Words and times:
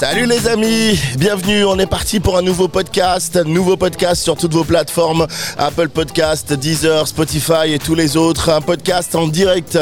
Salut 0.00 0.24
les 0.24 0.48
amis, 0.48 0.98
bienvenue, 1.18 1.66
on 1.66 1.78
est 1.78 1.84
parti 1.84 2.20
pour 2.20 2.38
un 2.38 2.40
nouveau 2.40 2.68
podcast, 2.68 3.36
nouveau 3.44 3.76
podcast 3.76 4.22
sur 4.22 4.34
toutes 4.34 4.54
vos 4.54 4.64
plateformes, 4.64 5.26
Apple 5.58 5.90
Podcast, 5.90 6.54
Deezer, 6.54 7.06
Spotify 7.06 7.74
et 7.74 7.78
tous 7.78 7.94
les 7.94 8.16
autres, 8.16 8.48
un 8.48 8.62
podcast 8.62 9.14
en 9.14 9.28
direct 9.28 9.78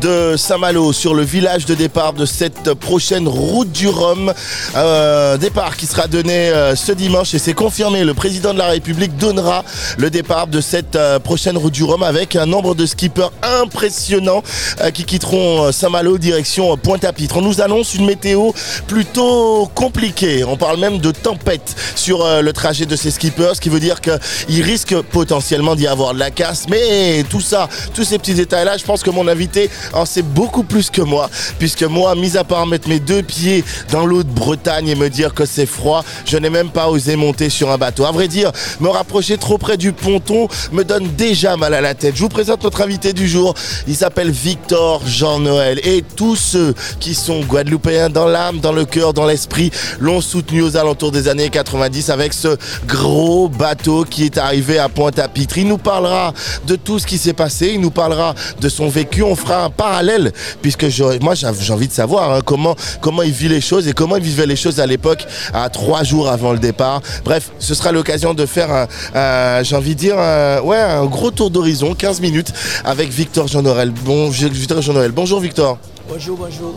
de 0.00 0.34
Saint-Malo 0.36 0.92
sur 0.92 1.14
le 1.14 1.22
village 1.22 1.66
de 1.66 1.76
départ 1.76 2.14
de 2.14 2.26
cette 2.26 2.74
prochaine 2.74 3.28
route 3.28 3.70
du 3.70 3.86
Rhum, 3.86 4.34
un 4.74 5.38
départ 5.38 5.76
qui 5.76 5.86
sera 5.86 6.08
donné 6.08 6.48
euh, 6.48 6.74
ce 6.74 6.90
dimanche 6.90 7.32
et 7.34 7.38
c'est 7.38 7.54
confirmé, 7.54 8.02
le 8.02 8.14
président 8.14 8.52
de 8.52 8.58
la 8.58 8.66
République 8.66 9.16
donnera 9.18 9.62
le 9.98 10.10
départ 10.10 10.48
de 10.48 10.60
cette 10.60 10.96
euh, 10.96 11.20
prochaine 11.20 11.56
route 11.56 11.74
du 11.74 11.84
Rhum 11.84 12.02
avec 12.02 12.34
un 12.34 12.46
nombre 12.46 12.74
de 12.74 12.86
skippers 12.86 13.30
impressionnant 13.44 14.42
euh, 14.80 14.90
qui 14.90 15.04
quitteront 15.04 15.70
Saint-Malo 15.70 16.18
direction 16.18 16.76
Pointe-à-Pitre. 16.76 17.36
On 17.36 17.42
nous 17.42 17.60
annonce 17.60 17.94
une 17.94 18.06
météo 18.06 18.50
plutôt 18.88 19.59
compliqué. 19.66 20.44
On 20.44 20.56
parle 20.56 20.78
même 20.78 20.98
de 20.98 21.10
tempête 21.10 21.74
sur 21.94 22.24
euh, 22.24 22.42
le 22.42 22.52
trajet 22.52 22.86
de 22.86 22.96
ces 22.96 23.10
skippers, 23.10 23.52
ce 23.54 23.60
qui 23.60 23.68
veut 23.68 23.80
dire 23.80 24.00
qu'il 24.00 24.62
risque 24.62 24.94
potentiellement 25.00 25.74
d'y 25.74 25.86
avoir 25.86 26.14
de 26.14 26.18
la 26.18 26.30
casse. 26.30 26.66
Mais 26.68 27.24
tout 27.28 27.40
ça, 27.40 27.68
tous 27.94 28.04
ces 28.04 28.18
petits 28.18 28.34
détails-là, 28.34 28.76
je 28.76 28.84
pense 28.84 29.02
que 29.02 29.10
mon 29.10 29.28
invité 29.28 29.70
en 29.92 30.04
sait 30.04 30.22
beaucoup 30.22 30.62
plus 30.62 30.90
que 30.90 31.02
moi. 31.02 31.30
Puisque 31.58 31.82
moi, 31.82 32.14
mis 32.14 32.36
à 32.36 32.44
part 32.44 32.66
mettre 32.66 32.88
mes 32.88 33.00
deux 33.00 33.22
pieds 33.22 33.64
dans 33.90 34.06
l'eau 34.06 34.22
de 34.22 34.30
Bretagne 34.30 34.88
et 34.88 34.94
me 34.94 35.10
dire 35.10 35.34
que 35.34 35.44
c'est 35.44 35.66
froid, 35.66 36.04
je 36.26 36.36
n'ai 36.36 36.50
même 36.50 36.70
pas 36.70 36.88
osé 36.88 37.16
monter 37.16 37.50
sur 37.50 37.70
un 37.70 37.78
bateau. 37.78 38.04
À 38.04 38.12
vrai 38.12 38.28
dire, 38.28 38.52
me 38.80 38.88
rapprocher 38.88 39.38
trop 39.38 39.58
près 39.58 39.76
du 39.76 39.92
ponton 39.92 40.48
me 40.72 40.84
donne 40.84 41.08
déjà 41.16 41.56
mal 41.56 41.74
à 41.74 41.80
la 41.80 41.94
tête. 41.94 42.16
Je 42.16 42.22
vous 42.22 42.28
présente 42.28 42.64
notre 42.64 42.82
invité 42.82 43.12
du 43.12 43.28
jour. 43.28 43.54
Il 43.86 43.96
s'appelle 43.96 44.30
Victor 44.30 45.02
Jean-Noël. 45.06 45.80
Et 45.84 46.02
tous 46.16 46.36
ceux 46.36 46.74
qui 46.98 47.14
sont 47.14 47.40
guadeloupéens 47.40 48.10
dans 48.10 48.26
l'âme, 48.26 48.60
dans 48.60 48.72
le 48.72 48.84
cœur, 48.84 49.12
dans 49.12 49.26
l'esprit, 49.26 49.49
l'ont 49.98 50.20
soutenu 50.20 50.62
aux 50.62 50.76
alentours 50.76 51.10
des 51.10 51.28
années 51.28 51.50
90 51.50 52.10
avec 52.10 52.32
ce 52.32 52.56
gros 52.86 53.48
bateau 53.48 54.04
qui 54.04 54.24
est 54.24 54.38
arrivé 54.38 54.78
à 54.78 54.88
Pointe-à-Pitre. 54.88 55.58
Il 55.58 55.68
nous 55.68 55.78
parlera 55.78 56.32
de 56.66 56.76
tout 56.76 56.98
ce 56.98 57.06
qui 57.06 57.18
s'est 57.18 57.32
passé, 57.32 57.72
il 57.74 57.80
nous 57.80 57.90
parlera 57.90 58.34
de 58.60 58.68
son 58.68 58.88
vécu. 58.88 59.22
On 59.22 59.36
fera 59.36 59.64
un 59.64 59.70
parallèle, 59.70 60.32
puisque 60.62 60.86
moi 61.20 61.34
j'ai 61.34 61.72
envie 61.72 61.88
de 61.88 61.92
savoir 61.92 62.32
hein, 62.32 62.40
comment, 62.44 62.76
comment 63.00 63.22
il 63.22 63.32
vit 63.32 63.48
les 63.48 63.60
choses 63.60 63.88
et 63.88 63.92
comment 63.92 64.16
il 64.16 64.22
vivait 64.22 64.46
les 64.46 64.56
choses 64.56 64.80
à 64.80 64.86
l'époque, 64.86 65.26
à 65.52 65.68
trois 65.68 66.02
jours 66.04 66.28
avant 66.28 66.52
le 66.52 66.58
départ. 66.58 67.02
Bref, 67.24 67.50
ce 67.58 67.74
sera 67.74 67.92
l'occasion 67.92 68.34
de 68.34 68.46
faire, 68.46 68.86
un, 69.14 69.62
dire, 69.94 70.18
un, 70.18 71.06
gros 71.06 71.30
tour 71.30 71.50
d'horizon, 71.50 71.94
15 71.94 72.20
minutes, 72.20 72.52
avec 72.84 73.10
Victor 73.10 73.48
Jean-Noël. 73.48 73.92
Victor 74.30 74.82
Jean-Noël. 74.82 75.12
Bonjour 75.12 75.40
Victor. 75.40 75.78
Bonjour, 76.12 76.36
bonjour. 76.36 76.74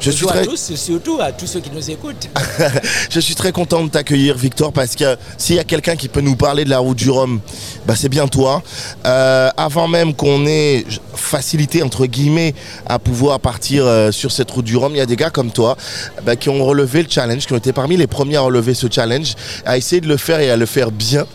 Je 0.00 0.12
bonjour 0.12 0.30
à 0.30 0.44
tous, 0.44 0.74
surtout 0.76 1.18
à 1.20 1.32
tous 1.32 1.48
ceux 1.48 1.58
qui 1.58 1.72
nous 1.72 1.90
écoutent. 1.90 2.28
je 3.10 3.18
suis 3.18 3.34
très 3.34 3.50
content 3.50 3.82
de 3.82 3.90
t'accueillir, 3.90 4.36
Victor, 4.36 4.72
parce 4.72 4.94
que 4.94 5.16
s'il 5.36 5.56
y 5.56 5.58
a 5.58 5.64
quelqu'un 5.64 5.96
qui 5.96 6.06
peut 6.06 6.20
nous 6.20 6.36
parler 6.36 6.64
de 6.64 6.70
la 6.70 6.78
route 6.78 6.96
du 6.96 7.10
Rhum, 7.10 7.40
bah, 7.84 7.94
c'est 7.96 8.08
bien 8.08 8.28
toi. 8.28 8.62
Euh, 9.06 9.50
avant 9.56 9.88
même 9.88 10.14
qu'on 10.14 10.46
ait 10.46 10.84
facilité, 11.16 11.82
entre 11.82 12.06
guillemets, 12.06 12.54
à 12.86 13.00
pouvoir 13.00 13.40
partir 13.40 13.84
euh, 13.84 14.12
sur 14.12 14.30
cette 14.30 14.52
route 14.52 14.64
du 14.64 14.76
Rhum, 14.76 14.94
il 14.94 14.98
y 14.98 15.02
a 15.02 15.06
des 15.06 15.16
gars 15.16 15.30
comme 15.30 15.50
toi 15.50 15.76
bah, 16.22 16.36
qui 16.36 16.48
ont 16.48 16.64
relevé 16.64 17.02
le 17.02 17.10
challenge, 17.10 17.46
qui 17.46 17.52
ont 17.52 17.58
été 17.58 17.72
parmi 17.72 17.96
les 17.96 18.06
premiers 18.06 18.36
à 18.36 18.42
relever 18.42 18.74
ce 18.74 18.86
challenge, 18.88 19.34
à 19.66 19.78
essayer 19.78 20.00
de 20.00 20.06
le 20.06 20.16
faire 20.16 20.38
et 20.38 20.48
à 20.48 20.56
le 20.56 20.66
faire 20.66 20.92
bien. 20.92 21.26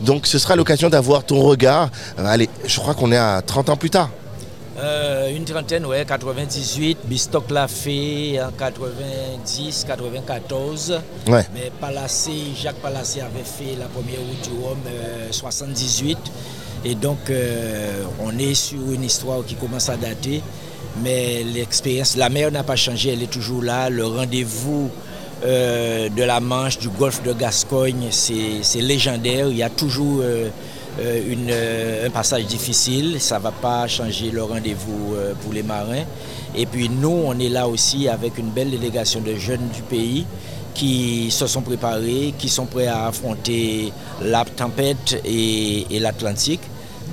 Donc 0.00 0.26
ce 0.26 0.40
sera 0.40 0.56
l'occasion 0.56 0.88
d'avoir 0.88 1.22
ton 1.22 1.40
regard. 1.40 1.90
allez, 2.18 2.48
je 2.66 2.80
crois 2.80 2.94
qu'on 2.94 3.12
est 3.12 3.16
à 3.16 3.42
30 3.46 3.70
ans 3.70 3.76
plus 3.76 3.90
tard. 3.90 4.10
Euh, 4.76 5.34
une 5.34 5.44
trentaine, 5.44 5.86
ouais, 5.86 6.04
98. 6.04 6.98
Bistock 7.04 7.50
l'a 7.50 7.68
fait 7.68 8.40
en 8.42 8.50
90, 8.50 9.84
94. 9.86 11.00
Ouais. 11.28 11.46
Mais 11.54 11.70
Palacé, 11.80 12.32
Jacques 12.60 12.76
Palacé 12.76 13.20
avait 13.20 13.44
fait 13.44 13.78
la 13.78 13.86
première 13.86 14.18
route 14.18 14.42
du 14.42 14.64
Rhum 14.64 14.78
78. 15.30 16.18
Et 16.84 16.94
donc, 16.94 17.30
euh, 17.30 18.02
on 18.20 18.36
est 18.38 18.54
sur 18.54 18.90
une 18.92 19.04
histoire 19.04 19.44
qui 19.44 19.54
commence 19.54 19.88
à 19.88 19.96
dater. 19.96 20.42
Mais 21.02 21.42
l'expérience, 21.42 22.16
la 22.16 22.28
mer 22.28 22.52
n'a 22.52 22.62
pas 22.62 22.76
changé, 22.76 23.12
elle 23.12 23.22
est 23.22 23.30
toujours 23.30 23.62
là. 23.62 23.88
Le 23.90 24.06
rendez-vous 24.06 24.90
euh, 25.44 26.08
de 26.08 26.22
la 26.22 26.40
Manche, 26.40 26.78
du 26.78 26.88
golfe 26.88 27.22
de 27.22 27.32
Gascogne, 27.32 28.08
c'est 28.10 28.80
légendaire. 28.80 29.48
Il 29.48 29.56
y 29.56 29.62
a 29.62 29.70
toujours 29.70 30.20
euh, 30.22 30.48
une, 31.02 31.48
euh, 31.50 32.06
un 32.06 32.10
passage 32.10 32.46
difficile, 32.46 33.16
ça 33.20 33.38
ne 33.38 33.42
va 33.42 33.50
pas 33.50 33.86
changer 33.88 34.30
le 34.30 34.42
rendez-vous 34.42 35.14
euh, 35.14 35.34
pour 35.42 35.52
les 35.52 35.62
marins. 35.62 36.04
Et 36.56 36.66
puis 36.66 36.88
nous, 36.88 37.22
on 37.26 37.38
est 37.38 37.48
là 37.48 37.66
aussi 37.68 38.08
avec 38.08 38.38
une 38.38 38.50
belle 38.50 38.70
délégation 38.70 39.20
de 39.20 39.34
jeunes 39.34 39.68
du 39.74 39.82
pays 39.82 40.26
qui 40.72 41.30
se 41.30 41.46
sont 41.46 41.62
préparés, 41.62 42.34
qui 42.38 42.48
sont 42.48 42.66
prêts 42.66 42.86
à 42.86 43.06
affronter 43.06 43.92
la 44.22 44.44
tempête 44.44 45.20
et 45.24 45.86
l'Atlantique. 46.00 46.60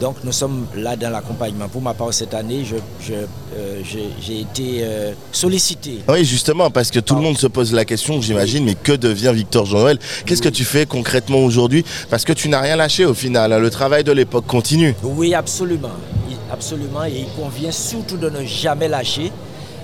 Donc 0.02 0.16
nous 0.24 0.32
sommes 0.32 0.66
là 0.76 0.96
dans 0.96 1.12
l'accompagnement. 1.12 1.68
Pour 1.68 1.84
ma 1.84 1.94
part, 1.94 2.12
cette 2.12 2.34
année, 2.34 2.64
euh, 3.12 3.82
j'ai 3.86 4.40
été 4.40 4.80
euh, 4.82 5.14
sollicité. 5.32 6.00
Oui, 6.10 6.26
justement, 6.26 6.72
parce 6.72 6.90
que 6.90 7.00
tout 7.00 7.14
le 7.14 7.22
monde 7.22 7.38
se 7.38 7.46
pose 7.46 7.72
la 7.72 7.86
question, 7.86 8.20
j'imagine, 8.20 8.66
mais 8.66 8.74
que 8.74 8.94
devient 8.94 9.32
Victor 9.32 9.68
Jean-Noël? 9.68 10.00
Qu'est-ce 10.26 10.42
que 10.42 10.50
tu 10.50 10.64
fais 10.64 10.88
concrètement 10.88 11.38
aujourd'hui? 11.38 11.86
Parce 12.10 12.26
que 12.26 12.34
tu 12.34 12.50
n'as 12.50 12.62
rien 12.62 12.78
lâché 12.78 13.06
au 13.06 13.14
final, 13.14 13.54
hein. 13.54 13.60
le 13.60 13.70
travail 13.70 14.04
de 14.04 14.12
l'époque 14.12 14.48
continue. 14.48 14.96
Oui, 15.04 15.36
absolument. 15.36 15.92
Absolument, 16.52 17.06
et 17.06 17.20
il 17.20 17.42
convient 17.42 17.72
surtout 17.72 18.18
de 18.18 18.30
ne 18.30 18.44
jamais 18.44 18.88
lâcher. 18.88 19.32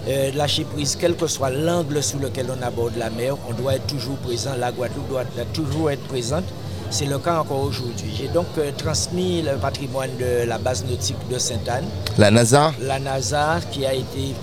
Euh, 0.10 0.32
lâcher 0.34 0.64
prise, 0.64 0.98
quel 1.00 1.16
que 1.16 1.28
soit 1.28 1.52
l'angle 1.52 2.02
sous 2.02 2.18
lequel 2.18 2.48
on 2.50 2.66
aborde 2.66 2.98
la 2.98 3.10
mer, 3.12 3.36
on 3.48 3.54
doit 3.54 3.76
être 3.76 3.88
toujours 3.88 4.18
présent, 4.18 4.52
la 4.58 4.72
Guadeloupe 4.72 5.10
doit 5.10 5.26
toujours 5.54 5.92
être 5.92 6.04
présente. 6.08 6.46
C'est 6.90 7.06
le 7.06 7.20
cas 7.20 7.40
encore 7.40 7.64
aujourd'hui. 7.64 8.14
J'ai 8.18 8.30
donc 8.30 8.46
euh, 8.58 8.72
transmis 8.78 9.42
le 9.42 9.58
patrimoine 9.58 10.10
de 10.18 10.48
la 10.48 10.58
base 10.58 10.86
nautique 10.86 11.18
de 11.30 11.38
Sainte-Anne. 11.38 11.86
La 12.18 12.32
NASA? 12.32 12.72
La 12.82 12.98
NASA 12.98 13.60
qui 13.72 13.86
a 13.86 13.94
été 13.94 14.34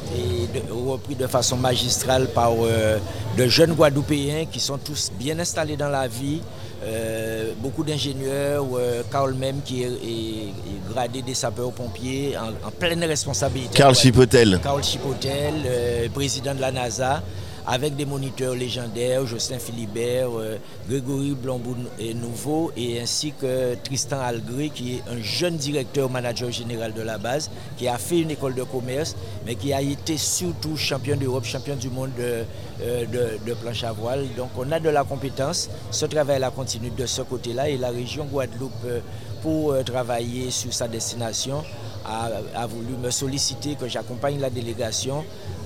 repris 0.71 1.15
de 1.15 1.27
façon 1.27 1.57
magistrale 1.57 2.29
par 2.29 2.53
euh, 2.63 2.99
de 3.39 3.47
jeunes 3.47 3.73
Guadeloupéens 3.73 4.45
qui 4.45 4.61
sont 4.61 4.77
tous 4.79 5.11
bien 5.19 5.39
installés 5.39 5.77
dans 5.77 5.89
la 5.89 6.07
vie. 6.07 6.41
Euh, 6.85 7.53
beaucoup 7.61 7.83
d'ingénieurs, 7.83 8.67
Carl 9.11 9.33
même 9.35 9.63
qui 9.65 9.83
est, 9.85 10.53
gradé 10.93 11.23
des 11.23 11.33
sapeurs-pompiers 11.35 12.37
en, 12.37 12.71
pleine 12.71 13.03
responsabilité. 13.05 13.75
Carl 13.75 13.95
Chipotel. 13.95 14.61
Carl 14.63 14.85
Chipotel, 14.85 16.11
président 16.13 16.55
de 16.55 16.61
la 16.61 16.71
NASA 16.71 17.23
avec 17.67 17.97
des 17.97 18.05
moniteurs 18.05 18.55
légendaires, 18.55 19.27
Justin 19.27 19.59
Philibert, 19.59 20.29
euh, 20.39 20.59
Grégory 20.89 21.33
Blambou 21.33 21.75
Nouveau 22.15 22.73
et 22.77 23.01
ainsi 23.01 23.33
que 23.33 23.75
Tristan 23.83 24.21
Algré 24.21 24.69
qui 24.69 24.97
est 24.97 25.03
un 25.11 25.21
jeune 25.23 25.57
directeur 25.57 26.11
manager 26.11 26.51
général 26.51 26.93
de 26.93 27.01
la 27.03 27.17
base 27.17 27.51
qui 27.79 27.89
a 27.89 27.97
fait 27.97 28.21
une 28.21 28.31
école 28.31 28.55
de 28.55 28.63
commerce 28.65 29.17
mais 29.47 29.55
qui 29.55 29.73
a 29.73 29.81
été 29.81 30.17
surtout 30.19 30.77
champion 30.77 31.17
d'Europe, 31.17 31.45
champion 31.45 31.77
du 31.77 31.89
monde 31.89 32.11
de, 32.19 32.45
euh, 32.83 33.37
de, 33.47 33.55
planche 33.55 33.85
à 33.85 33.93
voile. 33.93 34.27
Donc 34.37 34.51
on 34.59 34.71
a 34.71 34.79
de 34.79 34.91
la 34.91 35.05
compétence, 35.05 35.71
ce 35.91 36.05
travail-là 36.07 36.51
continue 36.51 36.91
de 36.91 37.07
ce 37.07 37.23
côté-là 37.23 37.71
et 37.71 37.79
la 37.79 37.91
région 37.91 38.25
Guadeloupe 38.27 38.73
euh, 38.85 39.01
pour 39.43 39.75
travailler 39.85 40.51
sur 40.51 40.73
sa 40.73 40.89
destination 40.89 41.63
a 42.07 42.67
voulu 42.67 42.97
me 43.03 43.11
solliciter 43.11 43.75
que 43.75 43.89
j'accompagne 43.89 44.39
la 44.41 44.49
délégation 44.51 45.25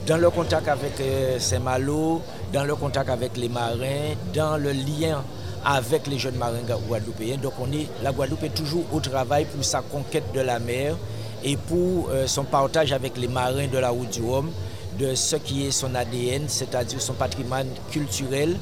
dans 0.09 0.17
le 0.17 0.31
contact 0.31 0.67
avec 0.69 0.99
euh, 1.01 1.39
Saint-Malo, 1.39 2.23
dans 2.51 2.65
le 2.65 2.75
contact 2.77 3.11
avec 3.11 3.37
les 3.37 3.51
marins, 3.51 4.15
dans 4.35 4.57
le 4.57 4.73
lien 4.73 5.23
avec 5.67 6.07
les 6.07 6.19
jeunes 6.19 6.37
marins 6.37 6.63
guadeloupéens. 6.89 7.37
Donc 7.37 7.53
on 7.61 7.71
est, 7.73 7.87
la 8.03 8.11
Guadeloupe 8.13 8.45
est 8.45 8.55
toujours 8.55 8.85
au 8.93 9.01
travail 9.01 9.45
pour 9.45 9.63
sa 9.63 9.83
conquête 9.83 10.25
de 10.35 10.41
la 10.41 10.59
mer 10.61 10.97
et 11.45 11.59
pour 11.59 12.09
euh, 12.09 12.27
son 12.27 12.45
partage 12.45 12.93
avec 12.93 13.19
les 13.19 13.29
marins 13.29 13.67
de 13.67 13.77
la 13.77 13.91
route 13.91 14.09
du 14.11 14.23
Rhum 14.23 14.51
de 14.99 15.15
ce 15.15 15.37
qui 15.37 15.67
est 15.67 15.71
son 15.71 15.95
ADN, 15.95 16.45
c'est-à-dire 16.49 17.03
son 17.03 17.13
patrimoine 17.13 17.69
culturel, 17.93 18.57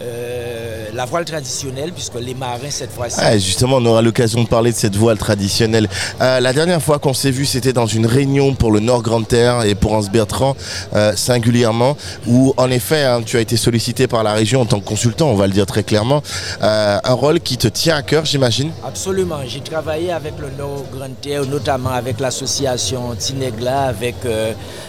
euh, 0.00 0.86
la 0.94 1.04
voile 1.04 1.24
traditionnelle, 1.24 1.92
puisque 1.92 2.14
les 2.20 2.34
marins, 2.34 2.70
cette 2.70 2.92
fois-ci. 2.92 3.20
justement, 3.34 3.76
on 3.76 3.84
aura 3.86 4.02
l'occasion 4.02 4.42
de 4.42 4.48
parler 4.48 4.70
de 4.70 4.76
cette 4.76 4.94
voile 4.96 5.18
traditionnelle. 5.18 5.88
Euh, 6.20 6.38
la 6.40 6.52
dernière 6.52 6.80
fois 6.80 6.98
qu'on 6.98 7.14
s'est 7.14 7.30
vu, 7.30 7.46
c'était 7.46 7.72
dans 7.72 7.86
une 7.86 8.06
réunion 8.06 8.54
pour 8.54 8.70
le 8.70 8.80
Nord 8.80 9.02
Grande 9.02 9.26
Terre 9.26 9.62
et 9.64 9.74
pour 9.74 9.92
Hans 9.92 10.02
Bertrand 10.02 10.56
euh, 10.94 11.14
singulièrement, 11.16 11.96
où 12.26 12.54
en 12.56 12.70
effet, 12.70 13.02
hein, 13.04 13.22
tu 13.24 13.36
as 13.36 13.40
été 13.40 13.56
sollicité 13.56 14.06
par 14.06 14.22
la 14.22 14.34
région 14.34 14.60
en 14.60 14.66
tant 14.66 14.78
que 14.78 14.84
consultant, 14.84 15.28
on 15.28 15.34
va 15.34 15.46
le 15.48 15.52
dire 15.52 15.66
très 15.66 15.82
clairement. 15.82 16.22
un 16.60 17.12
rôle 17.12 17.40
qui 17.40 17.56
te 17.56 17.68
tient 17.68 17.96
à 17.96 18.02
cœur, 18.02 18.24
j'imagine? 18.24 18.70
Absolument. 18.86 19.38
J'ai 19.46 19.60
travaillé 19.60 20.12
avec 20.12 20.34
le 20.38 20.50
Nord 20.56 20.84
Grande 20.92 21.20
Terre, 21.20 21.44
notamment 21.46 21.90
avec 21.90 22.20
l'association 22.20 23.14
Tinegla, 23.18 23.82
avec 23.82 24.16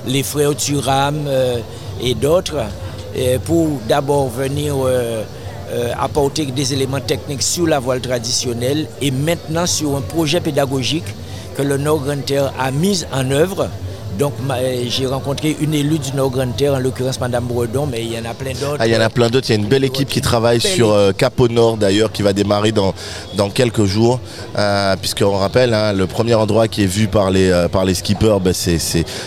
les 0.05 0.23
frères 0.23 0.55
Turam 0.55 1.27
et 2.01 2.13
d'autres 2.13 2.57
pour 3.45 3.67
d'abord 3.87 4.29
venir 4.29 4.75
euh, 4.77 5.23
euh, 5.71 5.91
apporter 5.99 6.45
des 6.45 6.73
éléments 6.73 6.99
techniques 6.99 7.43
sur 7.43 7.67
la 7.67 7.79
voile 7.79 8.01
traditionnelle 8.01 8.87
et 9.01 9.11
maintenant 9.11 9.65
sur 9.65 9.95
un 9.95 10.01
projet 10.01 10.41
pédagogique 10.41 11.05
que 11.55 11.61
le 11.61 11.77
Nord 11.77 12.03
Terre 12.25 12.53
a 12.59 12.71
mis 12.71 13.05
en 13.11 13.29
œuvre 13.31 13.69
Donc 14.19 14.33
j'ai 14.87 15.05
rencontré 15.05 15.55
une 15.61 15.73
élue 15.73 15.97
du 15.97 16.11
Nord-Grande-Terre, 16.13 16.73
en 16.73 16.79
l'occurrence 16.79 17.21
Madame 17.21 17.45
Bredon, 17.45 17.85
mais 17.85 18.03
il 18.03 18.11
y 18.11 18.19
en 18.19 18.25
a 18.29 18.33
plein 18.33 18.51
d'autres. 18.51 18.75
Ah, 18.77 18.85
il 18.85 18.93
y 18.93 18.97
en 18.97 18.99
a 18.99 19.09
plein 19.09 19.29
d'autres. 19.29 19.49
Il 19.49 19.53
y 19.55 19.57
a 19.57 19.61
une 19.61 19.69
belle 19.69 19.85
équipe 19.85 20.09
qui 20.09 20.19
travaille 20.19 20.59
sur 20.59 20.93
Cap 21.17 21.39
au 21.39 21.47
Nord 21.47 21.77
d'ailleurs, 21.77 22.11
qui 22.11 22.21
va 22.21 22.33
démarrer 22.33 22.73
dans, 22.73 22.93
dans 23.35 23.49
quelques 23.49 23.85
jours. 23.85 24.19
Puisqu'on 24.99 25.37
rappelle, 25.37 25.73
hein, 25.73 25.93
le 25.93 26.05
premier 26.05 26.35
endroit 26.35 26.67
qui 26.67 26.83
est 26.83 26.87
vu 26.87 27.07
par 27.07 27.31
les, 27.31 27.67
par 27.71 27.85
les 27.85 27.93
skippers, 27.93 28.39
ben, 28.41 28.53
c'est 28.53 28.77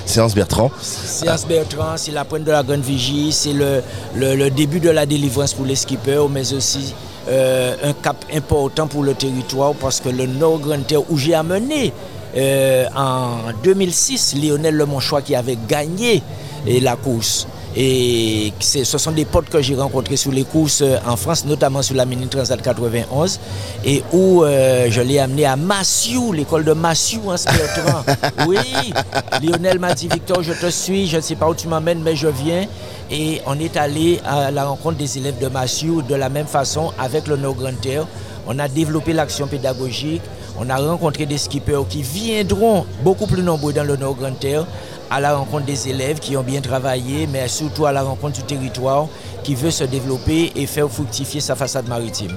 Séance 0.04 0.34
Bertrand. 0.34 0.70
Séance 0.82 1.46
Bertrand, 1.46 1.96
c'est 1.96 2.12
la 2.12 2.26
pointe 2.26 2.44
de 2.44 2.50
la 2.52 2.62
Grande 2.62 2.82
Vigie, 2.82 3.32
c'est 3.32 3.54
le, 3.54 3.82
le, 4.14 4.50
début 4.50 4.78
de 4.80 4.90
la 4.90 5.06
délivrance 5.06 5.54
pour 5.54 5.64
les 5.64 5.76
skippers, 5.76 6.28
mais 6.30 6.52
aussi 6.52 6.94
euh, 7.28 7.76
un 7.84 7.92
cap 7.92 8.16
important 8.34 8.88
pour 8.88 9.04
le 9.04 9.14
territoire 9.14 9.74
parce 9.74 10.00
que 10.00 10.08
le 10.08 10.26
Nord 10.26 10.58
Grand 10.58 10.84
Terre 10.84 11.08
où 11.08 11.16
j'ai 11.16 11.34
amené 11.34 11.92
euh, 12.36 12.86
en 12.96 13.52
2006 13.62 14.36
Lionel 14.42 14.76
Lemonchois 14.76 15.22
qui 15.22 15.34
avait 15.34 15.58
gagné 15.68 16.22
la 16.66 16.96
course. 16.96 17.46
Et 17.74 18.52
ce 18.60 18.84
sont 18.84 19.12
des 19.12 19.24
potes 19.24 19.48
que 19.48 19.62
j'ai 19.62 19.74
rencontrés 19.74 20.16
sur 20.16 20.30
les 20.30 20.44
courses 20.44 20.82
euh, 20.82 20.98
en 21.06 21.16
France, 21.16 21.46
notamment 21.46 21.80
sur 21.80 21.96
la 21.96 22.04
Mini 22.04 22.26
Transat 22.26 22.60
91, 22.60 23.40
et 23.86 24.02
où 24.12 24.44
je 24.44 25.00
l'ai 25.00 25.18
amené 25.18 25.46
à 25.46 25.56
Massiou, 25.56 26.32
l'école 26.32 26.64
de 26.64 26.72
Massiou 26.72 27.22
en 27.30 27.36
oui, 28.46 28.58
Lionel 29.42 29.78
m'a 29.78 29.94
dit 29.94 30.06
Victor, 30.08 30.42
je 30.42 30.52
te 30.52 30.70
suis, 30.70 31.06
je 31.06 31.16
ne 31.16 31.22
sais 31.22 31.34
pas 31.34 31.48
où 31.48 31.54
tu 31.54 31.66
m'emmènes, 31.66 32.02
mais 32.02 32.14
je 32.14 32.28
viens. 32.28 32.66
Et 33.10 33.40
on 33.46 33.58
est 33.58 33.76
allé 33.76 34.20
à 34.24 34.50
la 34.50 34.64
rencontre 34.64 34.96
des 34.96 35.18
élèves 35.18 35.38
de 35.38 35.48
Massieu 35.48 36.02
de 36.08 36.14
la 36.14 36.28
même 36.28 36.46
façon 36.46 36.92
avec 36.98 37.26
le 37.26 37.36
No 37.36 37.54
Grand 37.54 37.78
Terre. 37.80 38.06
On 38.46 38.58
a 38.58 38.68
développé 38.68 39.12
l'action 39.12 39.46
pédagogique. 39.46 40.22
On 40.58 40.68
a 40.68 40.76
rencontré 40.76 41.26
des 41.26 41.38
skippers 41.38 41.86
qui 41.88 42.02
viendront 42.02 42.84
beaucoup 43.02 43.26
plus 43.26 43.42
nombreux 43.42 43.72
dans 43.72 43.84
le 43.84 43.96
Nord 43.96 44.14
Grand 44.16 44.38
Terre 44.38 44.66
à 45.12 45.20
la 45.20 45.36
rencontre 45.36 45.66
des 45.66 45.90
élèves 45.90 46.20
qui 46.20 46.38
ont 46.38 46.42
bien 46.42 46.62
travaillé, 46.62 47.28
mais 47.30 47.46
surtout 47.46 47.84
à 47.84 47.92
la 47.92 48.02
rencontre 48.02 48.32
du 48.32 48.42
territoire 48.44 49.08
qui 49.44 49.54
veut 49.54 49.70
se 49.70 49.84
développer 49.84 50.52
et 50.56 50.66
faire 50.66 50.88
fructifier 50.88 51.42
sa 51.42 51.54
façade 51.54 51.86
maritime. 51.86 52.32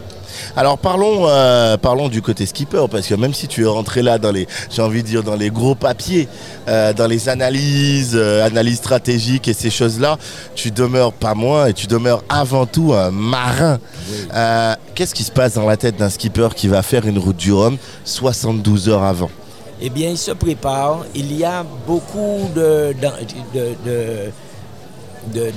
Alors 0.58 0.78
parlons, 0.78 1.26
euh, 1.30 1.78
parlons 1.78 2.10
du 2.10 2.22
côté 2.22 2.46
skipper, 2.46 2.86
parce 2.92 3.08
que 3.08 3.16
même 3.16 3.34
si 3.34 3.48
tu 3.48 3.64
es 3.64 3.68
rentré 3.68 4.02
là 4.02 4.18
dans 4.18 4.32
les, 4.32 4.46
j'ai 4.70 4.82
envie 4.82 5.04
de 5.04 5.08
dire, 5.08 5.24
dans 5.24 5.38
les 5.38 5.52
gros 5.52 5.76
papiers, 5.76 6.28
euh, 6.68 6.92
dans 6.92 7.08
les 7.08 7.30
analyses, 7.30 8.16
euh, 8.16 8.46
analyses 8.46 8.80
stratégiques 8.80 9.48
et 9.48 9.54
ces 9.54 9.70
choses-là, 9.70 10.18
tu 10.56 10.72
demeures 10.72 11.14
pas 11.14 11.34
moins 11.34 11.68
et 11.68 11.74
tu 11.74 11.88
demeures 11.88 12.24
avant 12.28 12.66
tout 12.66 12.94
un 12.94 13.10
marin. 13.10 13.80
Qu'est-ce 14.96 15.16
qui 15.16 15.24
se 15.24 15.32
passe 15.32 15.54
dans 15.54 15.66
la 15.66 15.78
tête 15.78 15.96
d'un 15.96 16.10
skipper 16.10 16.50
qui 16.54 16.68
va 16.68 16.82
faire 16.82 17.06
une 17.08 17.20
route 17.20 17.38
du 17.38 17.54
Rhum 17.54 17.78
72 18.04 18.90
heures 18.90 19.04
avant? 19.04 19.30
Eh 19.82 19.90
bien, 19.90 20.10
il 20.10 20.18
se 20.18 20.32
prépare. 20.32 21.06
Il 21.14 21.36
y 21.38 21.44
a 21.44 21.64
beaucoup 21.86 22.50
de, 22.56 22.96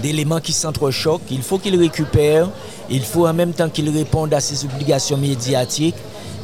d'éléments 0.02 0.40
qui 0.40 0.52
s'entrechoquent. 0.52 1.30
Il 1.30 1.42
faut 1.42 1.58
qu'il 1.58 1.78
récupère. 1.78 2.48
Il 2.90 3.02
faut 3.02 3.26
en 3.26 3.34
même 3.34 3.52
temps 3.52 3.68
qu'il 3.68 3.88
réponde 3.90 4.34
à 4.34 4.40
ses 4.40 4.64
obligations 4.64 5.16
médiatiques. 5.16 5.94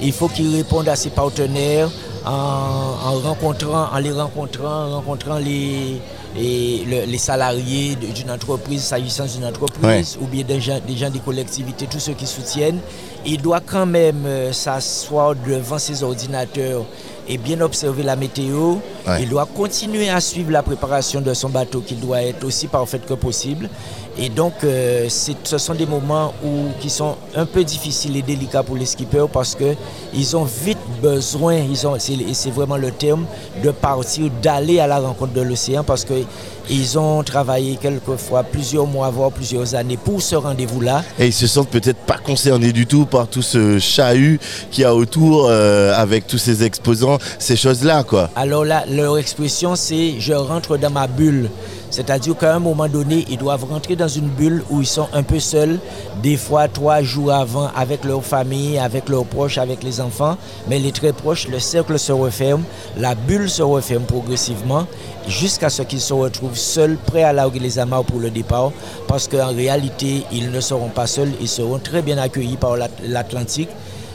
Il 0.00 0.12
faut 0.12 0.29
qu'il 0.29 0.55
réponde 0.55 0.88
à 0.88 0.97
ses 0.97 1.11
partenaires 1.11 1.88
en, 2.26 3.19
rencontrant, 3.23 3.87
en 3.93 3.99
les 3.99 4.12
rencontrant, 4.12 4.87
en 4.87 4.94
rencontrant 4.97 5.38
les, 5.38 6.00
les 6.37 7.19
salariés 7.19 7.97
d'une 7.97 8.31
entreprise, 8.31 8.82
s'agissant 8.82 9.25
d'une 9.27 9.44
entreprise, 9.44 10.19
ou 10.20 10.27
bien 10.27 10.43
des 10.44 10.61
gens, 10.61 10.81
des 10.87 10.97
gens 10.97 11.11
des 11.11 11.20
collectivités, 11.20 11.87
tous 11.91 12.00
ceux 12.00 12.15
qui 12.15 12.27
soutiennent. 12.27 12.81
Il 13.26 13.41
doit 13.41 13.61
quand 13.61 13.87
même 13.87 14.26
euh, 14.26 14.53
s'asseoir 14.53 15.35
devant 15.35 15.79
ses 15.79 16.03
ordinateurs 16.03 16.85
et 17.29 17.38
bien 17.38 17.61
observer 17.61 18.03
la 18.03 18.17
météo. 18.17 18.76
Il 19.21 19.29
doit 19.29 19.47
continuer 19.47 20.11
à 20.11 20.21
suivre 20.21 20.50
la 20.50 20.62
préparation 20.62 21.21
de 21.21 21.32
son 21.35 21.49
bateau 21.49 21.81
qui 21.81 21.94
doit 21.94 22.23
être 22.23 22.44
aussi 22.44 22.67
parfaite 22.67 23.06
que 23.06 23.15
possible. 23.15 23.69
Et 24.17 24.29
donc, 24.29 24.53
euh, 24.62 25.09
ce 25.09 25.59
sont 25.59 25.75
des 25.75 25.87
moments 25.87 26.32
où, 26.44 26.69
qui 26.81 26.88
sont 26.88 27.17
un 27.35 27.47
peu 27.47 27.65
difficiles 27.65 28.17
et 28.17 28.23
délicats 28.23 28.62
pour 28.62 28.76
les 28.76 28.87
skippers 28.87 29.27
parce 29.32 29.56
qu'ils 29.56 30.37
ont 30.37 30.44
vite 30.44 30.79
besoin, 31.03 31.56
ils 31.56 31.87
ont, 31.87 31.97
c'est 31.99 32.50
vraiment 32.50 32.77
le 32.77 32.93
terme, 32.93 33.27
de 33.62 33.70
partir, 33.73 34.31
d'aller 34.41 34.79
à 34.79 34.87
la 34.87 35.00
rencontre 35.00 35.32
de 35.32 35.41
l'océan 35.41 35.82
parce 35.82 36.05
qu'ils 36.05 36.99
ont 36.99 37.25
travaillé 37.25 37.77
quelquefois 37.77 38.44
plusieurs 38.44 38.87
mois, 38.87 39.11
voire 39.11 39.32
plusieurs 39.32 39.75
années 39.75 39.97
pour 39.97 40.23
ce 40.23 40.37
rendez-vous-là. 40.37 41.03
Et 41.19 41.27
ils 41.27 41.32
se 41.32 41.49
sentent 41.49 41.70
peut-être 41.70 41.99
pas 42.06 42.19
concernés 42.19 42.73
du 42.73 42.87
tout 42.87 43.06
tout 43.22 43.43
ce 43.43 43.78
chahut 43.78 44.40
qu'il 44.70 44.82
y 44.82 44.84
a 44.84 44.94
autour 44.94 45.46
euh, 45.49 45.94
avec 45.94 46.26
tous 46.26 46.38
ces 46.38 46.64
exposants, 46.64 47.19
ces 47.38 47.56
choses-là, 47.56 48.02
quoi. 48.02 48.31
Alors 48.37 48.64
là, 48.64 48.84
leur 48.90 49.19
expression, 49.19 49.76
c'est 49.76 50.14
je 50.19 50.32
rentre 50.32 50.76
dans 50.76 50.90
ma 50.90 51.06
bulle. 51.06 51.50
C'est-à-dire 51.90 52.37
qu'à 52.37 52.56
un 52.56 52.58
moment 52.58 52.88
donné, 52.88 53.25
ils 53.31 53.38
doivent 53.38 53.66
rentrer 53.70 53.94
dans 53.94 54.08
une 54.08 54.28
bulle 54.28 54.64
où 54.69 54.81
ils 54.81 54.87
sont 54.87 55.06
un 55.12 55.22
peu 55.22 55.38
seuls, 55.38 55.78
des 56.25 56.37
fois 56.37 56.66
trois 56.66 57.02
jours 57.02 57.32
avant, 57.32 57.70
avec 57.76 58.05
leur 58.05 58.25
famille, 58.25 58.78
avec 58.78 59.08
leurs 59.08 59.25
proches, 59.25 59.58
avec 59.58 59.84
les 59.84 60.00
enfants. 60.00 60.37
Mais 60.69 60.81
les 60.81 60.90
très 60.90 61.12
proches, 61.12 61.46
le 61.46 61.60
cercle 61.60 61.96
se 61.96 62.10
referme, 62.10 62.64
la 62.99 63.14
bulle 63.14 63.49
se 63.49 63.62
referme 63.62 64.02
progressivement 64.02 64.88
jusqu'à 65.29 65.71
ce 65.71 65.82
qu'ils 65.82 66.00
se 66.00 66.12
retrouvent 66.12 66.56
seuls, 66.56 66.97
prêts 66.97 67.23
à 67.23 67.32
larguer 67.32 67.61
les 67.61 67.79
amarres 67.79 68.05
pour 68.05 68.21
le 68.21 68.31
départ. 68.31 68.73
Parce 69.09 69.29
qu'en 69.29 69.55
réalité, 69.55 70.25
ils 70.32 70.50
ne 70.50 70.61
seront 70.61 70.88
pas 70.88 71.06
seuls, 71.06 71.32
ils 71.41 71.49
seront 71.49 71.79
très 71.79 72.03
bien 72.03 72.19
accueillis 72.19 72.56
par 72.56 72.76
l'Atlantique. 72.76 73.69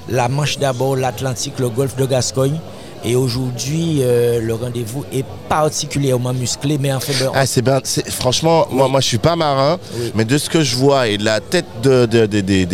La 0.09 0.27
Manche 0.27 0.57
d'abord, 0.57 0.95
l'Atlantique, 0.95 1.59
le 1.59 1.69
golfe 1.69 1.95
de 1.95 2.05
Gascogne. 2.05 2.59
Et 3.05 3.15
aujourd'hui, 3.15 3.99
euh, 4.01 4.41
le 4.41 4.53
rendez-vous 4.53 5.05
est 5.13 5.25
particulièrement 5.47 6.33
musclé, 6.33 6.77
mais 6.77 6.91
en 6.91 6.99
fait... 6.99 7.25
Ah, 7.33 7.45
c'est 7.45 7.61
bien. 7.61 7.79
Franchement, 8.09 8.67
moi, 8.71 8.87
moi, 8.87 8.99
je 8.99 9.07
suis 9.07 9.17
pas 9.17 9.35
marin, 9.35 9.79
mais 10.15 10.25
de 10.25 10.37
ce 10.37 10.49
que 10.49 10.63
je 10.63 10.75
vois 10.75 11.07
et 11.07 11.17
de 11.17 11.23
la 11.23 11.39
tête 11.39 11.65
de, 11.81 12.05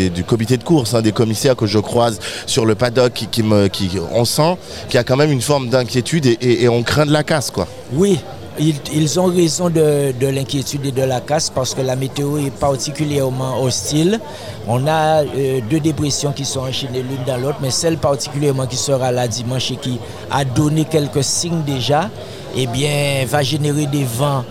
du 0.09 0.23
comité 0.23 0.57
de 0.57 0.63
course, 0.63 0.93
hein, 0.93 1.01
des 1.01 1.11
commissaires 1.11 1.55
que 1.55 1.65
je 1.67 1.79
croise 1.79 2.19
sur 2.45 2.65
le 2.65 2.75
paddock, 2.75 3.27
qui, 3.31 3.43
me, 3.43 3.67
qui, 3.67 3.91
on 4.13 4.25
sent 4.25 4.57
qu'il 4.87 4.95
y 4.95 4.99
a 4.99 5.03
quand 5.03 5.17
même 5.17 5.31
une 5.31 5.41
forme 5.41 5.69
d'inquiétude 5.69 6.25
et, 6.25 6.37
et 6.41 6.69
on 6.69 6.83
craint 6.83 7.05
de 7.05 7.13
la 7.13 7.23
casse, 7.23 7.51
quoi. 7.51 7.67
Oui, 7.93 8.19
ils, 8.59 9.19
ont 9.19 9.25
raison 9.25 9.69
de, 9.69 10.13
l'inquiétude 10.21 10.85
et 10.85 10.91
de 10.91 11.03
la 11.03 11.21
casse 11.21 11.49
parce 11.49 11.73
que 11.73 11.81
la 11.81 11.95
météo 11.95 12.37
est 12.37 12.51
particulièrement 12.51 13.61
hostile. 13.61 14.19
On 14.67 14.87
a 14.87 15.23
euh, 15.23 15.59
deux 15.69 15.79
dépressions 15.79 16.31
qui 16.31 16.45
sont 16.45 16.61
enchaînées 16.61 17.03
l'une 17.03 17.23
dans 17.25 17.37
l'autre, 17.37 17.57
mais 17.61 17.71
celle 17.71 17.97
particulièrement 17.97 18.65
qui 18.65 18.77
sera 18.77 19.11
là 19.11 19.27
dimanche 19.27 19.71
et 19.71 19.75
qui 19.75 19.99
a 20.31 20.45
donné 20.45 20.85
quelques 20.85 21.23
signes 21.23 21.63
déjà, 21.65 22.09
eh 22.55 22.67
bien, 22.67 23.25
va 23.27 23.43
générer 23.43 23.85
des 23.87 24.03
vents 24.03 24.43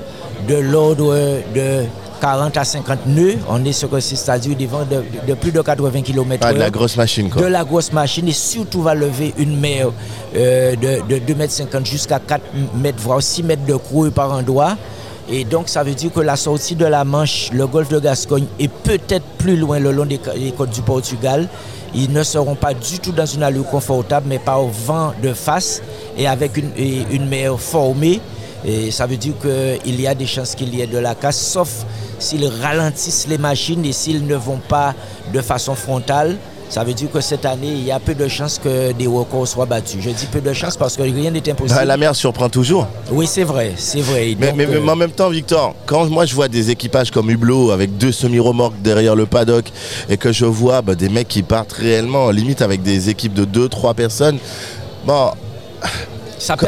de 0.49 0.57
l'ordre 0.57 1.15
de 1.55 1.85
40 2.25 2.57
à 2.57 2.65
50 2.65 3.07
nœuds. 3.07 3.37
On 3.51 3.63
est 3.67 3.73
sur 3.73 3.91
c'est-à-dire 4.01 4.57
des 4.57 4.65
vents 4.67 4.87
de, 4.91 5.35
plus 5.35 5.53
de 5.53 5.61
80 5.61 6.01
km 6.01 6.43
ah, 6.47 6.55
de 6.55 6.59
la 6.59 6.71
grosse 6.71 6.97
machine, 6.97 7.29
quoi. 7.29 7.43
De 7.43 7.47
la 7.47 7.65
grosse 7.65 7.93
machine 7.93 8.27
et 8.27 8.33
surtout 8.33 8.81
va 8.81 8.95
lever 8.95 9.35
une 9.37 9.61
mer 9.61 9.89
euh, 10.35 10.75
de, 10.75 11.19
2 11.19 11.35
mètres 11.35 11.53
50 11.53 11.85
jusqu'à 11.85 12.19
4 12.19 12.41
mètres, 12.77 12.97
voire 12.99 13.23
6 13.23 13.43
mètres 13.43 13.67
de 13.67 13.75
creux 13.77 14.11
par 14.11 14.33
endroit. 14.33 14.79
Et 15.31 15.45
donc, 15.45 15.69
ça 15.69 15.83
veut 15.83 15.93
dire 15.95 16.11
que 16.15 16.21
la 16.21 16.37
sortie 16.37 16.75
de 16.75 16.87
la 16.87 17.05
Manche, 17.05 17.51
le 17.53 17.67
golfe 17.67 17.91
de 17.91 17.99
Gascogne, 17.99 18.47
est 18.59 18.73
peut-être 18.73 19.27
plus 19.37 19.59
loin 19.59 19.79
le 19.79 19.93
long 19.93 20.07
des, 20.07 20.19
côtes 20.57 20.71
du 20.71 20.81
Portugal. 20.81 21.47
Ils 21.95 22.11
ne 22.11 22.23
seront 22.23 22.55
pas 22.55 22.73
du 22.73 23.01
tout 23.01 23.13
dans 23.13 23.27
une 23.27 23.43
allure 23.43 23.67
confortable, 23.67 24.27
mais 24.31 24.39
par 24.39 24.63
vent 24.65 25.13
de 25.23 25.35
face 25.35 25.83
et 26.17 26.27
avec 26.27 26.57
une, 26.57 26.71
une 27.11 27.29
mer 27.29 27.61
formée. 27.61 28.23
Et 28.65 28.91
ça 28.91 29.07
veut 29.07 29.17
dire 29.17 29.35
qu'il 29.41 30.01
y 30.01 30.07
a 30.07 30.15
des 30.15 30.27
chances 30.27 30.55
qu'il 30.55 30.75
y 30.75 30.81
ait 30.81 30.87
de 30.87 30.99
la 30.99 31.15
casse, 31.15 31.41
sauf 31.41 31.85
s'ils 32.19 32.47
ralentissent 32.47 33.27
les 33.29 33.39
machines 33.39 33.85
et 33.85 33.93
s'ils 33.93 34.27
ne 34.27 34.37
vont 34.37 34.61
pas 34.69 34.95
de 35.33 35.41
façon 35.41 35.75
frontale, 35.75 36.37
ça 36.71 36.83
veut 36.83 36.95
dire 36.95 37.11
que 37.11 37.21
cette 37.21 37.45
année, 37.45 37.69
il 37.69 37.85
y 37.85 37.93
a 37.93 38.01
peu 38.01 38.15
de 38.15 38.27
chances 38.27 38.59
que 38.59 38.93
des 38.93 39.07
records 39.07 39.47
soient 39.47 39.67
battus. 39.67 40.01
Je 40.01 40.11
dis 40.11 40.27
peu 40.27 40.41
de 40.41 40.53
chances 40.53 40.77
parce 40.77 40.97
que 40.97 41.03
rien 41.03 41.31
n'est 41.31 41.49
impossible. 41.49 41.79
Bah, 41.79 41.85
la 41.85 41.97
mer 41.97 42.17
surprend 42.17 42.49
toujours. 42.49 42.89
Oui, 43.13 43.27
c'est 43.27 43.45
vrai, 43.45 43.75
c'est 43.77 44.01
vrai. 44.01 44.35
Mais, 44.39 44.53
euh, 44.59 44.87
en 44.87 44.97
même 44.97 45.13
temps, 45.13 45.29
Victor, 45.29 45.75
quand 45.87 46.09
moi 46.09 46.27
je 46.27 46.35
vois 46.35 46.49
des 46.49 46.71
équipages 46.71 47.11
comme 47.11 47.31
Hublot 47.31 47.71
avec 47.71 47.97
deux 47.97 48.13
semi-remorques 48.13 48.81
derrière 48.83 49.15
le 49.15 49.27
paddock 49.27 49.67
et 50.09 50.17
que 50.17 50.33
je 50.33 50.47
vois 50.47 50.83
bah, 50.83 50.95
des 50.95 51.09
mecs 51.09 51.29
qui 51.29 51.43
partent 51.43 51.73
réellement, 51.73 52.31
limite 52.31 52.63
avec 52.63 52.83
des 52.83 53.09
équipes 53.11 53.35
de 53.35 53.45
deux, 53.45 53.69
trois 53.69 53.95
personnes, 53.95 54.39
bon, 55.07 55.31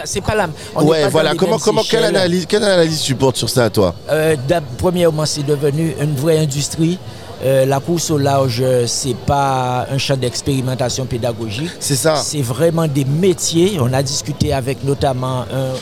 c'est 0.04 0.20
pas 0.20 0.34
la. 0.34 0.48
ouais, 0.82 1.08
voilà. 1.08 1.34
Comment, 1.34 1.58
comment, 1.58 1.82
quelle 1.88 2.04
analyse, 2.04 2.46
quelle 2.46 2.64
analyse 2.64 3.02
tu 3.02 3.14
portes 3.14 3.36
sur 3.36 3.48
ça, 3.48 3.68
toi? 3.70 3.94
Euh, 4.10 4.36
Premièrement, 4.78 5.26
c'est 5.26 5.44
devenu 5.44 5.94
une 6.00 6.14
vraie 6.14 6.38
industrie. 6.38 6.98
Euh, 7.44 7.66
la 7.66 7.80
course 7.80 8.10
au 8.10 8.16
large, 8.16 8.64
c'est 8.86 9.16
pas 9.16 9.86
un 9.90 9.98
champ 9.98 10.16
d'expérimentation 10.16 11.04
pédagogique. 11.04 11.70
C'est 11.80 11.96
ça. 11.96 12.16
C'est 12.16 12.40
vraiment 12.40 12.86
des 12.88 13.04
métiers. 13.04 13.76
On 13.80 13.92
a 13.92 14.02
discuté 14.02 14.54
avec 14.54 14.82
notamment 14.84 15.44
euh, 15.52 15.74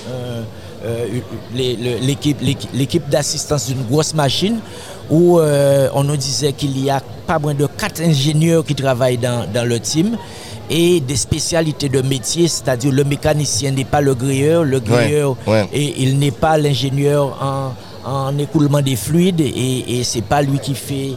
l'équipe 1.54 3.08
d'assistance 3.08 3.66
d'une 3.66 3.84
grosse 3.84 4.14
machine 4.14 4.58
où 5.10 5.38
on 5.40 6.02
nous 6.04 6.16
disait 6.16 6.52
qu'il 6.52 6.76
y 6.82 6.90
a 6.90 7.00
pas 7.26 7.38
moins 7.38 7.54
de 7.54 7.66
quatre 7.66 8.00
ingénieurs 8.02 8.64
qui 8.64 8.74
travaillent 8.74 9.18
dans, 9.18 9.46
dans 9.52 9.66
le 9.66 9.78
team 9.78 10.16
et 10.70 11.00
des 11.00 11.16
spécialités 11.16 11.88
de 11.88 12.00
métier, 12.02 12.48
c'est-à-dire 12.48 12.92
le 12.92 13.04
mécanicien 13.04 13.70
n'est 13.70 13.84
pas 13.84 14.00
le 14.00 14.14
grilleur, 14.14 14.64
le 14.64 14.80
grilleur 14.80 15.36
et 15.72 16.02
il 16.02 16.18
n'est 16.18 16.30
pas 16.30 16.56
l'ingénieur 16.58 17.36
en, 17.42 17.74
en, 18.10 18.38
écoulement 18.38 18.80
des 18.80 18.96
fluides 18.96 19.40
et, 19.40 19.98
et 19.98 20.04
c'est 20.04 20.22
pas 20.24 20.42
lui 20.42 20.58
qui 20.58 20.74
fait 20.74 21.12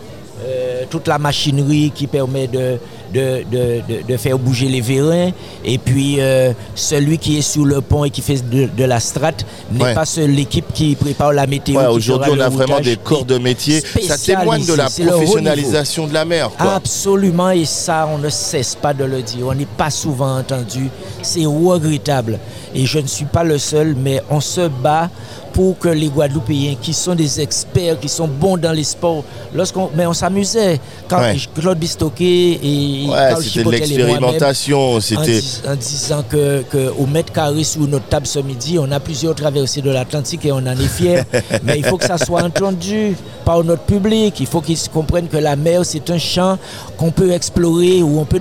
toute 0.90 1.08
la 1.08 1.18
machinerie 1.18 1.92
qui 1.94 2.08
permet 2.08 2.48
de, 2.48 2.78
de, 3.14 3.44
de, 3.52 3.82
de, 4.08 4.18
faire 4.18 4.38
bouger 4.38 4.68
les 4.68 4.82
vérins. 4.82 5.32
Et 5.64 5.78
puis, 5.78 6.18
euh, 6.20 6.54
celui 6.76 7.18
qui 7.18 7.38
est 7.38 7.42
sur 7.42 7.66
le 7.66 7.82
pont 7.82 8.04
et 8.04 8.10
qui 8.10 8.22
fait 8.22 8.42
de, 8.50 8.84
la 8.84 9.00
strate 9.00 9.46
n'est 9.72 9.94
pas 9.94 10.06
seule 10.06 10.32
l'équipe 10.32 10.72
qui 10.74 10.96
prépare 10.96 11.34
la 11.34 11.48
météo. 11.48 11.80
Aujourd'hui, 11.92 12.32
on 12.36 12.40
a 12.40 12.50
vraiment 12.50 12.80
des 12.80 12.98
corps 12.98 13.26
de 13.26 13.38
métier. 13.38 13.82
Ça 13.82 14.18
témoigne 14.18 14.66
de 14.66 14.74
la 14.74 14.90
professionnalisation 14.90 16.08
de 16.08 16.14
la 16.14 16.26
mer. 16.26 16.50
Absolument, 16.60 17.52
et 17.52 17.66
ça, 17.66 18.08
on 18.12 18.18
ne 18.18 18.30
cesse 18.30 18.76
pas 18.76 18.94
de 18.94 19.04
le 19.04 19.22
dire. 19.22 19.48
On 19.48 19.54
n'est 19.56 19.66
pas 19.66 19.90
souvent 19.90 20.38
entendu. 20.38 20.90
C'est 21.22 21.46
regrettable. 21.46 22.40
Et 22.76 22.86
je 22.86 23.00
ne 23.00 23.08
suis 23.08 23.26
pas 23.26 23.44
le 23.44 23.58
seul, 23.58 23.96
mais 23.96 24.22
on 24.30 24.40
se 24.40 24.68
bat 24.68 25.10
pour 25.58 25.80
que 25.80 25.90
les 25.90 26.10
Guadeloupéens, 26.10 26.76
qui 26.80 26.94
sont 26.94 27.16
des 27.16 27.42
experts, 27.42 28.00
qui 28.00 28.10
sont 28.10 28.28
bons 28.28 28.58
dans 28.58 28.74
les 28.74 28.84
sports, 28.84 29.24
lorsqu'on, 29.56 29.90
mais 29.96 30.06
on 30.06 30.14
s'amusait 30.14 30.80
quand 31.10 31.20
Claude 31.56 31.80
Bistoquet 31.80 32.60
et 32.62 33.08
ouais, 33.10 33.34
c'était 33.42 33.64
de 33.64 33.72
l'expérimentation, 33.72 35.02
c'était 35.02 35.40
en, 35.68 35.76
disant 35.76 36.24
que, 36.30 36.62
que, 36.62 36.94
au 37.00 37.08
mètre 37.08 37.34
carré 37.34 37.64
sur 37.64 37.82
notre 37.88 38.06
table 38.06 38.28
ce 38.28 38.38
midi, 38.38 38.78
on 38.80 38.92
a 38.92 39.00
plusieurs 39.00 39.34
traversées 39.34 39.82
de 39.82 39.90
l'Atlantique 39.90 40.46
et 40.46 40.52
on 40.52 40.58
en 40.58 40.68
est 40.68 40.88
fiers. 40.88 41.24
mais 41.64 41.80
il 41.80 41.86
faut 41.86 41.98
que 41.98 42.06
ça 42.06 42.20
soit 42.20 42.44
entendu 42.44 43.16
par 43.44 43.64
notre 43.64 43.82
public. 43.82 44.40
Il 44.40 44.46
faut 44.46 44.62
qu'ils 44.62 44.78
comprennent 44.94 45.28
que 45.28 45.38
la 45.38 45.56
mer 45.56 45.84
c'est 45.86 46.08
un 46.12 46.20
champ 46.20 46.60
qu'on 46.98 47.10
peut 47.10 47.32
explorer 47.32 48.04
où 48.04 48.20
on 48.20 48.26
peut 48.26 48.40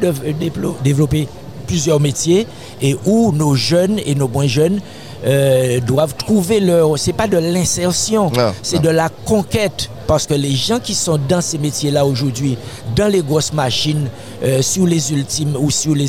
développer 0.84 1.28
plusieurs 1.66 1.98
métiers 1.98 2.46
et 2.82 2.94
où 3.06 3.32
nos 3.32 3.54
jeunes 3.54 3.98
et 4.04 4.14
nos 4.14 4.28
moins 4.28 4.46
jeunes 4.46 4.80
euh, 5.26 5.80
doivent 5.80 6.14
trouver 6.14 6.60
leur. 6.60 6.98
C'est 6.98 7.12
pas 7.12 7.26
de 7.26 7.36
l'insertion, 7.38 8.30
c'est 8.62 8.80
de 8.80 8.88
la 8.88 9.08
conquête. 9.08 9.90
Parce 10.06 10.24
que 10.24 10.34
les 10.34 10.54
gens 10.54 10.78
qui 10.78 10.94
sont 10.94 11.18
dans 11.28 11.40
ces 11.40 11.58
métiers-là 11.58 12.06
aujourd'hui, 12.06 12.56
dans 12.94 13.08
les 13.08 13.22
grosses 13.22 13.52
machines, 13.52 14.06
euh, 14.44 14.62
sur 14.62 14.86
les 14.86 15.12
ultimes 15.12 15.56
ou 15.58 15.68
sur 15.72 15.96
les, 15.96 16.06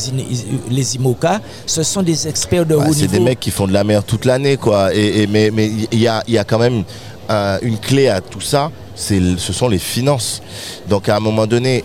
les 0.69 0.95
IMOCA, 0.97 1.41
ce 1.65 1.81
sont 1.81 2.03
des 2.03 2.27
experts 2.27 2.67
de 2.67 2.75
haut 2.75 2.81
niveau. 2.81 2.93
C'est 2.93 3.07
des 3.07 3.19
mecs 3.19 3.39
qui 3.39 3.49
font 3.49 3.65
de 3.65 3.73
la 3.73 3.83
mer 3.83 4.03
toute 4.03 4.25
l'année, 4.25 4.57
quoi. 4.57 4.93
Et, 4.93 5.25
mais 5.25 5.49
il 5.91 5.99
y, 5.99 6.07
a, 6.07 6.23
y 6.27 6.37
a 6.37 6.43
quand 6.43 6.59
même 6.59 6.83
euh, 7.31 7.57
une 7.63 7.79
clé 7.79 8.07
à 8.07 8.21
tout 8.21 8.41
ça, 8.41 8.69
ce 8.95 9.35
sont 9.51 9.67
les 9.67 9.79
finances. 9.79 10.43
Donc 10.87 11.09
à 11.09 11.15
un 11.15 11.19
moment 11.19 11.47
donné, 11.47 11.83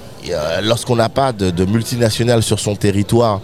lorsqu'on 0.62 0.96
n'a 0.96 1.08
pas 1.08 1.32
de, 1.32 1.50
de, 1.50 1.64
multinationales 1.64 2.42
sur 2.42 2.60
son 2.60 2.76
territoire 2.76 3.40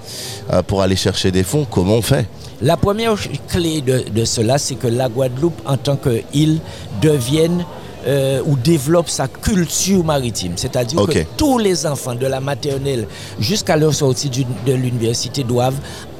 pour 0.66 0.82
aller 0.82 0.96
chercher 0.96 1.30
des 1.30 1.42
fonds, 1.42 1.66
comment 1.70 1.94
on 1.94 2.02
fait? 2.02 2.26
La 2.60 2.76
première 2.76 3.14
clé 3.48 3.80
de, 3.80 4.24
cela, 4.24 4.58
c'est 4.58 4.74
que 4.74 4.88
la 4.88 5.08
Guadeloupe, 5.08 5.60
en 5.66 5.76
tant 5.76 5.96
qu'île, 5.96 6.58
devienne 7.00 7.64
euh, 8.06 8.40
ou 8.46 8.56
développe 8.56 9.08
sa 9.08 9.28
culture 9.28 10.04
maritime. 10.04 10.52
C'est-à-dire 10.56 11.04
que 11.06 11.18
tous 11.36 11.58
les 11.58 11.86
enfants 11.86 12.14
de 12.14 12.26
la 12.26 12.40
maternelle 12.40 13.06
jusqu'à 13.38 13.76
leur 13.76 13.94
sortie 13.94 14.30
de 14.30 14.72
l'université 14.72 15.44
doivent 15.44 15.78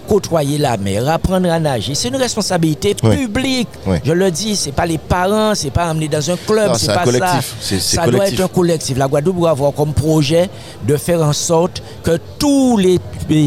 côtoyer 0.09 0.59
la 0.59 0.77
mer, 0.77 1.09
apprendre 1.09 1.51
à 1.51 1.61
nager. 1.61 1.95
C'est 1.95 2.09
une 2.09 2.17
responsabilité 2.17 2.95
publique. 2.95 3.69
Je 4.05 4.13
le 4.13 4.31
dis, 4.31 4.57
c'est 4.57 4.73
pas 4.73 4.87
les 4.87 4.99
parents, 4.99 5.55
c'est 5.55 5.71
pas 5.71 5.85
amener 5.85 6.09
dans 6.09 6.31
un 6.31 6.37
club, 6.37 6.73
c'est 6.77 6.93
pas 6.93 7.05
collectif. 7.05 7.55
ça. 7.61 7.79
Ça 7.79 8.07
doit 8.11 8.27
être 8.29 8.41
un 8.41 8.49
collectif. 8.49 8.97
La 8.97 9.07
Guadeloupe 9.07 9.37
doit 9.37 9.51
avoir 9.51 9.73
comme 9.73 9.93
projet 9.93 10.49
de 10.87 10.97
faire 10.97 11.23
en 11.23 11.33
sorte 11.33 11.83
que 12.03 12.19
tous 12.39 12.77
les, 12.79 12.99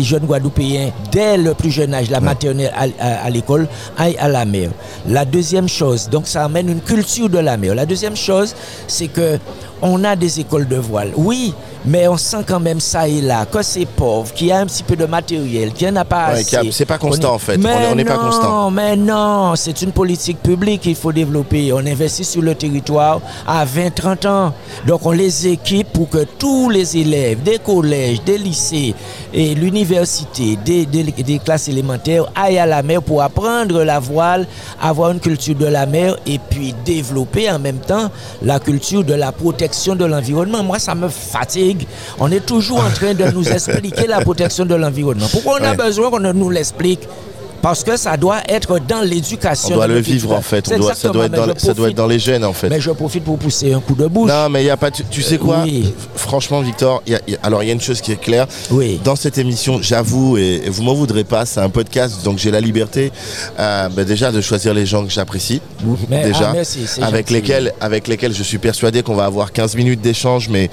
jeunes 0.03 0.25
Guadeloupéens, 0.25 0.91
dès 1.11 1.37
le 1.37 1.53
plus 1.53 1.71
jeune 1.71 1.93
âge, 1.93 2.09
la 2.09 2.19
maternelle 2.19 2.71
à, 2.99 3.25
à 3.25 3.29
l'école, 3.29 3.67
aillent 3.97 4.17
à 4.17 4.27
la 4.27 4.45
mer. 4.45 4.69
La 5.07 5.25
deuxième 5.25 5.67
chose, 5.67 6.09
donc 6.09 6.27
ça 6.27 6.43
amène 6.45 6.69
une 6.69 6.81
culture 6.81 7.29
de 7.29 7.39
la 7.39 7.57
mer. 7.57 7.73
La 7.73 7.85
deuxième 7.85 8.15
chose, 8.15 8.53
c'est 8.87 9.07
que 9.07 9.39
on 9.81 10.03
a 10.03 10.15
des 10.15 10.39
écoles 10.39 10.67
de 10.67 10.75
voile. 10.77 11.11
Oui, 11.15 11.53
mais 11.85 12.07
on 12.07 12.17
sent 12.17 12.43
quand 12.47 12.59
même 12.59 12.79
ça 12.79 13.07
et 13.07 13.21
là, 13.21 13.45
que 13.45 13.61
c'est 13.63 13.85
pauvre, 13.85 14.31
qu'il 14.33 14.47
y 14.47 14.51
a 14.51 14.59
un 14.59 14.65
petit 14.65 14.83
peu 14.83 14.95
de 14.95 15.05
matériel, 15.05 15.73
qu'il 15.73 15.87
n'y 15.89 15.97
en 15.97 16.01
a 16.01 16.05
pas 16.05 16.25
assez. 16.25 16.71
C'est 16.71 16.85
pas 16.85 16.97
constant 16.97 17.33
en 17.33 17.39
fait, 17.39 17.59
on 17.91 17.95
n'est 17.95 18.05
pas 18.05 18.17
constant. 18.17 18.69
Mais 18.69 18.95
non, 18.95 19.55
c'est 19.55 19.81
une 19.81 19.91
politique 19.91 20.41
publique 20.41 20.81
qu'il 20.81 20.95
faut 20.95 21.11
développer. 21.11 21.73
On 21.73 21.79
investit 21.79 22.23
sur 22.23 22.41
le 22.41 22.53
territoire 22.55 23.21
à 23.47 23.65
20-30 23.65 24.27
ans. 24.27 24.53
Donc 24.85 25.05
on 25.05 25.11
les 25.11 25.47
équipe 25.47 25.91
pour 25.91 26.09
que 26.09 26.25
tous 26.37 26.69
les 26.69 26.97
élèves 26.97 27.41
des 27.43 27.57
collèges, 27.59 28.21
des 28.23 28.37
lycées 28.37 28.93
et 29.33 29.55
l'université, 29.55 30.57
des, 30.63 30.85
des, 30.85 31.39
classes 31.43 31.67
élémentaires 31.67 32.25
aillent 32.35 32.59
à 32.59 32.65
la 32.65 32.83
mer 32.83 33.01
pour 33.01 33.21
apprendre 33.21 33.83
la 33.83 33.99
voile, 33.99 34.45
avoir 34.81 35.11
une 35.11 35.19
culture 35.19 35.55
de 35.55 35.65
la 35.65 35.85
mer 35.85 36.17
et 36.27 36.39
puis 36.49 36.75
développer 36.85 37.49
en 37.49 37.59
même 37.59 37.79
temps 37.79 38.11
la 38.41 38.59
culture 38.59 39.03
de 39.03 39.13
la 39.13 39.31
protection 39.31 39.70
de 39.95 40.05
l'environnement. 40.05 40.63
Moi, 40.63 40.79
ça 40.79 40.95
me 40.95 41.07
fatigue 41.07 41.87
on 42.19 42.31
est 42.31 42.45
toujours 42.45 42.83
en 42.83 42.89
train 42.89 43.13
de 43.13 43.25
nous 43.31 43.47
expliquer 43.51 44.07
la 44.07 44.21
protection 44.21 44.65
de 44.65 44.75
l'environnement. 44.75 45.27
Pourquoi 45.31 45.59
on 45.61 45.63
a 45.63 45.73
besoin 45.73 46.09
qu'on 46.09 46.19
nous 46.33 46.49
l'explique? 46.49 47.07
Parce 47.61 47.83
que 47.83 47.97
ça 47.97 48.17
doit 48.17 48.41
être 48.47 48.79
dans 48.79 49.01
l'éducation. 49.01 49.75
On 49.75 49.75
doit 49.75 49.87
le 49.87 49.99
vivre 49.99 50.31
en 50.33 50.41
fait. 50.41 50.67
ça, 50.67 50.77
doit 50.77 51.25
être 51.25 51.31
dans, 51.31 51.57
ça 51.57 51.73
doit 51.73 51.89
être 51.89 51.95
dans 51.95 52.07
les 52.07 52.19
gènes 52.19 52.43
en 52.43 52.53
fait. 52.53 52.69
Mais 52.69 52.81
je 52.81 52.91
profite 52.91 53.23
pour 53.23 53.37
pousser 53.37 53.73
un 53.73 53.79
coup 53.79 53.95
de 53.95 54.07
bouche. 54.07 54.29
Non, 54.29 54.49
mais 54.49 54.61
il 54.61 54.65
n'y 54.65 54.71
a 54.71 54.77
pas. 54.77 54.91
Tu, 54.91 55.21
sais 55.21 55.37
quoi? 55.37 55.63
Franchement, 56.15 56.61
Victor, 56.61 57.03
alors 57.43 57.63
il 57.63 57.67
y 57.67 57.69
a 57.69 57.73
une 57.73 57.81
chose 57.81 58.01
qui 58.01 58.11
est 58.11 58.19
claire. 58.19 58.47
Oui. 58.71 58.99
Dans 59.03 59.15
cette 59.15 59.37
émission, 59.37 59.79
j'avoue, 59.81 60.37
et, 60.37 60.63
vous 60.69 60.83
m'en 60.83 60.93
voudrez 60.93 61.23
pas, 61.23 61.45
c'est 61.45 61.59
un 61.59 61.69
podcast, 61.69 62.23
donc 62.23 62.37
j'ai 62.37 62.51
la 62.51 62.61
liberté 62.61 63.11
euh, 63.59 63.89
ben 63.89 64.05
déjà 64.05 64.31
de 64.31 64.41
choisir 64.41 64.73
les 64.73 64.85
gens 64.85 65.05
que 65.05 65.11
j'apprécie. 65.11 65.61
Déjà. 66.09 66.53
Ah, 67.01 67.05
avec, 67.05 67.29
lesquels, 67.29 67.73
avec 67.79 68.07
lesquels 68.07 68.33
je 68.33 68.43
suis 68.43 68.57
persuadé 68.57 69.03
qu'on 69.03 69.15
va 69.15 69.25
avoir 69.25 69.51
15 69.51 69.75
minutes 69.75 70.01
d'échange, 70.01 70.49
mais, 70.49 70.69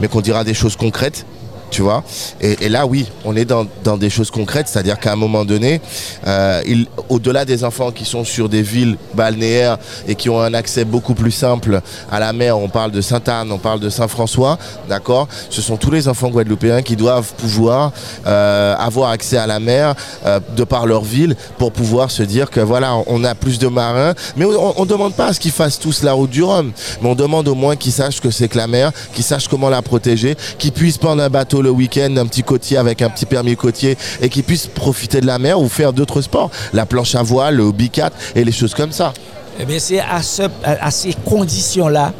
mais 0.00 0.08
qu'on 0.08 0.20
dira 0.20 0.44
des 0.44 0.54
choses 0.54 0.76
concrètes 0.76 1.24
tu 1.70 1.82
vois. 1.82 2.02
Et, 2.40 2.68
là, 2.68 2.86
oui, 2.86 3.06
on 3.24 3.36
est 3.36 3.44
dans, 3.44 3.66
des 3.96 4.10
choses 4.10 4.30
concrètes, 4.30 4.68
c'est-à-dire 4.68 4.98
qu'à 4.98 5.12
un 5.12 5.16
moment 5.16 5.44
donné, 5.44 5.80
euh, 6.26 6.62
au-delà 7.08 7.44
des 7.44 7.64
enfants 7.64 7.90
qui 7.90 8.04
sont 8.04 8.24
sur 8.24 8.48
des 8.48 8.62
villes 8.62 8.96
balnéaires 9.14 9.78
et 10.06 10.14
qui 10.14 10.28
ont 10.28 10.40
un 10.40 10.54
accès 10.54 10.84
beaucoup 10.84 11.14
plus 11.14 11.30
simple 11.30 11.80
à 12.10 12.20
la 12.20 12.32
mer, 12.32 12.58
on 12.58 12.68
parle 12.68 12.90
de 12.90 13.00
Sainte-Anne, 13.00 13.50
on 13.52 13.58
parle 13.58 13.80
de 13.80 13.90
Saint-François, 13.90 14.58
d'accord 14.88 15.28
Ce 15.50 15.62
sont 15.62 15.76
tous 15.76 15.90
les 15.90 16.08
enfants 16.08 16.28
guadeloupéens 16.28 16.82
qui 16.82 16.96
doivent 16.96 17.32
pouvoir 17.34 17.92
euh, 18.26 18.74
avoir 18.76 19.10
accès 19.10 19.36
à 19.36 19.46
la 19.46 19.60
mer 19.60 19.94
euh, 20.26 20.40
de 20.56 20.64
par 20.64 20.86
leur 20.86 21.02
ville 21.02 21.36
pour 21.58 21.72
pouvoir 21.72 22.10
se 22.10 22.22
dire 22.22 22.50
que 22.50 22.60
voilà, 22.60 22.96
on 23.06 23.24
a 23.24 23.34
plus 23.34 23.58
de 23.58 23.68
marins, 23.68 24.14
mais 24.36 24.44
on 24.44 24.82
ne 24.82 24.88
demande 24.88 25.14
pas 25.14 25.26
à 25.26 25.32
ce 25.32 25.40
qu'ils 25.40 25.52
fassent 25.52 25.78
tous 25.78 26.02
la 26.02 26.12
route 26.12 26.30
du 26.30 26.42
Rhum, 26.42 26.72
mais 27.02 27.08
on 27.08 27.14
demande 27.14 27.48
au 27.48 27.54
moins 27.54 27.76
qu'ils 27.76 27.92
sachent 27.92 28.20
que 28.20 28.30
c'est 28.30 28.48
que 28.48 28.58
la 28.58 28.66
mer, 28.66 28.92
qu'ils 29.14 29.24
sachent 29.24 29.48
comment 29.48 29.68
la 29.68 29.82
protéger, 29.82 30.36
qu'ils 30.58 30.72
puissent 30.72 30.98
prendre 30.98 31.22
un 31.22 31.28
bateau 31.28 31.59
le 31.62 31.70
week-end, 31.70 32.14
un 32.16 32.26
petit 32.26 32.42
côtier 32.42 32.76
avec 32.76 33.02
un 33.02 33.10
petit 33.10 33.26
permis 33.26 33.56
côtier 33.56 33.96
et 34.20 34.28
qui 34.28 34.42
puissent 34.42 34.66
profiter 34.66 35.20
de 35.20 35.26
la 35.26 35.38
mer 35.38 35.60
ou 35.60 35.68
faire 35.68 35.92
d'autres 35.92 36.22
sports, 36.22 36.50
la 36.72 36.86
planche 36.86 37.14
à 37.14 37.22
voile, 37.22 37.56
le 37.56 37.70
4 37.72 38.16
et 38.34 38.44
les 38.44 38.52
choses 38.52 38.74
comme 38.74 38.92
ça. 38.92 39.12
Eh 39.58 39.64
bien, 39.64 39.78
c'est 39.78 40.00
à, 40.00 40.20
à 40.64 40.90
ces 40.90 41.14
conditions-là 41.24 42.12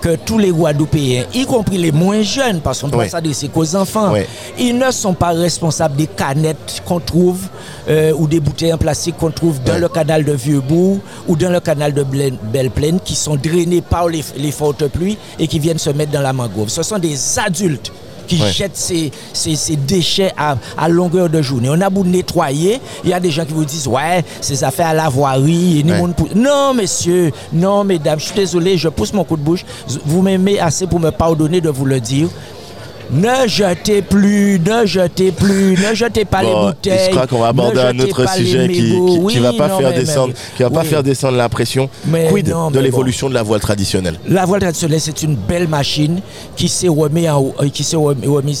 que 0.00 0.16
tous 0.16 0.38
les 0.38 0.50
Guadeloupéens, 0.50 1.24
y 1.34 1.44
compris 1.46 1.78
les 1.78 1.92
moins 1.92 2.22
jeunes, 2.22 2.60
parce 2.60 2.80
qu'on 2.80 2.88
doit 2.88 3.08
s'adresser 3.08 3.48
qu'aux 3.48 3.74
enfants, 3.76 4.12
ils 4.58 4.76
ne 4.76 4.90
sont 4.90 5.14
pas 5.14 5.30
responsables 5.30 5.96
des 5.96 6.06
canettes 6.06 6.82
qu'on 6.84 7.00
trouve 7.00 7.40
euh, 7.88 8.12
ou 8.16 8.26
des 8.26 8.40
bouteilles 8.40 8.72
en 8.72 8.78
plastique 8.78 9.16
qu'on 9.16 9.30
trouve 9.30 9.60
dans 9.62 9.78
le 9.78 9.88
canal 9.88 10.24
de 10.24 10.32
Vieux-Bourg 10.32 10.98
ou 11.28 11.36
dans 11.36 11.50
le 11.50 11.60
canal 11.60 11.92
de 11.92 12.04
Belle-Plaine 12.04 13.00
qui 13.04 13.14
sont 13.14 13.36
drainés 13.36 13.80
par 13.82 14.08
les, 14.08 14.24
les 14.36 14.52
fortes 14.52 14.86
pluies 14.88 15.18
et 15.38 15.46
qui 15.48 15.58
viennent 15.58 15.78
se 15.78 15.90
mettre 15.90 16.12
dans 16.12 16.22
la 16.22 16.32
mangrove. 16.32 16.68
Ce 16.68 16.82
sont 16.82 16.98
des 16.98 17.16
adultes 17.38 17.92
qui 18.26 18.38
jettent 18.38 18.76
ces, 18.76 19.10
déchets 19.76 20.32
à, 20.36 20.88
longueur 20.88 21.28
de 21.28 21.42
journée. 21.42 21.68
On 21.70 21.80
a 21.80 21.90
beau 21.90 22.04
nettoyer, 22.04 22.80
il 23.04 23.10
y 23.10 23.12
a 23.12 23.20
des 23.20 23.30
gens 23.30 23.44
qui 23.44 23.52
vous 23.52 23.64
disent 23.64 23.88
Ouais, 23.88 24.24
ces 24.40 24.64
affaires 24.64 24.88
à 24.88 24.94
la 24.94 25.08
voirie. 25.08 25.84
Non, 26.34 26.74
messieurs, 26.74 27.32
non, 27.52 27.84
mesdames, 27.84 28.18
je 28.18 28.26
suis 28.26 28.34
désolé, 28.34 28.76
je 28.76 28.88
pousse 28.88 29.12
mon 29.12 29.24
coup 29.24 29.36
de 29.36 29.42
bouche. 29.42 29.64
Vous 30.04 30.22
m'aimez 30.22 30.58
assez 30.58 30.86
pour 30.86 31.00
me 31.00 31.10
pardonner 31.10 31.60
de 31.60 31.70
vous 31.70 31.84
le 31.84 32.00
dire. 32.00 32.28
Ne 33.10 33.46
jetez 33.46 34.02
plus, 34.02 34.58
ne 34.58 34.84
jetez 34.84 35.30
plus, 35.30 35.76
ne 35.76 35.94
jetez 35.94 36.24
pas 36.24 36.42
les 36.42 36.52
bouteilles. 36.52 37.06
Je 37.06 37.10
crois 37.10 37.26
qu'on 37.26 37.38
va 37.38 37.48
aborder 37.48 37.80
un 37.80 37.98
autre 38.00 38.28
sujet 38.34 38.68
qui, 38.68 38.98
qui, 39.28 39.38
va 39.38 39.52
pas 39.52 39.68
faire 39.68 39.92
descendre, 39.92 40.34
qui 40.56 40.62
va 40.62 40.70
pas 40.70 40.84
faire 40.84 41.02
descendre 41.02 41.36
la 41.36 41.48
pression. 41.48 41.88
Quid 42.30 42.52
de 42.72 42.80
l'évolution 42.80 43.28
de 43.28 43.34
la 43.34 43.42
voile 43.42 43.60
traditionnelle 43.60 44.18
La 44.28 44.44
voile 44.44 44.60
traditionnelle, 44.60 45.00
c'est 45.00 45.22
une 45.22 45.36
belle 45.36 45.68
machine 45.68 46.20
qui 46.56 46.68
s'est 46.68 46.88
remise 46.88 47.28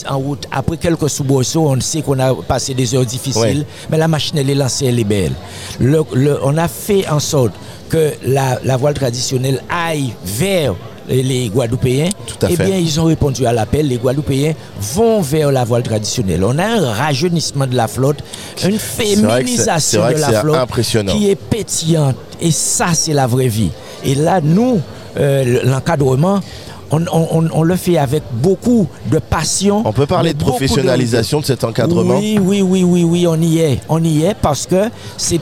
en, 0.08 0.14
en 0.14 0.18
route 0.18 0.46
après 0.52 0.76
quelques 0.76 1.10
soubresauts. 1.10 1.68
On 1.68 1.80
sait 1.80 2.02
qu'on 2.02 2.18
a 2.18 2.34
passé 2.34 2.74
des 2.74 2.94
heures 2.94 3.04
difficiles, 3.06 3.64
mais 3.90 3.98
la 3.98 4.08
machine 4.08 4.38
elle 4.38 4.50
est 4.50 4.54
lancée, 4.54 4.86
elle 4.86 4.98
est 4.98 5.04
belle. 5.04 5.32
on 5.80 6.56
a 6.56 6.68
fait 6.68 7.08
en 7.08 7.20
sorte 7.20 7.52
que 7.88 8.12
la, 8.24 8.58
la 8.64 8.76
voile 8.76 8.94
traditionnelle 8.94 9.62
aille 9.70 10.12
vers 10.24 10.74
les 11.08 11.48
Guadeloupéens, 11.48 12.08
eh 12.48 12.56
bien, 12.56 12.76
ils 12.76 13.00
ont 13.00 13.04
répondu 13.04 13.46
à 13.46 13.52
l'appel. 13.52 13.88
Les 13.88 13.96
Guadeloupéens 13.96 14.54
vont 14.94 15.20
vers 15.20 15.52
la 15.52 15.64
voile 15.64 15.82
traditionnelle. 15.82 16.44
On 16.44 16.58
a 16.58 16.64
un 16.64 16.92
rajeunissement 16.92 17.66
de 17.66 17.74
la 17.76 17.88
flotte, 17.88 18.18
une 18.64 18.78
féminisation 18.78 20.08
de 20.08 20.14
la 20.14 20.40
flotte 20.40 20.68
qui 21.08 21.30
est 21.30 21.36
pétillante. 21.36 22.16
Et 22.40 22.50
ça, 22.50 22.88
c'est 22.94 23.12
la 23.12 23.26
vraie 23.26 23.48
vie. 23.48 23.70
Et 24.04 24.14
là, 24.14 24.40
nous, 24.42 24.80
euh, 25.18 25.60
l'encadrement, 25.64 26.40
on, 26.90 27.62
le 27.62 27.76
fait 27.76 27.98
avec 27.98 28.22
beaucoup 28.32 28.86
de 29.10 29.18
passion. 29.18 29.82
On 29.84 29.92
peut 29.92 30.06
parler 30.06 30.32
de 30.34 30.38
professionnalisation 30.38 31.40
de... 31.40 31.44
cet 31.46 31.64
encadrement 31.64 32.18
Oui, 32.18 32.38
oui, 32.40 32.62
oui, 32.62 32.84
oui, 32.84 33.04
oui, 33.04 33.26
on 33.26 33.40
y 33.40 33.58
est. 33.58 33.80
On 33.88 34.02
y 34.02 34.24
est 34.24 34.34
parce 34.34 34.66
que 34.66 34.84
c'est 35.16 35.40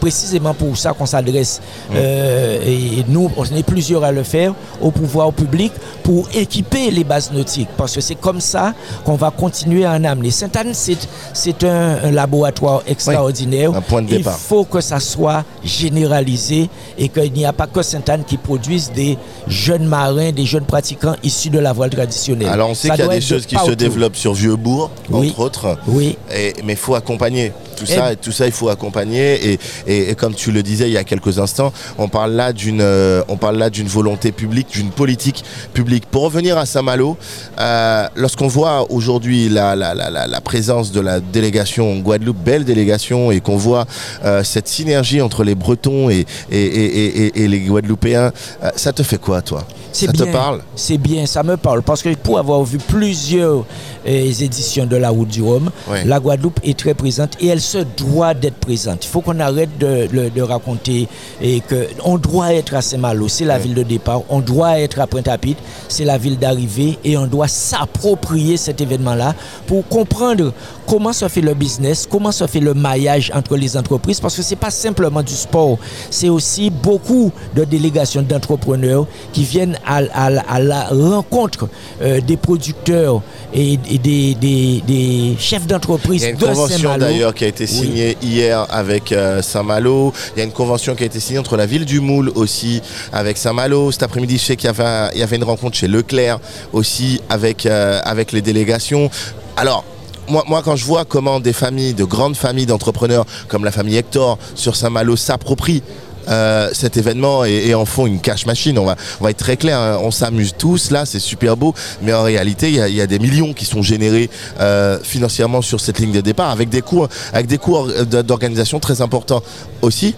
précisément 0.00 0.54
pour 0.54 0.76
ça 0.76 0.92
qu'on 0.92 1.06
s'adresse. 1.06 1.60
Mmh. 1.90 1.92
Euh, 1.96 2.58
et 2.66 3.04
nous, 3.08 3.30
on 3.36 3.44
est 3.44 3.62
plusieurs 3.64 4.04
à 4.04 4.12
le 4.12 4.22
faire 4.22 4.54
au 4.80 4.90
pouvoir 4.90 5.32
public 5.32 5.72
pour 6.02 6.28
équiper 6.34 6.90
les 6.90 7.04
bases 7.04 7.32
nautiques. 7.32 7.68
Parce 7.76 7.94
que 7.94 8.00
c'est 8.00 8.14
comme 8.14 8.40
ça 8.40 8.74
qu'on 9.04 9.16
va 9.16 9.30
continuer 9.30 9.84
à 9.84 9.92
en 9.92 10.04
amener. 10.04 10.30
Sainte-Anne, 10.30 10.72
c'est 10.74 11.64
un, 11.64 12.10
laboratoire 12.10 12.82
extraordinaire. 12.86 13.74
un 13.74 13.80
point 13.80 14.02
de 14.02 14.08
départ. 14.08 14.34
Il 14.36 14.46
faut 14.48 14.64
que 14.64 14.80
ça 14.80 15.00
soit 15.00 15.44
généralisé 15.64 16.68
et 16.98 17.08
qu'il 17.08 17.32
n'y 17.32 17.44
a 17.46 17.52
pas 17.52 17.66
que 17.66 17.82
Sainte-Anne 17.82 18.24
qui 18.26 18.36
produise 18.36 18.92
des 18.92 19.18
jeunes 19.46 19.86
marins, 19.86 20.32
des 20.32 20.44
jeunes 20.46 20.64
pratiquants 20.84 21.16
issus 21.22 21.48
de 21.48 21.58
la 21.58 21.72
voile 21.72 21.90
traditionnelle. 21.90 22.48
Alors 22.48 22.68
on 22.68 22.74
sait 22.74 22.90
qu'il 22.90 22.98
y 22.98 23.02
a 23.02 23.08
des 23.08 23.20
choses 23.22 23.46
qui 23.46 23.56
se 23.56 23.70
développent 23.70 24.16
sur 24.16 24.34
Vieux-Bourg, 24.34 24.90
entre 25.10 25.40
autres. 25.40 25.78
Oui. 25.86 26.18
mais 26.64 26.74
il 26.74 26.76
faut 26.76 26.94
accompagner 26.94 27.52
tout 27.74 27.86
ça, 27.86 28.12
et 28.12 28.16
tout 28.16 28.32
ça, 28.32 28.46
il 28.46 28.52
faut 28.52 28.68
accompagner. 28.68 29.58
Et, 29.86 30.14
comme 30.14 30.34
tu 30.34 30.52
le 30.52 30.62
disais 30.62 30.88
il 30.88 30.92
y 30.92 30.98
a 30.98 31.04
quelques 31.04 31.38
instants, 31.38 31.72
on 31.98 32.08
parle 32.08 32.32
là 32.32 32.52
d'une, 32.52 32.80
euh, 32.80 33.22
on 33.28 33.36
parle 33.36 33.56
là 33.56 33.70
d'une 33.70 33.86
volonté 33.86 34.32
publique, 34.32 34.68
d'une 34.72 34.90
politique 34.90 35.44
publique. 35.72 36.06
Pour 36.06 36.22
revenir 36.22 36.56
à 36.58 36.66
Saint-Malo, 36.66 37.16
euh, 37.58 38.06
lorsqu'on 38.16 38.48
voit 38.48 38.90
aujourd'hui 38.90 39.48
la, 39.48 39.74
la, 39.74 40.40
présence 40.40 40.92
de 40.92 41.00
la 41.00 41.20
délégation 41.20 41.98
Guadeloupe, 41.98 42.38
belle 42.38 42.64
délégation, 42.64 43.30
et 43.30 43.40
qu'on 43.40 43.56
voit 43.56 43.86
euh, 44.24 44.44
cette 44.44 44.68
synergie 44.68 45.20
entre 45.20 45.44
les 45.44 45.54
Bretons 45.54 46.10
et, 46.10 46.26
et, 46.50 47.48
les 47.48 47.60
Guadeloupéens, 47.60 48.32
ça 48.76 48.92
te 48.92 49.02
fait 49.02 49.18
quoi, 49.18 49.42
toi? 49.42 49.66
Ça 49.92 50.12
te 50.12 50.24
parle? 50.24 50.60
C'est 50.76 50.98
bien, 50.98 51.26
ça 51.26 51.42
me 51.42 51.56
parle, 51.56 51.82
parce 51.82 52.02
que 52.02 52.14
pour 52.14 52.38
avoir 52.38 52.62
vu 52.64 52.78
plusieurs 52.78 53.64
éditions 54.04 54.86
de 54.86 54.96
la 54.96 55.10
Route 55.10 55.28
du 55.28 55.42
Rhum, 55.42 55.70
la 56.04 56.20
Guadeloupe 56.20 56.60
est 56.62 56.78
très 56.78 56.94
présente 56.94 57.36
et 57.40 57.48
elle 57.48 57.60
se 57.64 57.78
doit 57.78 58.34
d'être 58.34 58.56
présente. 58.56 59.04
Il 59.04 59.08
faut 59.08 59.20
qu'on 59.20 59.40
arrête 59.40 59.76
de, 59.78 60.40
raconter 60.42 61.08
et 61.40 61.60
que 61.60 61.88
on 62.04 62.18
doit 62.18 62.52
être 62.54 62.74
à 62.74 62.82
Saint-Malo, 62.82 63.28
c'est 63.28 63.44
la 63.44 63.58
ville 63.58 63.74
de 63.74 63.82
départ, 63.82 64.22
on 64.28 64.40
doit 64.40 64.78
être 64.78 65.00
à 65.00 65.06
Pointe-à-Pitre, 65.06 65.62
c'est 65.88 66.04
la 66.04 66.18
ville 66.18 66.38
d'arrivée 66.38 66.98
et 67.02 67.16
on 67.16 67.26
doit 67.26 67.48
s'approprier 67.48 68.56
cet 68.56 68.80
événement-là 68.80 69.34
pour 69.66 69.86
comprendre 69.88 70.52
comment 70.86 71.12
se 71.12 71.28
fait 71.28 71.40
le 71.40 71.54
business, 71.54 72.06
comment 72.10 72.32
se 72.32 72.46
fait 72.46 72.60
le 72.60 72.74
maillage 72.74 73.32
entre 73.34 73.56
les 73.56 73.76
entreprises, 73.76 74.20
parce 74.20 74.36
que 74.36 74.42
ce 74.42 74.50
n'est 74.50 74.56
pas 74.56 74.70
simplement 74.70 75.22
du 75.22 75.34
sport, 75.34 75.78
c'est 76.10 76.28
aussi 76.28 76.70
beaucoup 76.70 77.32
de 77.54 77.64
délégations 77.64 78.22
d'entrepreneurs 78.22 79.06
qui 79.32 79.44
viennent 79.44 79.78
à, 79.86 80.02
la 80.30 80.84
rencontre 80.90 81.68
euh, 82.02 82.20
des 82.20 82.36
producteurs 82.36 83.22
et, 83.52 83.76
des, 83.76 85.36
chefs 85.38 85.66
d'entreprise 85.66 86.24
une 86.24 86.36
convention 86.38 86.96
d'ailleurs 86.98 87.34
qui 87.34 87.44
a 87.44 87.48
été 87.48 87.53
signée 87.66 88.16
hier 88.22 88.66
avec 88.70 89.12
euh, 89.12 89.42
Saint-Malo. 89.42 90.12
Il 90.34 90.38
y 90.38 90.42
a 90.42 90.44
une 90.44 90.52
convention 90.52 90.94
qui 90.94 91.02
a 91.02 91.06
été 91.06 91.20
signée 91.20 91.38
entre 91.38 91.56
la 91.56 91.66
ville 91.66 91.84
du 91.84 92.00
Moule 92.00 92.30
aussi 92.34 92.82
avec 93.12 93.36
Saint-Malo. 93.36 93.92
Cet 93.92 94.02
après-midi, 94.02 94.38
je 94.38 94.44
sais 94.44 94.56
qu'il 94.56 94.66
y 94.66 94.70
avait, 94.70 95.16
y 95.16 95.22
avait 95.22 95.36
une 95.36 95.44
rencontre 95.44 95.76
chez 95.76 95.88
Leclerc 95.88 96.40
aussi 96.72 97.20
avec, 97.28 97.66
euh, 97.66 98.00
avec 98.04 98.32
les 98.32 98.42
délégations. 98.42 99.10
Alors, 99.56 99.84
moi, 100.28 100.44
moi, 100.48 100.62
quand 100.64 100.76
je 100.76 100.84
vois 100.84 101.04
comment 101.04 101.40
des 101.40 101.52
familles, 101.52 101.94
de 101.94 102.04
grandes 102.04 102.36
familles 102.36 102.66
d'entrepreneurs 102.66 103.26
comme 103.48 103.64
la 103.64 103.70
famille 103.70 103.96
Hector 103.96 104.38
sur 104.54 104.76
Saint-Malo 104.76 105.16
s'approprient 105.16 105.82
euh, 106.28 106.70
cet 106.72 106.96
événement 106.96 107.44
et, 107.44 107.74
en 107.74 107.84
font 107.84 108.06
une 108.06 108.20
cash 108.20 108.46
machine. 108.46 108.78
On 108.78 108.84
va, 108.84 108.96
on 109.20 109.24
va 109.24 109.30
être 109.30 109.38
très 109.38 109.56
clair, 109.56 109.78
hein. 109.78 109.98
on 110.02 110.10
s'amuse 110.10 110.54
tous 110.56 110.90
là, 110.90 111.06
c'est 111.06 111.18
super 111.18 111.56
beau, 111.56 111.74
mais 112.02 112.12
en 112.12 112.22
réalité, 112.22 112.68
il 112.70 112.94
y, 112.94 113.00
a 113.00 113.06
des 113.06 113.18
millions 113.18 113.52
qui 113.52 113.64
sont 113.64 113.82
générés 113.82 114.30
euh, 114.60 114.98
financièrement 115.02 115.62
sur 115.62 115.80
cette 115.80 115.98
ligne 115.98 116.12
de 116.12 116.20
départ 116.20 116.50
avec 116.50 116.68
des 116.68 116.82
coûts, 116.82 117.06
avec 117.32 117.46
des 117.46 117.58
coûts 117.58 117.88
d'organisation 118.04 118.80
très 118.80 119.00
importants 119.00 119.42
aussi. 119.82 120.14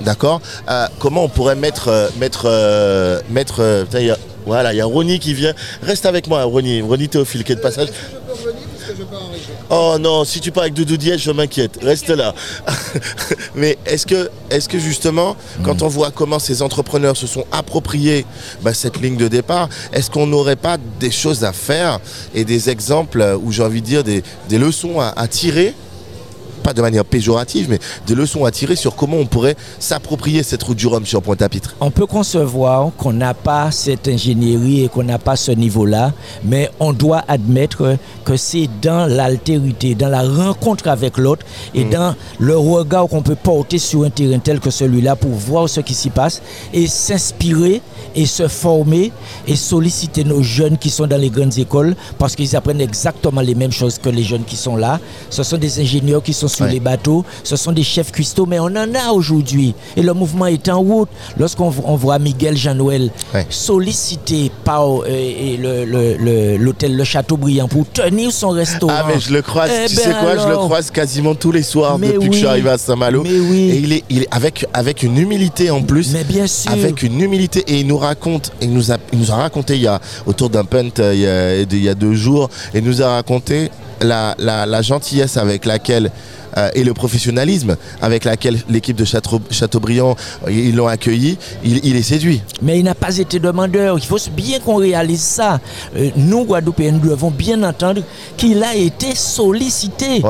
D'accord? 0.00 0.40
Euh, 0.70 0.86
Comment 1.00 1.24
on 1.24 1.28
pourrait 1.28 1.56
mettre, 1.56 2.10
mettre, 2.20 2.48
mettre 3.30 3.86
voilà, 4.48 4.72
il 4.72 4.76
y 4.76 4.80
a 4.80 4.86
Ronnie 4.86 5.18
qui 5.18 5.34
vient. 5.34 5.52
Reste 5.82 6.06
avec 6.06 6.26
moi, 6.26 6.42
Ronnie. 6.44 6.80
Ronnie 6.80 7.08
Théophile 7.08 7.44
qui 7.44 7.52
est 7.52 7.56
de 7.56 7.60
passage. 7.60 7.88
Oh 9.70 9.96
non, 10.00 10.24
si 10.24 10.40
tu 10.40 10.50
pars 10.50 10.62
avec 10.64 10.74
Doudou 10.74 10.96
Diège, 10.96 11.22
je 11.22 11.30
m'inquiète. 11.30 11.78
Reste 11.82 12.10
là. 12.10 12.34
Mais 13.54 13.78
est-ce 13.86 14.06
que, 14.06 14.30
est 14.50 14.66
que 14.68 14.78
justement, 14.78 15.36
quand 15.64 15.82
on 15.82 15.88
voit 15.88 16.10
comment 16.10 16.38
ces 16.38 16.62
entrepreneurs 16.62 17.16
se 17.16 17.26
sont 17.26 17.44
appropriés 17.52 18.24
bah, 18.62 18.74
cette 18.74 19.00
ligne 19.00 19.16
de 19.16 19.28
départ, 19.28 19.68
est-ce 19.92 20.10
qu'on 20.10 20.26
n'aurait 20.26 20.56
pas 20.56 20.76
des 21.00 21.10
choses 21.10 21.44
à 21.44 21.52
faire 21.52 22.00
et 22.34 22.44
des 22.44 22.70
exemples 22.70 23.38
ou 23.42 23.52
j'ai 23.52 23.62
envie 23.62 23.80
de 23.82 23.86
dire 23.86 24.04
des, 24.04 24.22
leçons 24.50 25.00
à 25.00 25.28
tirer 25.28 25.74
de 26.74 26.82
manière 26.82 27.04
péjorative, 27.04 27.68
mais 27.70 27.78
des 28.06 28.14
leçons 28.14 28.44
à 28.44 28.50
tirer 28.50 28.76
sur 28.76 28.94
comment 28.94 29.16
on 29.16 29.26
pourrait 29.26 29.56
s'approprier 29.78 30.42
cette 30.42 30.62
route 30.62 30.76
du 30.76 30.86
Rhum 30.86 31.06
sur 31.06 31.22
Pointe-à-Pitre. 31.22 31.74
On 31.80 31.90
peut 31.90 32.06
concevoir 32.06 32.90
qu'on 32.96 33.12
n'a 33.12 33.34
pas 33.34 33.70
cette 33.70 34.08
ingénierie 34.08 34.84
et 34.84 34.88
qu'on 34.88 35.02
n'a 35.04 35.18
pas 35.18 35.36
ce 35.36 35.52
niveau-là, 35.52 36.12
mais 36.44 36.70
on 36.80 36.92
doit 36.92 37.24
admettre 37.28 37.96
que 38.24 38.36
c'est 38.36 38.68
dans 38.82 39.06
l'altérité, 39.06 39.94
dans 39.94 40.08
la 40.08 40.22
rencontre 40.22 40.88
avec 40.88 41.16
l'autre 41.18 41.44
et 41.74 41.84
mm. 41.84 41.90
dans 41.90 42.14
le 42.38 42.56
regard 42.56 43.08
qu'on 43.08 43.22
peut 43.22 43.34
porter 43.36 43.78
sur 43.78 44.04
un 44.04 44.10
terrain 44.10 44.38
tel 44.38 44.60
que 44.60 44.70
celui-là 44.70 45.16
pour 45.16 45.30
voir 45.30 45.68
ce 45.68 45.80
qui 45.80 45.94
s'y 45.94 46.10
passe 46.10 46.42
et 46.72 46.86
s'inspirer 46.86 47.80
et 48.14 48.26
se 48.26 48.48
former 48.48 49.12
et 49.46 49.56
solliciter 49.56 50.24
nos 50.24 50.42
jeunes 50.42 50.78
qui 50.78 50.90
sont 50.90 51.06
dans 51.06 51.20
les 51.20 51.30
grandes 51.30 51.56
écoles 51.58 51.94
parce 52.18 52.34
qu'ils 52.36 52.56
apprennent 52.56 52.80
exactement 52.80 53.40
les 53.40 53.54
mêmes 53.54 53.72
choses 53.72 53.98
que 53.98 54.08
les 54.08 54.22
jeunes 54.22 54.44
qui 54.44 54.56
sont 54.56 54.76
là. 54.76 55.00
Ce 55.30 55.42
sont 55.42 55.56
des 55.58 55.80
ingénieurs 55.80 56.22
qui 56.22 56.32
sont 56.32 56.47
sur 56.48 56.66
les 56.66 56.80
bateaux, 56.80 57.24
ce 57.44 57.56
sont 57.56 57.72
des 57.72 57.82
chefs 57.82 58.12
cuistots, 58.12 58.46
mais 58.46 58.58
on 58.58 58.64
en 58.66 58.94
a 58.94 59.12
aujourd'hui. 59.12 59.74
Et 59.96 60.02
le 60.02 60.12
mouvement 60.14 60.46
est 60.46 60.68
en 60.68 60.80
route. 60.80 61.08
Lorsqu'on 61.38 61.70
voit 61.70 62.18
Miguel 62.18 62.56
Jean-Noël 62.56 63.10
sollicité 63.50 64.50
par 64.64 65.02
euh, 65.06 66.56
l'hôtel 66.58 66.96
le, 66.96 67.04
Châteaubriand 67.04 67.68
pour 67.68 67.86
tenir 67.90 68.32
son 68.32 68.50
restaurant. 68.50 68.92
Ah, 68.96 69.04
mais 69.08 69.18
je 69.18 69.32
le 69.32 69.42
croise, 69.42 69.70
eh 69.72 69.88
tu 69.88 69.94
sais 69.94 70.08
ben 70.08 70.16
quoi, 70.20 70.36
je 70.36 70.48
le 70.48 70.56
croise 70.56 70.90
quasiment 70.90 71.34
tous 71.34 71.52
les 71.52 71.62
soirs 71.62 71.98
depuis 71.98 72.28
que 72.28 72.34
je 72.34 72.38
suis 72.38 72.46
arrivé 72.46 72.70
à 72.70 72.78
Saint-Malo. 72.78 73.24
Et 73.24 73.78
il 73.82 73.92
est, 73.92 74.04
il 74.10 74.22
est 74.22 74.28
avec, 74.30 74.66
avec 74.72 75.02
une 75.02 75.16
humilité 75.16 75.70
en 75.70 75.82
plus. 75.82 76.12
Mais 76.12 76.24
bien 76.24 76.46
sûr. 76.46 76.70
Avec 76.72 77.02
une 77.02 77.20
humilité. 77.20 77.64
Et 77.66 77.80
il 77.80 77.86
nous 77.86 77.98
raconte, 77.98 78.52
il 78.60 78.72
nous 78.72 78.92
a, 78.92 78.96
il 79.12 79.18
nous 79.18 79.30
a 79.30 79.36
raconté 79.36 79.76
il 79.76 79.82
y 79.82 79.86
a, 79.86 80.00
autour 80.26 80.50
d'un 80.50 80.64
punt 80.64 80.90
euh, 80.98 81.12
il 81.14 81.20
y, 81.20 81.26
a, 81.26 81.62
il 81.62 81.84
y 81.84 81.88
a 81.88 81.94
deux 81.94 82.14
jours, 82.14 82.50
et 82.74 82.80
nous 82.80 83.02
a 83.02 83.14
raconté 83.14 83.70
la, 84.00 84.82
gentillesse 84.82 85.36
avec 85.36 85.64
laquelle 85.64 86.10
euh, 86.58 86.70
et 86.74 86.84
le 86.84 86.92
professionnalisme 86.94 87.76
avec 88.02 88.24
lequel 88.24 88.58
l'équipe 88.68 88.96
de 88.96 89.04
Châteaubriand 89.04 90.16
euh, 90.46 90.50
ils 90.50 90.74
l'ont 90.74 90.88
accueilli, 90.88 91.38
il, 91.64 91.96
est 91.96 92.02
séduit. 92.02 92.42
Mais 92.62 92.78
il 92.78 92.84
n'a 92.84 92.94
pas 92.94 93.16
été 93.16 93.38
demandeur. 93.38 93.96
Il 93.98 94.04
faut 94.04 94.18
bien 94.32 94.58
qu'on 94.58 94.76
réalise 94.76 95.20
ça. 95.22 95.60
Euh, 95.96 96.10
nous, 96.16 96.44
Guadeloupéens, 96.44 96.92
nous 96.92 97.10
devons 97.10 97.30
bien 97.30 97.62
entendre 97.62 98.02
qu'il 98.36 98.62
a 98.62 98.74
été 98.74 99.14
sollicité 99.14 100.22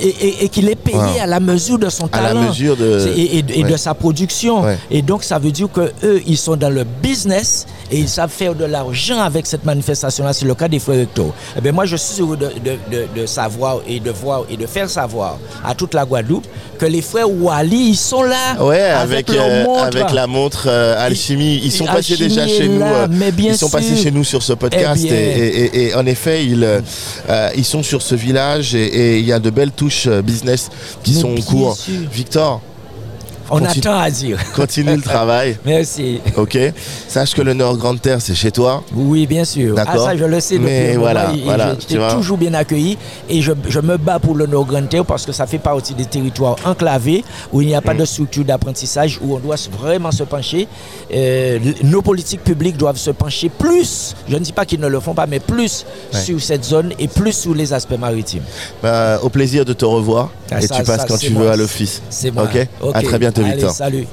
et, 0.00 0.48
qu'il 0.48 0.68
est 0.68 0.76
payé 0.76 1.20
à 1.20 1.26
la 1.26 1.40
mesure 1.40 1.78
de 1.78 1.88
son 1.88 2.06
talent 2.08 2.40
la 2.40 2.48
mesure 2.48 2.76
de... 2.76 3.12
et, 3.16 3.42
de 3.42 3.76
sa 3.76 3.94
production. 3.94 4.64
Et 4.90 5.02
donc, 5.02 5.24
ça 5.24 5.38
veut 5.38 5.50
dire 5.50 5.68
qu'eux, 5.70 5.92
ils 6.26 6.36
sont 6.38 6.56
dans 6.56 6.70
le 6.70 6.84
business 6.84 7.66
et 7.90 7.98
ils 7.98 8.08
savent 8.08 8.30
faire 8.30 8.54
de 8.54 8.64
l'argent 8.64 9.20
avec 9.20 9.46
cette 9.46 9.64
manifestation-là. 9.64 10.32
C'est 10.32 10.46
le 10.46 10.54
cas 10.54 10.68
des 10.68 10.78
frères 10.78 10.96
recto. 10.96 11.32
Eh 11.56 11.60
bien, 11.60 11.72
moi, 11.72 11.84
je 11.84 11.96
suis 11.96 12.22
heureux 12.22 12.36
de, 12.36 12.50
de, 13.14 13.26
savoir 13.26 13.78
et 13.86 14.00
de 14.00 14.10
voir 14.10 14.44
et 14.50 14.56
de 14.56 14.66
faire 14.66 14.88
savoir 14.88 15.38
à 15.64 15.71
toute 15.74 15.94
la 15.94 16.04
Guadeloupe 16.04 16.46
que 16.78 16.86
les 16.86 17.02
frères 17.02 17.30
Wally, 17.30 17.90
ils 17.90 17.96
sont 17.96 18.22
là. 18.22 18.56
Ouais, 18.60 18.80
avec, 18.80 19.30
avec, 19.30 19.40
euh, 19.40 20.14
la 20.14 20.26
montre 20.26 20.66
euh, 20.68 20.94
Alchimie. 20.98 21.60
Ils 21.62 21.72
sont 21.72 21.84
passés 21.84 22.16
déjà 22.16 22.46
chez 22.46 22.68
nous. 22.68 22.82
Euh, 22.82 23.06
ils 23.38 23.56
sont 23.56 23.70
passés 23.70 23.96
chez 23.96 24.10
nous 24.10 24.24
sur 24.24 24.42
ce 24.42 24.52
podcast. 24.52 25.04
Eh 25.08 25.88
et, 25.88 25.94
en 25.94 26.06
effet, 26.06 26.44
ils, 26.44 26.66
ils 27.56 27.64
sont 27.64 27.82
sur 27.82 28.02
ce 28.02 28.14
village 28.14 28.74
et 28.74 29.18
il 29.18 29.24
y 29.24 29.32
a 29.32 29.38
de 29.38 29.50
belles 29.50 29.72
touches 29.72 30.08
business 30.08 30.70
qui 31.02 31.14
sont 31.14 31.36
en 31.36 31.40
cours. 31.42 31.76
Victor, 32.12 32.60
On 33.50 33.58
Continue- 33.58 33.86
attend 33.86 33.98
à 34.00 34.10
dire. 34.10 34.38
Continue 34.54 34.96
le 34.96 35.02
travail. 35.02 35.56
Merci. 35.66 36.20
Ok. 36.36 36.58
Sache 37.08 37.34
que 37.34 37.42
le 37.42 37.54
Nord 37.54 37.76
Grande 37.76 38.00
Terre, 38.00 38.20
c'est 38.20 38.34
chez 38.34 38.50
toi. 38.50 38.82
Oui, 38.94 39.26
bien 39.26 39.44
sûr. 39.44 39.74
D'accord. 39.74 40.06
Ah, 40.06 40.10
ça, 40.12 40.16
je 40.16 40.24
le 40.24 40.40
sais 40.40 40.58
Mais 40.58 40.88
moment 40.94 41.00
voilà, 41.00 41.32
vois. 41.90 42.12
toujours 42.14 42.38
bien 42.38 42.54
accueilli 42.54 42.96
et 43.28 43.42
je, 43.42 43.52
je 43.68 43.80
me 43.80 43.96
bats 43.96 44.18
pour 44.18 44.34
le 44.34 44.46
Nord 44.46 44.66
Grande 44.66 44.88
Terre 44.88 45.04
parce 45.04 45.26
que 45.26 45.32
ça 45.32 45.46
fait 45.46 45.58
partie 45.58 45.94
des 45.94 46.04
territoires 46.06 46.56
enclavés 46.64 47.24
où 47.52 47.60
il 47.60 47.68
n'y 47.68 47.74
a 47.74 47.80
Mm. 47.80 47.84
pas 47.84 47.94
de 47.94 48.04
structure 48.04 48.44
d'apprentissage, 48.44 49.18
où 49.22 49.34
on 49.34 49.38
doit 49.38 49.56
vraiment 49.80 50.12
se 50.12 50.22
pencher. 50.22 50.68
Euh, 51.12 51.58
nos 51.82 52.00
politiques 52.02 52.44
publiques 52.44 52.76
doivent 52.76 52.96
se 52.96 53.10
pencher 53.10 53.48
plus, 53.48 54.14
je 54.28 54.34
ne 54.34 54.40
dis 54.40 54.52
pas 54.52 54.64
qu'ils 54.64 54.80
ne 54.80 54.86
le 54.88 55.00
font 55.00 55.14
pas, 55.14 55.26
mais 55.26 55.40
plus 55.40 55.84
Ouais. 56.12 56.20
sur 56.20 56.40
cette 56.40 56.64
zone 56.64 56.92
et 56.98 57.08
plus 57.08 57.32
sur 57.32 57.54
les 57.54 57.72
aspects 57.72 57.98
maritimes. 57.98 58.42
Bah, 58.82 59.18
au 59.22 59.28
plaisir 59.28 59.64
de 59.64 59.72
te 59.72 59.84
revoir. 59.84 60.30
Ah, 60.50 60.58
et 60.60 60.66
ça- 60.66 60.74
tu 60.76 60.82
passes 60.82 61.00
ça, 61.00 61.06
quand 61.08 61.16
tu 61.18 61.30
moi. 61.30 61.44
veux 61.44 61.50
à 61.50 61.56
l'office. 61.56 62.02
C'est 62.10 62.30
moi. 62.30 62.44
Ok. 62.44 62.66
À 62.94 63.02
très 63.02 63.18
bientôt, 63.18 63.31
Allez, 63.40 63.52
Victor. 63.52 63.72
Salut. 63.72 64.06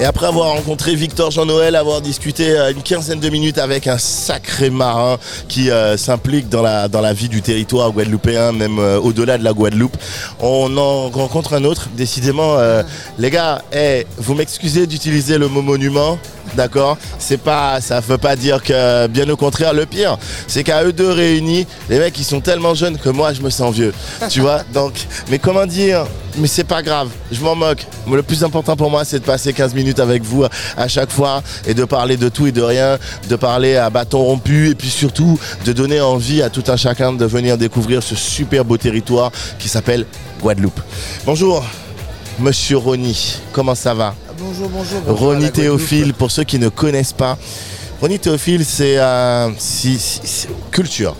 Et 0.00 0.04
après 0.04 0.26
avoir 0.26 0.50
rencontré 0.50 0.94
Victor 0.94 1.32
Jean-Noël, 1.32 1.74
avoir 1.74 2.00
discuté 2.00 2.50
euh, 2.56 2.70
une 2.70 2.82
quinzaine 2.82 3.18
de 3.18 3.28
minutes 3.30 3.58
avec 3.58 3.88
un 3.88 3.98
sacré 3.98 4.70
marin 4.70 5.18
qui 5.48 5.72
euh, 5.72 5.96
s'implique 5.96 6.48
dans 6.48 6.62
la, 6.62 6.86
dans 6.86 7.00
la 7.00 7.12
vie 7.12 7.28
du 7.28 7.42
territoire 7.42 7.90
guadeloupéen, 7.90 8.52
même 8.52 8.78
euh, 8.78 9.00
au-delà 9.00 9.38
de 9.38 9.42
la 9.42 9.52
Guadeloupe, 9.52 9.96
on 10.38 10.76
en 10.76 11.08
rencontre 11.08 11.54
un 11.54 11.64
autre. 11.64 11.88
Décidément, 11.96 12.54
euh, 12.58 12.84
les 13.18 13.30
gars, 13.30 13.60
vous 14.18 14.34
m'excusez 14.34 14.86
d'utiliser 14.86 15.36
le 15.36 15.48
mot 15.48 15.62
monument, 15.62 16.16
d'accord 16.56 16.96
C'est 17.18 17.38
pas, 17.38 17.80
ça 17.80 18.00
veut 18.00 18.18
pas 18.18 18.36
dire 18.36 18.62
que, 18.62 19.06
bien 19.06 19.28
au 19.28 19.36
contraire, 19.36 19.72
le 19.72 19.86
pire, 19.86 20.18
c'est 20.46 20.64
qu'à 20.64 20.84
eux 20.84 20.92
deux 20.92 21.10
réunis, 21.10 21.66
les 21.88 21.98
mecs 21.98 22.18
ils 22.18 22.24
sont 22.24 22.40
tellement 22.40 22.74
jeunes 22.74 22.98
que 22.98 23.08
moi 23.08 23.32
je 23.32 23.42
me 23.42 23.50
sens 23.50 23.74
vieux, 23.74 23.92
tu 24.28 24.40
vois 24.40 24.62
Donc, 24.72 24.94
mais 25.30 25.38
comment 25.38 25.66
dire 25.66 26.06
Mais 26.36 26.46
c'est 26.46 26.64
pas 26.64 26.82
grave, 26.82 27.08
je 27.32 27.40
m'en 27.40 27.54
moque. 27.54 27.86
Le 28.10 28.22
plus 28.22 28.44
important 28.44 28.76
pour 28.76 28.90
moi, 28.90 29.04
c'est 29.04 29.20
de 29.20 29.24
passer 29.24 29.52
15 29.52 29.74
minutes 29.74 30.00
avec 30.00 30.22
vous 30.22 30.44
à 30.76 30.88
chaque 30.88 31.10
fois 31.10 31.42
et 31.66 31.74
de 31.74 31.84
parler 31.84 32.16
de 32.16 32.28
tout 32.28 32.46
et 32.46 32.52
de 32.52 32.62
rien, 32.62 32.98
de 33.28 33.36
parler 33.36 33.76
à 33.76 33.90
bâton 33.90 34.18
rompu 34.18 34.70
et 34.70 34.74
puis 34.74 34.90
surtout 34.90 35.38
de 35.64 35.72
donner 35.72 36.00
envie 36.00 36.42
à 36.42 36.50
tout 36.50 36.64
un 36.68 36.76
chacun 36.76 37.12
de 37.12 37.24
venir 37.24 37.58
découvrir 37.58 38.02
ce 38.02 38.14
super 38.14 38.64
beau 38.64 38.76
territoire 38.76 39.30
qui 39.58 39.68
s'appelle 39.68 40.06
Guadeloupe. 40.40 40.80
Bonjour, 41.26 41.64
Monsieur 42.38 42.76
Rony, 42.76 43.40
comment 43.52 43.74
ça 43.74 43.94
va? 43.94 44.14
Bonjour, 44.48 44.70
bonjour. 44.70 45.02
Ronnie 45.06 45.50
Théophile, 45.50 46.14
pour 46.14 46.30
ceux 46.30 46.44
qui 46.44 46.58
ne 46.58 46.70
connaissent 46.70 47.12
pas, 47.12 47.36
Ronnie 48.00 48.18
Théophile, 48.18 48.64
c'est 48.64 48.96
euh, 48.98 49.50
si- 49.58 49.98
si- 49.98 50.20
si- 50.24 50.46
culture. 50.70 51.14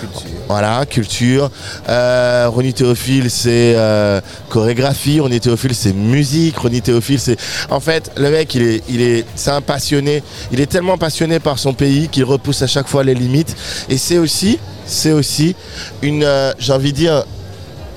Culture. 0.00 0.30
Voilà, 0.48 0.84
culture. 0.84 1.48
Euh, 1.88 2.48
Ronnie 2.48 2.74
Théophile, 2.74 3.30
c'est 3.30 3.74
euh, 3.76 4.20
chorégraphie. 4.48 5.20
Ronnie 5.20 5.38
Théophile, 5.38 5.76
c'est 5.76 5.92
musique. 5.92 6.58
Ronnie 6.58 6.82
Théophile, 6.82 7.20
c'est. 7.20 7.36
En 7.70 7.78
fait, 7.78 8.10
le 8.16 8.30
mec, 8.32 8.52
il 8.56 8.62
est, 8.62 8.82
il 8.88 9.00
est, 9.00 9.24
c'est 9.36 9.50
un 9.50 9.60
passionné. 9.60 10.24
Il 10.50 10.60
est 10.60 10.66
tellement 10.66 10.98
passionné 10.98 11.38
par 11.38 11.60
son 11.60 11.72
pays 11.72 12.08
qu'il 12.08 12.24
repousse 12.24 12.62
à 12.62 12.66
chaque 12.66 12.88
fois 12.88 13.04
les 13.04 13.14
limites. 13.14 13.54
Et 13.88 13.96
c'est 13.96 14.18
aussi, 14.18 14.58
c'est 14.86 15.12
aussi 15.12 15.54
une, 16.02 16.24
euh, 16.24 16.52
j'ai 16.58 16.72
envie 16.72 16.92
de 16.92 16.96
dire, 16.98 17.24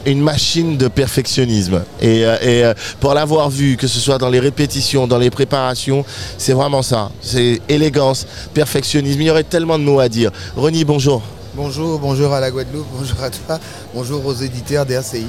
une 0.05 0.21
machine 0.21 0.77
de 0.77 0.87
perfectionnisme. 0.87 1.83
Et, 2.01 2.25
euh, 2.25 2.37
et, 2.41 2.63
euh, 2.65 2.73
pour 2.99 3.13
l'avoir 3.13 3.49
vu, 3.49 3.77
que 3.77 3.87
ce 3.87 3.99
soit 3.99 4.17
dans 4.17 4.29
les 4.29 4.39
répétitions, 4.39 5.07
dans 5.07 5.17
les 5.17 5.29
préparations, 5.29 6.05
c'est 6.37 6.53
vraiment 6.53 6.81
ça. 6.81 7.11
C'est 7.21 7.61
élégance, 7.69 8.25
perfectionnisme. 8.53 9.21
Il 9.21 9.27
y 9.27 9.31
aurait 9.31 9.43
tellement 9.43 9.77
de 9.77 9.83
mots 9.83 9.99
à 9.99 10.09
dire. 10.09 10.31
Ronnie, 10.55 10.85
bonjour. 10.85 11.21
Bonjour, 11.55 11.99
bonjour 11.99 12.33
à 12.33 12.39
la 12.39 12.51
Guadeloupe, 12.51 12.85
bonjour 12.97 13.21
à 13.23 13.29
toi, 13.29 13.59
bonjour 13.93 14.25
aux 14.25 14.33
éditeurs 14.35 14.85
d'RCI. 14.85 15.25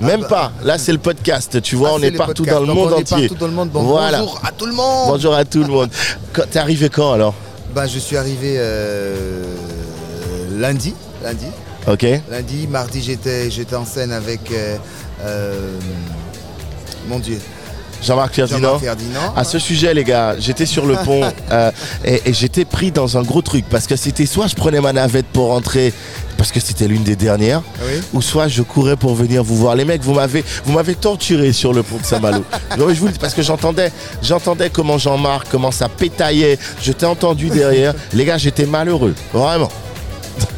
Même 0.00 0.22
bah. 0.22 0.28
pas. 0.28 0.52
Là, 0.64 0.78
c'est 0.78 0.92
le 0.92 0.98
podcast. 0.98 1.60
Tu 1.62 1.76
vois, 1.76 1.90
Ah, 1.92 1.96
on 1.98 2.02
est 2.02 2.10
partout 2.10 2.44
dans 2.44 2.60
le 2.60 2.66
monde 2.66 2.92
on 2.92 2.98
est 2.98 3.12
entier. 3.12 3.28
partout 3.28 3.40
dans 3.40 3.46
le 3.46 3.52
monde. 3.52 3.70
Bon, 3.70 3.82
Voilà. 3.82 4.18
Bonjour 4.20 4.40
à 4.44 4.52
tout 4.52 4.66
le 4.66 4.72
monde. 4.72 5.08
Bonjour 5.08 5.34
à 5.34 5.44
tout 5.44 5.62
le 5.62 5.68
monde. 5.68 5.90
T'es 6.50 6.58
arrivé 6.58 6.88
quand 6.88 7.12
alors? 7.12 7.34
Ben, 7.74 7.86
je 7.86 7.98
suis 7.98 8.16
arrivé 8.16 8.54
euh, 8.56 9.42
lundi, 10.58 10.94
lundi, 11.22 11.46
Ok. 11.86 12.04
lundi, 12.30 12.66
mardi 12.68 13.02
j'étais, 13.02 13.50
j'étais 13.50 13.76
en 13.76 13.84
scène 13.84 14.12
avec 14.12 14.50
euh, 14.50 14.76
euh, 15.22 15.78
mon 17.08 17.18
Dieu, 17.20 17.38
Jean-Marc 18.02 18.34
Ferdinand. 18.34 18.78
À 19.36 19.44
ce 19.44 19.58
sujet, 19.58 19.94
les 19.94 20.04
gars, 20.04 20.34
j'étais 20.38 20.66
sur 20.66 20.84
le 20.86 20.96
pont 20.96 21.22
euh, 21.52 21.70
et, 22.04 22.22
et 22.26 22.32
j'étais 22.32 22.64
pris 22.64 22.90
dans 22.90 23.16
un 23.16 23.22
gros 23.22 23.40
truc 23.42 23.64
parce 23.70 23.86
que 23.86 23.96
c'était 23.96 24.26
soit 24.26 24.48
je 24.48 24.54
prenais 24.56 24.80
ma 24.80 24.92
navette 24.92 25.26
pour 25.26 25.46
rentrer 25.48 25.92
parce 26.36 26.52
que 26.52 26.60
c'était 26.60 26.86
l'une 26.86 27.02
des 27.02 27.16
dernières, 27.16 27.62
Oui. 27.80 28.00
ou 28.12 28.20
soit 28.20 28.46
je 28.48 28.60
courais 28.62 28.96
pour 28.96 29.14
venir 29.14 29.42
vous 29.42 29.56
voir. 29.56 29.74
Les 29.74 29.86
mecs, 29.86 30.02
vous 30.02 30.12
m'avez, 30.12 30.44
vous 30.66 30.72
m'avez 30.74 30.94
torturé 30.94 31.52
sur 31.54 31.72
le 31.72 31.82
pont 31.82 31.96
de 31.96 32.04
Saint-Malo. 32.04 32.44
non, 32.78 32.86
mais 32.86 32.94
je 32.94 33.00
vous 33.00 33.06
le 33.06 33.12
dis 33.12 33.18
parce 33.18 33.32
que 33.32 33.40
j'entendais, 33.42 33.90
j'entendais 34.22 34.68
comment 34.68 34.98
Jean-Marc, 34.98 35.46
comment 35.50 35.70
ça 35.70 35.88
pétaillait. 35.88 36.58
Je 36.82 36.92
t'ai 36.92 37.06
entendu 37.06 37.48
derrière. 37.48 37.94
Les 38.12 38.26
gars, 38.26 38.36
j'étais 38.36 38.66
malheureux, 38.66 39.14
vraiment. 39.32 39.70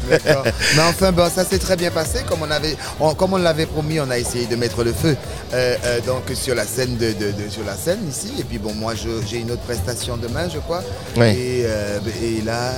D'accord. 0.09 0.43
Mais 0.75 0.81
enfin, 0.81 1.11
bon, 1.11 1.29
ça 1.29 1.45
s'est 1.45 1.59
très 1.59 1.75
bien 1.75 1.91
passé. 1.91 2.19
Comme 2.27 2.41
on 2.41 2.49
avait, 2.51 2.75
on- 2.99 3.13
comme 3.13 3.33
on 3.33 3.37
l'avait 3.37 3.65
promis, 3.67 3.99
on 3.99 4.09
a 4.09 4.17
essayé 4.17 4.45
de 4.47 4.55
mettre 4.55 4.83
le 4.83 4.91
feu 4.93 5.15
euh, 5.53 5.75
euh, 5.85 5.99
donc 6.01 6.23
sur 6.33 6.55
la 6.55 6.65
scène 6.65 6.97
de, 6.97 7.11
de- 7.13 7.31
de- 7.31 7.49
sur 7.49 7.63
la 7.63 7.75
scène 7.75 7.99
ici. 8.09 8.31
Et 8.39 8.43
puis 8.43 8.57
bon, 8.57 8.73
moi, 8.73 8.93
je- 8.95 9.25
j'ai 9.27 9.37
une 9.37 9.51
autre 9.51 9.61
prestation 9.61 10.17
demain, 10.17 10.49
je 10.51 10.59
crois. 10.59 10.81
Ouais. 11.15 11.35
Et, 11.35 11.63
euh, 11.65 11.99
et 12.23 12.41
là, 12.41 12.71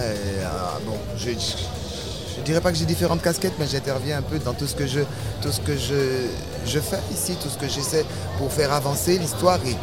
ah, 0.45 0.79
bon, 0.85 0.97
je, 1.17 1.29
je, 1.31 2.41
dirais 2.43 2.59
pas 2.61 2.71
que 2.71 2.77
j'ai 2.77 2.85
différentes 2.85 3.21
casquettes, 3.21 3.53
mais 3.59 3.67
j'interviens 3.71 4.17
un 4.17 4.21
peu 4.23 4.39
dans 4.39 4.53
tout 4.53 4.67
ce 4.67 4.75
que 4.75 4.87
je, 4.87 5.01
tout 5.41 5.51
ce 5.51 5.61
que 5.61 5.73
je, 5.77 6.25
je 6.65 6.79
fais 6.79 6.99
ici, 7.13 7.37
tout 7.41 7.49
ce 7.49 7.57
que 7.57 7.71
j'essaie 7.71 8.03
pour 8.39 8.51
faire 8.51 8.73
avancer 8.73 9.17
l'histoire 9.19 9.59
et 9.65 9.75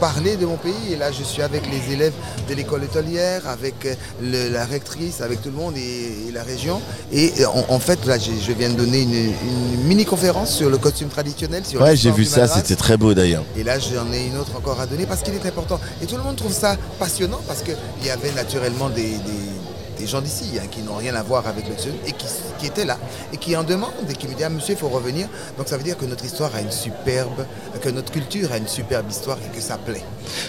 parler 0.00 0.36
de 0.36 0.46
mon 0.46 0.56
pays. 0.56 0.92
Et 0.92 0.96
là, 0.96 1.10
je 1.12 1.22
suis 1.22 1.42
avec 1.42 1.62
les 1.70 1.92
élèves 1.92 2.12
de 2.48 2.54
l'école 2.54 2.84
hôtelière, 2.84 3.46
avec 3.48 3.86
euh, 3.86 3.94
le- 4.22 4.48
la 4.52 4.64
rectrice, 4.64 5.20
avec 5.20 5.42
tout 5.42 5.50
le 5.50 5.56
monde 5.56 5.76
et, 5.76 6.28
et 6.28 6.32
la 6.32 6.42
région. 6.42 6.80
Et 7.12 7.32
euh, 7.40 7.46
en, 7.48 7.74
en 7.74 7.78
fait, 7.78 8.04
là, 8.06 8.16
je 8.18 8.52
viens 8.52 8.70
de 8.70 8.74
donner 8.74 9.02
une, 9.02 9.14
une 9.14 9.84
mini-conférence 9.84 10.52
sur 10.54 10.70
le 10.70 10.78
costume 10.78 11.08
traditionnel. 11.08 11.64
Sur 11.64 11.80
Ouais, 11.80 11.96
j'ai 11.96 12.10
vu 12.12 12.24
ça, 12.24 12.46
c'était 12.48 12.76
très 12.76 12.96
beau 12.96 13.14
d'ailleurs. 13.14 13.44
Et 13.56 13.62
là, 13.64 13.78
j'en 13.78 14.10
ai 14.12 14.26
une 14.26 14.36
autre 14.38 14.56
encore 14.56 14.80
à 14.80 14.86
donner 14.86 15.06
parce 15.06 15.22
qu'il 15.22 15.34
est 15.34 15.46
important. 15.46 15.80
Et 16.02 16.06
tout 16.06 16.16
le 16.16 16.22
monde 16.22 16.36
trouve 16.36 16.52
ça 16.52 16.76
passionnant 16.98 17.40
parce 17.46 17.62
qu'il 17.62 17.76
y 18.04 18.10
avait 18.10 18.32
naturellement 18.32 18.88
des, 18.88 19.02
des- 19.02 19.59
des 20.00 20.06
gens 20.06 20.20
d'ici 20.20 20.58
hein, 20.58 20.66
qui 20.70 20.82
n'ont 20.82 20.96
rien 20.96 21.14
à 21.14 21.22
voir 21.22 21.46
avec 21.46 21.68
le 21.68 21.76
Sud 21.76 21.92
et 22.06 22.12
qui, 22.12 22.26
qui 22.58 22.66
étaient 22.66 22.86
là 22.86 22.96
et 23.32 23.36
qui 23.36 23.54
en 23.56 23.64
demandent 23.64 24.08
et 24.08 24.14
qui 24.14 24.26
me 24.26 24.34
disent 24.34 24.46
ah, 24.46 24.50
Monsieur, 24.50 24.74
il 24.74 24.78
faut 24.78 24.88
revenir. 24.88 25.28
Donc 25.58 25.68
ça 25.68 25.76
veut 25.76 25.82
dire 25.82 25.98
que 25.98 26.06
notre 26.06 26.24
histoire 26.24 26.54
a 26.54 26.60
une 26.60 26.70
superbe, 26.70 27.44
que 27.82 27.90
notre 27.90 28.10
culture 28.10 28.50
a 28.52 28.56
une 28.56 28.68
superbe 28.68 29.10
histoire 29.10 29.36
et 29.44 29.54
que 29.54 29.62
ça 29.62 29.76
plaît. 29.76 30.02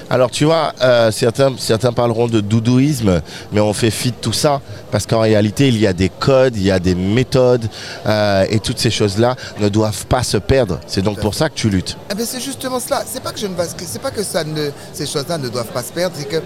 Alors 0.10 0.32
tu 0.32 0.46
vois, 0.46 0.74
euh, 0.82 1.12
certains, 1.12 1.54
certains 1.58 1.92
parleront 1.92 2.28
de 2.28 2.40
doudouisme, 2.40 3.22
mais 3.52 3.60
on 3.60 3.74
fait 3.74 3.92
fi 3.92 4.12
de 4.12 4.16
tout 4.16 4.34
ça, 4.34 4.62
parce 4.90 5.06
qu'en 5.06 5.20
réalité, 5.20 5.68
il 5.68 5.78
y 5.78 5.88
a 5.88 5.94
des 5.94 6.10
codes, 6.10 6.56
il 6.56 6.64
y 6.64 6.72
a 6.72 6.80
des 6.80 6.96
méthodes, 6.96 7.68
euh, 8.06 8.46
et 8.50 8.60
toutes 8.60 8.80
ces 8.80 8.92
choses-là 8.92 9.36
ne 9.60 9.70
doivent 9.70 10.06
pas 10.06 10.24
se 10.24 10.38
perdre. 10.38 10.80
C'est 10.88 11.02
donc 11.02 11.20
pour 11.20 11.36
ça 11.36 11.50
que 11.50 11.56
tu 11.56 11.70
luttes. 11.70 11.98
Eh 12.10 12.16
ben, 12.16 12.26
c'est 12.26 12.40
justement 12.40 12.80
cela. 12.80 13.04
C'est 13.06 13.22
pas 13.22 13.32
que 13.32 13.40
je 13.40 13.48
ne 13.48 13.54
c'est 13.86 14.02
pas 14.02 14.12
que 14.12 14.24
ça 14.24 14.44
ne, 14.44 14.70
ces 14.94 15.06
choses-là 15.06 15.38
ne 15.38 15.50
doivent 15.50 15.72
pas 15.74 15.84
se 15.84 15.92
perdre, 15.92 16.16
c'est 16.18 16.28
que 16.28 16.42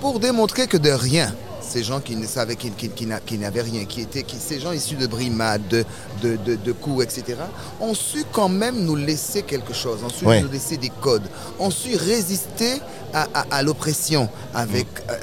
pour 0.00 0.18
démontrer 0.18 0.66
que 0.66 0.76
de 0.76 0.90
rien, 0.90 1.32
ces 1.72 1.82
gens 1.82 2.00
qui 2.00 2.16
ne 2.16 2.26
savaient, 2.26 2.56
qui, 2.56 2.70
qui- 2.70 2.90
qui 2.90 3.06
n'a- 3.06 3.20
qui 3.20 3.38
n'avaient 3.38 3.62
rien, 3.62 3.84
qui 3.84 4.00
étaient, 4.02 4.22
qui, 4.24 4.36
ces 4.38 4.60
gens 4.60 4.72
issus 4.72 4.96
de 4.96 5.06
brimades, 5.06 5.66
de, 5.70 5.84
de, 6.22 6.36
de- 6.36 6.56
de 6.56 6.72
coups, 6.72 7.04
etc., 7.04 7.38
ont 7.80 7.94
su 7.94 8.24
quand 8.32 8.48
même 8.48 8.84
nous 8.84 8.96
laisser 8.96 9.42
quelque 9.42 9.72
chose, 9.72 10.00
ont 10.04 10.10
su 10.10 10.24
Ouais. 10.26 10.42
nous 10.42 10.50
laisser 10.50 10.76
des 10.76 10.90
codes, 11.00 11.26
ont 11.58 11.70
su 11.70 11.96
résister 11.96 12.74
à, 13.14 13.26
à- 13.34 13.46
à 13.50 13.62
l'oppression 13.62 14.28
avec, 14.54 14.86
euh, 15.10 15.14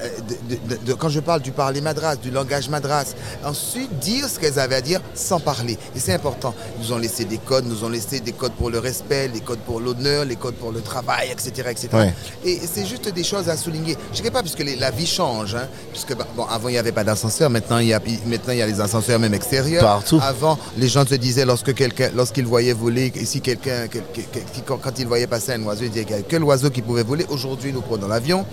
de- 0.69 0.85
de- 0.87 0.93
quand 0.93 1.09
je 1.09 1.19
parle 1.19 1.41
du 1.41 1.51
parler 1.51 1.81
madras, 1.81 2.15
du 2.15 2.31
langage 2.31 2.69
madras, 2.69 3.05
ont 3.45 3.53
su 3.53 3.87
dire 4.01 4.27
ce 4.29 4.39
qu'elles 4.39 4.59
avaient 4.59 4.75
à 4.75 4.81
dire 4.81 5.01
sans 5.15 5.39
parler. 5.39 5.77
Et 5.95 5.99
c'est 5.99 6.13
important. 6.13 6.53
Ils 6.79 6.87
nous 6.87 6.93
ont 6.93 6.97
laissé 6.97 7.25
des 7.25 7.37
codes, 7.37 7.65
nous 7.65 7.83
ont 7.83 7.89
laissé 7.89 8.19
des 8.19 8.31
codes 8.31 8.53
pour 8.53 8.69
le 8.69 8.79
respect, 8.79 9.27
les 9.27 9.39
codes 9.41 9.59
pour 9.59 9.79
l'honneur, 9.79 10.25
les 10.25 10.35
codes 10.35 10.55
pour 10.55 10.71
le 10.71 10.81
travail, 10.81 11.29
etc. 11.31 11.49
etc. 11.69 11.89
Ouais. 11.93 12.13
Et 12.43 12.59
c'est 12.71 12.85
juste 12.85 13.07
des 13.13 13.23
choses 13.23 13.49
à 13.49 13.57
souligner. 13.57 13.95
Je 14.07 14.09
ne 14.09 14.15
dirais 14.23 14.31
pas 14.31 14.41
puisque 14.41 14.59
les- 14.59 14.75
la 14.75 14.91
vie 14.91 15.07
change, 15.07 15.55
hein, 15.55 15.67
puisque 15.91 16.15
bah, 16.15 16.27
bon, 16.39 16.45
avant 16.49 16.69
il 16.69 16.73
n'y 16.73 16.77
avait 16.77 16.91
pas 16.93 17.03
d'ascenseur, 17.03 17.49
maintenant 17.49 17.79
il 17.79 17.87
y 17.87 17.93
a 17.93 17.99
maintenant 18.25 18.53
il 18.53 18.59
y 18.59 18.61
a 18.61 18.67
les 18.67 18.79
ascenseurs 18.79 19.19
même 19.19 19.33
extérieurs. 19.33 19.83
Partout. 19.83 20.19
Avant, 20.23 20.57
les 20.77 20.87
gens 20.87 21.05
se 21.05 21.15
disaient 21.15 21.45
lorsque 21.45 21.73
quelqu'un, 21.73 22.09
lorsqu'ils 22.15 22.45
voyaient 22.45 22.73
voler, 22.73 23.11
si 23.25 23.41
quelqu'un, 23.41 23.87
quel- 23.91 24.03
quel- 24.13 24.25
quel- 24.31 24.63
quand, 24.65 24.97
ils 24.99 25.07
voyaient 25.07 25.27
passer 25.27 25.51
un 25.53 25.63
oiseau, 25.63 25.83
ils 25.83 25.89
disaient 25.89 26.05
qu'il 26.05 26.15
n'y 26.15 26.21
avait 26.21 26.29
que 26.29 26.37
l'oiseau 26.37 26.69
qui 26.69 26.81
pouvait 26.81 27.03
voler. 27.03 27.25
Aujourd'hui, 27.29 27.73
nous 27.73 27.81
prenons 27.81 28.07
l'avion. 28.07 28.45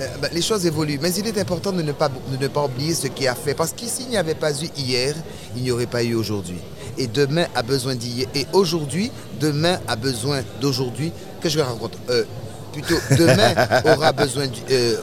Euh, 0.00 0.06
ben, 0.20 0.28
les 0.32 0.42
choses 0.42 0.64
évoluent, 0.66 0.98
mais 1.00 1.12
il 1.14 1.26
est 1.26 1.38
important 1.38 1.70
de 1.72 1.80
ne 1.82 1.92
pas, 1.92 2.08
de 2.08 2.36
ne 2.36 2.48
pas 2.48 2.64
oublier 2.64 2.94
ce 2.94 3.06
qui 3.08 3.26
a 3.28 3.34
fait. 3.34 3.54
Parce 3.54 3.72
qu'ici, 3.72 4.02
il 4.06 4.10
n'y 4.10 4.16
avait 4.16 4.34
pas 4.34 4.50
eu 4.52 4.68
hier, 4.76 5.14
il 5.56 5.62
n'y 5.62 5.70
aurait 5.70 5.86
pas 5.86 6.02
eu 6.02 6.14
aujourd'hui. 6.14 6.58
Et 6.98 7.06
demain 7.06 7.46
a 7.54 7.62
besoin 7.62 7.94
d'hier. 7.94 8.26
Et 8.34 8.46
aujourd'hui, 8.52 9.10
demain 9.40 9.78
a 9.88 9.96
besoin 9.96 10.40
d'aujourd'hui. 10.60 11.12
Que 11.40 11.48
je 11.48 11.58
raconte 11.60 11.96
Euh, 12.10 12.24
Plutôt, 12.72 12.96
demain 13.16 13.54
aura 13.96 14.10
besoin 14.10 14.48
du- 14.48 14.60
euh, 14.72 14.96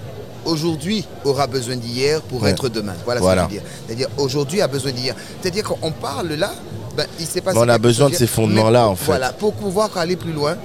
Aujourd'hui 0.46 1.06
aura 1.24 1.48
besoin 1.48 1.76
d'hier 1.76 2.22
pour 2.22 2.42
Ouais. 2.42 2.50
être 2.52 2.70
demain. 2.70 2.94
Voilà, 3.06 3.22
Voilà. 3.22 3.44
ce 3.44 3.48
que 3.48 3.54
je 3.56 3.60
veux 3.60 3.62
dire. 3.66 3.72
C'est-à-dire 3.88 4.08
aujourd'hui 4.18 4.62
a 4.62 4.68
besoin 4.68 4.92
d'hier. 4.92 5.16
C'est-à-dire 5.42 5.64
qu'on 5.64 5.92
parle 5.92 6.34
là 6.34 6.52
ben, 6.98 7.06
il 7.20 7.26
s'est 7.26 7.40
passé 7.42 7.58
on 7.58 7.70
a 7.70 7.78
besoin 7.78 8.10
de 8.10 8.16
ces 8.16 8.28
fondements-là, 8.28 8.88
en 8.90 8.96
fait. 8.98 9.06
Voilà, 9.06 9.32
pour 9.32 9.54
pouvoir 9.54 9.98
aller 9.98 10.18
plus 10.18 10.34
loin, 10.34 10.58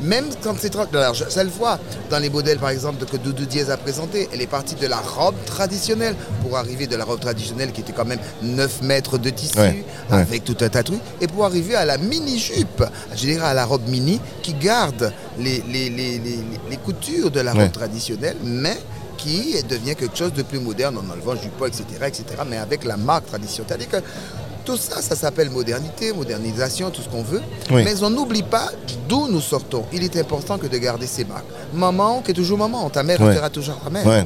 même 0.00 0.24
quand 0.42 0.54
c'est 0.58 0.70
trop. 0.70 0.84
Alors, 0.94 1.12
je- 1.12 1.28
ça 1.28 1.44
le 1.44 1.50
voit 1.50 1.78
dans 2.08 2.18
les 2.18 2.30
modèles, 2.30 2.58
par 2.58 2.70
exemple, 2.70 3.04
que 3.04 3.18
Doudou 3.18 3.44
Diaz 3.44 3.70
a 3.70 3.76
présenté. 3.76 4.26
Elle 4.32 4.40
est 4.40 4.46
partie 4.46 4.76
de 4.76 4.86
la 4.86 4.96
robe 4.96 5.34
traditionnelle 5.44 6.14
pour 6.42 6.56
arriver 6.56 6.86
de 6.86 6.96
la 6.96 7.04
robe 7.04 7.20
traditionnelle 7.20 7.70
qui 7.70 7.82
était 7.82 7.92
quand 7.92 8.06
même 8.06 8.18
9 8.42 8.80
mètres 8.80 9.18
de 9.18 9.28
tissu, 9.28 9.58
Ouais, 9.58 9.84
ouais. 10.10 10.16
avec 10.22 10.42
tout 10.44 10.56
un 10.62 10.68
tas 10.70 10.80
de 10.82 10.86
trucs, 10.86 11.00
et 11.20 11.26
pour 11.26 11.44
arriver 11.44 11.74
à 11.74 11.84
la 11.84 11.98
mini-jupe, 11.98 12.82
je 13.14 13.20
dirais 13.26 13.44
à 13.46 13.52
la 13.52 13.66
robe 13.66 13.86
mini, 13.86 14.20
qui 14.42 14.54
garde 14.54 15.12
les, 15.38 15.62
les, 15.70 15.90
les, 15.90 16.18
les, 16.18 16.38
les 16.70 16.76
coutures 16.78 17.30
de 17.30 17.40
la 17.40 17.52
robe 17.52 17.72
traditionnelle, 17.72 18.36
mais 18.42 18.78
qui 19.16 19.54
devient 19.68 19.94
quelque 19.96 20.16
chose 20.16 20.32
de 20.32 20.42
plus 20.42 20.58
moderne 20.60 20.96
en 20.98 21.12
enlevant 21.12 21.32
le 21.34 21.40
jupon, 21.40 21.66
etc., 21.66 21.84
etc., 22.06 22.24
mais 22.48 22.56
avec 22.58 22.84
la 22.84 22.96
marque 22.96 23.26
traditionnelle. 23.26 23.66
C'est-à-dire 23.68 23.88
que 23.90 24.06
tout 24.64 24.76
ça, 24.78 25.02
ça 25.02 25.14
s'appelle 25.14 25.50
modernité, 25.50 26.12
modernisation, 26.12 26.90
tout 26.90 27.02
ce 27.02 27.08
qu'on 27.08 27.22
veut. 27.22 27.42
Oui. 27.70 27.82
Mais 27.84 28.02
on 28.02 28.10
n'oublie 28.10 28.42
pas 28.42 28.70
d'où 29.08 29.28
nous 29.28 29.40
sortons. 29.40 29.84
Il 29.92 30.02
est 30.02 30.16
important 30.16 30.56
que 30.58 30.66
de 30.66 30.78
garder 30.78 31.06
ces 31.06 31.24
marques. 31.24 31.44
Maman, 31.74 32.22
qui 32.22 32.30
est 32.30 32.34
toujours 32.34 32.56
maman. 32.58 32.88
Ta 32.90 33.02
mère 33.02 33.20
Ouais. 33.20 33.28
restera 33.28 33.50
toujours 33.50 33.78
ta 33.82 33.90
mère. 33.90 34.06
Ouais. 34.06 34.24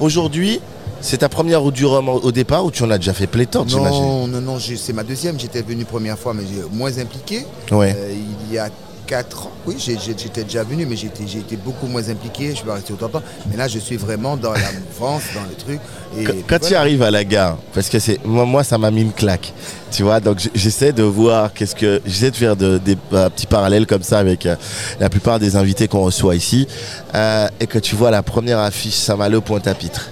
Aujourd'hui, 0.00 0.60
c'est 1.00 1.18
ta 1.18 1.28
première 1.28 1.60
route 1.60 1.74
du 1.74 1.84
Rhum 1.84 2.08
au 2.08 2.32
départ 2.32 2.64
ou 2.64 2.70
tu 2.70 2.82
en 2.82 2.90
as 2.90 2.98
déjà 2.98 3.12
fait 3.12 3.26
pléthore, 3.26 3.68
j'imagine? 3.68 4.02
Non, 4.02 4.26
non, 4.28 4.40
non, 4.40 4.58
c'est 4.58 4.92
ma 4.92 5.02
deuxième. 5.02 5.38
J'étais 5.38 5.62
venu 5.62 5.84
première 5.84 6.18
fois, 6.18 6.32
mais 6.32 6.44
j'ai 6.46 6.62
moins 6.72 6.96
impliqué. 6.98 7.44
Ouais. 7.70 7.94
Euh, 7.96 8.14
il 8.48 8.54
y 8.54 8.58
a 8.58 8.68
4 9.12 9.46
ans, 9.46 9.50
oui, 9.66 9.74
j'étais 9.78 10.42
déjà 10.42 10.64
venu, 10.64 10.86
mais 10.86 10.96
j'étais 10.96 11.24
j'ai 11.26 11.40
été 11.40 11.54
beaucoup 11.56 11.86
moins 11.86 12.08
impliqué. 12.08 12.48
Je 12.52 12.54
suis 12.56 12.64
pas 12.64 12.72
resté 12.76 12.94
autant 12.94 13.08
de 13.08 13.12
temps. 13.12 13.22
Mais 13.50 13.58
là, 13.58 13.68
je 13.68 13.78
suis 13.78 13.98
vraiment 13.98 14.38
dans 14.38 14.52
la 14.52 14.58
mouvance, 14.88 15.20
dans 15.34 15.42
le 15.42 15.54
truc. 15.54 15.80
Et 16.18 16.24
Quand, 16.48 16.58
tu 16.58 16.74
arrives 16.74 17.02
à 17.02 17.10
la 17.10 17.22
gare, 17.22 17.58
parce 17.74 17.90
que 17.90 17.98
c'est 17.98 18.24
moi, 18.24 18.46
moi 18.46 18.64
ça 18.64 18.78
m'a 18.78 18.90
mis 18.90 19.02
une 19.02 19.12
claque, 19.12 19.52
tu 19.90 20.02
vois. 20.02 20.18
Donc 20.20 20.38
j'essaie 20.54 20.92
de 20.92 21.02
voir 21.02 21.52
qu'est-ce 21.52 21.74
que 21.74 22.00
j'essaie 22.06 22.30
de 22.30 22.36
faire 22.36 22.56
de- 22.56 22.78
des 22.78 22.96
euh, 23.12 23.28
petits 23.28 23.46
parallèles 23.46 23.86
comme 23.86 24.02
ça 24.02 24.18
avec 24.18 24.46
euh, 24.46 24.56
la 24.98 25.10
plupart 25.10 25.38
des 25.38 25.56
invités 25.56 25.88
qu'on 25.88 26.04
reçoit 26.04 26.34
ici, 26.34 26.66
euh, 27.14 27.48
et 27.60 27.66
que 27.66 27.78
tu 27.78 27.94
vois 27.94 28.10
la 28.10 28.22
première 28.22 28.60
affiche 28.60 28.94
Saint-Malo 28.94 29.42
Pointe-à-Pitre. 29.42 30.08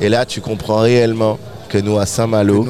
Et 0.00 0.08
là, 0.08 0.24
tu 0.24 0.40
comprends 0.40 0.78
réellement 0.80 1.38
que 1.70 1.78
nous 1.78 1.98
à 1.98 2.04
Saint-Malo, 2.04 2.66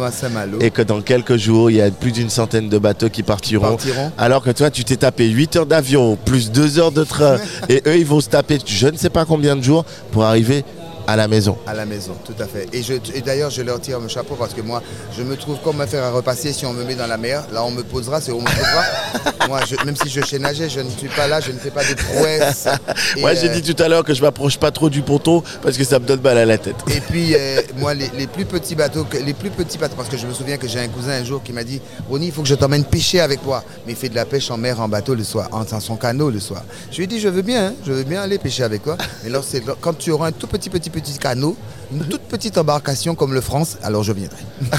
et 0.60 0.70
que 0.70 0.82
dans 0.82 1.00
quelques 1.00 1.36
jours, 1.36 1.70
il 1.70 1.78
y 1.78 1.80
a 1.80 1.90
plus 1.90 2.12
d'une 2.12 2.30
centaine 2.30 2.68
de 2.68 2.78
bateaux 2.78 3.08
qui 3.08 3.22
partiront. 3.22 3.70
Partiront. 3.70 4.12
Alors 4.16 4.42
que 4.42 4.50
toi, 4.50 4.70
tu 4.70 4.84
t'es 4.84 4.96
tapé 4.96 5.28
8 5.28 5.56
heures 5.56 5.66
d'avion, 5.66 6.16
plus 6.16 6.52
2 6.52 6.78
heures 6.78 6.92
de 6.92 7.02
train, 7.02 7.38
et 7.68 7.82
eux, 7.86 7.96
ils 7.96 8.06
vont 8.06 8.20
se 8.20 8.28
taper 8.28 8.58
je 8.64 8.88
ne 8.88 8.96
sais 8.96 9.10
pas 9.10 9.24
combien 9.24 9.56
de 9.56 9.62
jours 9.62 9.84
pour 10.12 10.24
arriver 10.24 10.64
à 11.10 11.16
la 11.16 11.28
maison. 11.28 11.56
À 11.66 11.74
la 11.74 11.84
maison, 11.86 12.12
tout 12.24 12.34
à 12.40 12.46
fait. 12.46 12.68
Et, 12.72 12.82
je- 12.82 12.94
et 13.14 13.20
d'ailleurs, 13.20 13.50
je 13.50 13.62
leur 13.62 13.80
tire 13.80 14.00
mon 14.00 14.08
chapeau 14.08 14.34
parce 14.36 14.54
que 14.54 14.60
moi, 14.60 14.82
je 15.16 15.22
me 15.22 15.36
trouve 15.36 15.58
comme 15.62 15.76
me 15.76 15.86
faire 15.86 16.04
à 16.04 16.10
repasser 16.10 16.52
si 16.52 16.64
on 16.66 16.72
me 16.72 16.84
met 16.84 16.94
dans 16.94 17.06
la 17.06 17.16
mer. 17.16 17.44
Là, 17.52 17.64
on 17.64 17.70
me 17.70 17.82
posera, 17.82 18.20
c'est 18.20 18.32
où 18.32 18.36
on 18.38 18.40
me 18.40 18.46
posera. 18.46 19.46
moi, 19.48 19.60
je- 19.68 19.76
même 19.84 19.96
si 19.96 20.08
je 20.08 20.20
sais 20.24 20.38
nager, 20.38 20.68
je 20.68 20.80
ne 20.80 20.90
suis 20.90 21.08
pas 21.08 21.26
là, 21.26 21.40
je 21.40 21.52
ne 21.52 21.58
fais 21.58 21.70
pas 21.70 21.84
de 21.84 21.94
prouesse. 21.94 22.68
Et, 23.16 23.20
Moi, 23.20 23.34
j'ai 23.34 23.48
euh, 23.50 23.60
dit 23.60 23.74
tout 23.74 23.82
à 23.82 23.88
l'heure 23.88 24.04
que 24.04 24.14
je 24.14 24.22
m'approche 24.22 24.58
pas 24.58 24.70
trop 24.70 24.88
du 24.90 25.02
ponton 25.02 25.42
parce 25.62 25.76
que 25.76 25.84
ça 25.84 25.98
me 25.98 26.06
donne 26.06 26.20
mal 26.20 26.38
à 26.38 26.44
la 26.46 26.58
tête. 26.58 26.76
Et 26.94 27.00
puis, 27.00 27.34
euh, 27.34 27.60
moi, 27.76 27.94
les, 27.94 28.10
les 28.16 28.26
plus 28.26 28.44
petits 28.44 28.74
bateaux, 28.74 29.04
que- 29.04 29.18
les 29.18 29.34
plus 29.34 29.50
petits 29.50 29.78
bateaux, 29.78 29.96
parce 29.96 30.08
que 30.08 30.16
je 30.16 30.26
me 30.26 30.32
souviens 30.32 30.56
que 30.56 30.68
j'ai 30.68 30.78
un 30.80 30.88
cousin 30.88 31.12
un 31.12 31.24
jour 31.24 31.42
qui 31.42 31.52
m'a 31.52 31.64
dit 31.64 31.80
Ronnie, 32.08 32.26
il 32.26 32.32
faut 32.32 32.42
que 32.42 32.48
je 32.48 32.54
t'emmène 32.54 32.84
pêcher 32.84 33.20
avec 33.20 33.42
toi. 33.42 33.64
Mais 33.86 33.92
il 33.92 33.96
fait 33.96 34.08
de 34.08 34.14
la 34.14 34.24
pêche 34.24 34.50
en 34.50 34.56
mer, 34.56 34.80
en 34.80 34.88
bateau 34.88 35.14
le 35.14 35.24
soir, 35.24 35.48
en, 35.52 35.64
son 35.80 35.96
canot 35.96 36.30
le 36.30 36.40
soir. 36.40 36.62
Je 36.90 36.96
lui 36.98 37.04
ai 37.04 37.06
dit 37.06 37.20
Je 37.20 37.28
veux 37.28 37.42
bien, 37.42 37.68
hein, 37.68 37.74
je 37.86 37.92
veux 37.92 38.04
bien 38.04 38.22
aller 38.22 38.38
pêcher 38.38 38.62
avec 38.62 38.82
toi. 38.82 38.96
Mais 39.24 39.30
lorsque, 39.30 39.56
quand 39.80 39.94
tu 39.96 40.10
auras 40.10 40.28
un 40.28 40.32
tout 40.32 40.46
petit, 40.46 40.68
petit, 40.70 40.90
petit 40.90 40.99
canot, 41.18 41.56
une 41.92 42.04
toute 42.06 42.22
petite 42.22 42.58
embarcation 42.58 43.14
comme 43.14 43.34
le 43.34 43.40
France, 43.40 43.76
alors 43.82 44.02
je 44.02 44.12
viendrai. 44.12 44.42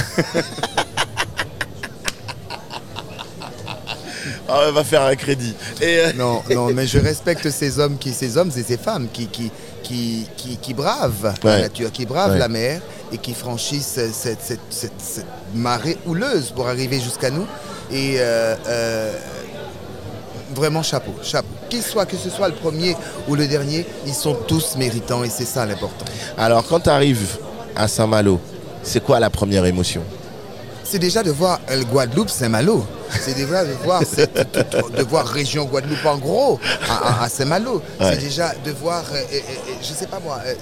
Ah, 4.54 4.66
on 4.68 4.72
va 4.74 4.84
faire 4.84 5.04
un 5.04 5.16
crédit. 5.16 5.56
Et 5.82 5.98
euh, 6.00 6.14
Non, 6.14 6.44
non, 6.54 6.72
mais 6.74 6.86
je 6.86 7.00
respecte 7.10 7.50
ces 7.50 7.80
hommes, 7.80 7.98
qui, 7.98 8.12
ces 8.14 8.38
hommes 8.38 8.52
et 8.58 8.64
ces 8.64 8.78
femmes 8.78 9.08
qui, 9.12 9.28
qui, 9.28 9.50
qui, 9.82 10.28
qui, 10.36 10.58
qui 10.58 10.74
bravent 10.74 11.34
la 11.44 11.62
nature, 11.62 11.92
qui 11.92 12.06
bravent 12.06 12.34
Ouais. 12.34 12.38
la 12.40 12.50
mer 12.50 12.82
et 13.14 13.18
qui 13.18 13.34
franchissent 13.34 14.00
cette, 14.12 14.42
cette, 14.42 14.60
cette- 14.70 14.92
cette 15.00 15.26
marée 15.56 15.98
houleuse 16.06 16.52
pour 16.52 16.68
arriver 16.68 17.00
jusqu'à 17.00 17.30
nous. 17.30 17.46
Et 17.92 18.16
euh, 18.20 18.56
euh, 18.68 19.14
vraiment 20.56 20.84
chapeau, 20.84 21.14
chapeau. 21.24 21.48
Qu'il 21.70 21.82
soit, 21.82 22.06
que 22.06 22.18
ce 22.18 22.30
soit 22.30 22.48
le 22.48 22.56
premier 22.56 22.96
ou 23.28 23.36
le 23.36 23.48
dernier, 23.48 23.86
ils 24.06 24.14
sont 24.14 24.34
tous 24.48 24.76
méritants 24.78 25.24
et 25.24 25.30
c'est 25.30 25.46
ça 25.46 25.66
l'important. 25.66 26.06
alors, 26.38 26.66
quand 26.68 26.80
tu 26.82 26.90
arrives 26.90 27.38
à 27.76 27.88
Saint-Malo, 27.88 28.40
c'est 28.84 29.04
quoi 29.04 29.20
la 29.20 29.30
première 29.30 29.66
émotion? 29.66 30.02
C'est 30.84 31.00
déjà 31.00 31.24
de 31.24 31.32
voir 31.32 31.60
le 31.70 31.86
Guadeloupe 31.86 32.30
Saint-Malo. 32.30 32.86
C'est 33.22 33.34
déjà 33.36 33.64
de 33.64 33.72
voir, 33.84 34.02
cette- 34.06 34.36
de 34.98 35.04
voir 35.04 35.26
région 35.26 35.64
Guadeloupe 35.66 36.06
en 36.06 36.18
gros 36.18 36.60
à, 37.22 37.30
Saint-Malo. 37.30 37.82
Ouais. 38.00 38.12
C'est 38.14 38.18
déjà 38.18 38.52
de 38.66 38.72
voir, 38.72 39.04
euh, 39.14 39.16
euh, 39.16 39.36
euh, 39.36 39.74
je 39.82 39.94
sais 39.94 40.08
pas 40.08 40.20
moi, 40.20 40.40
euh, 40.46 40.54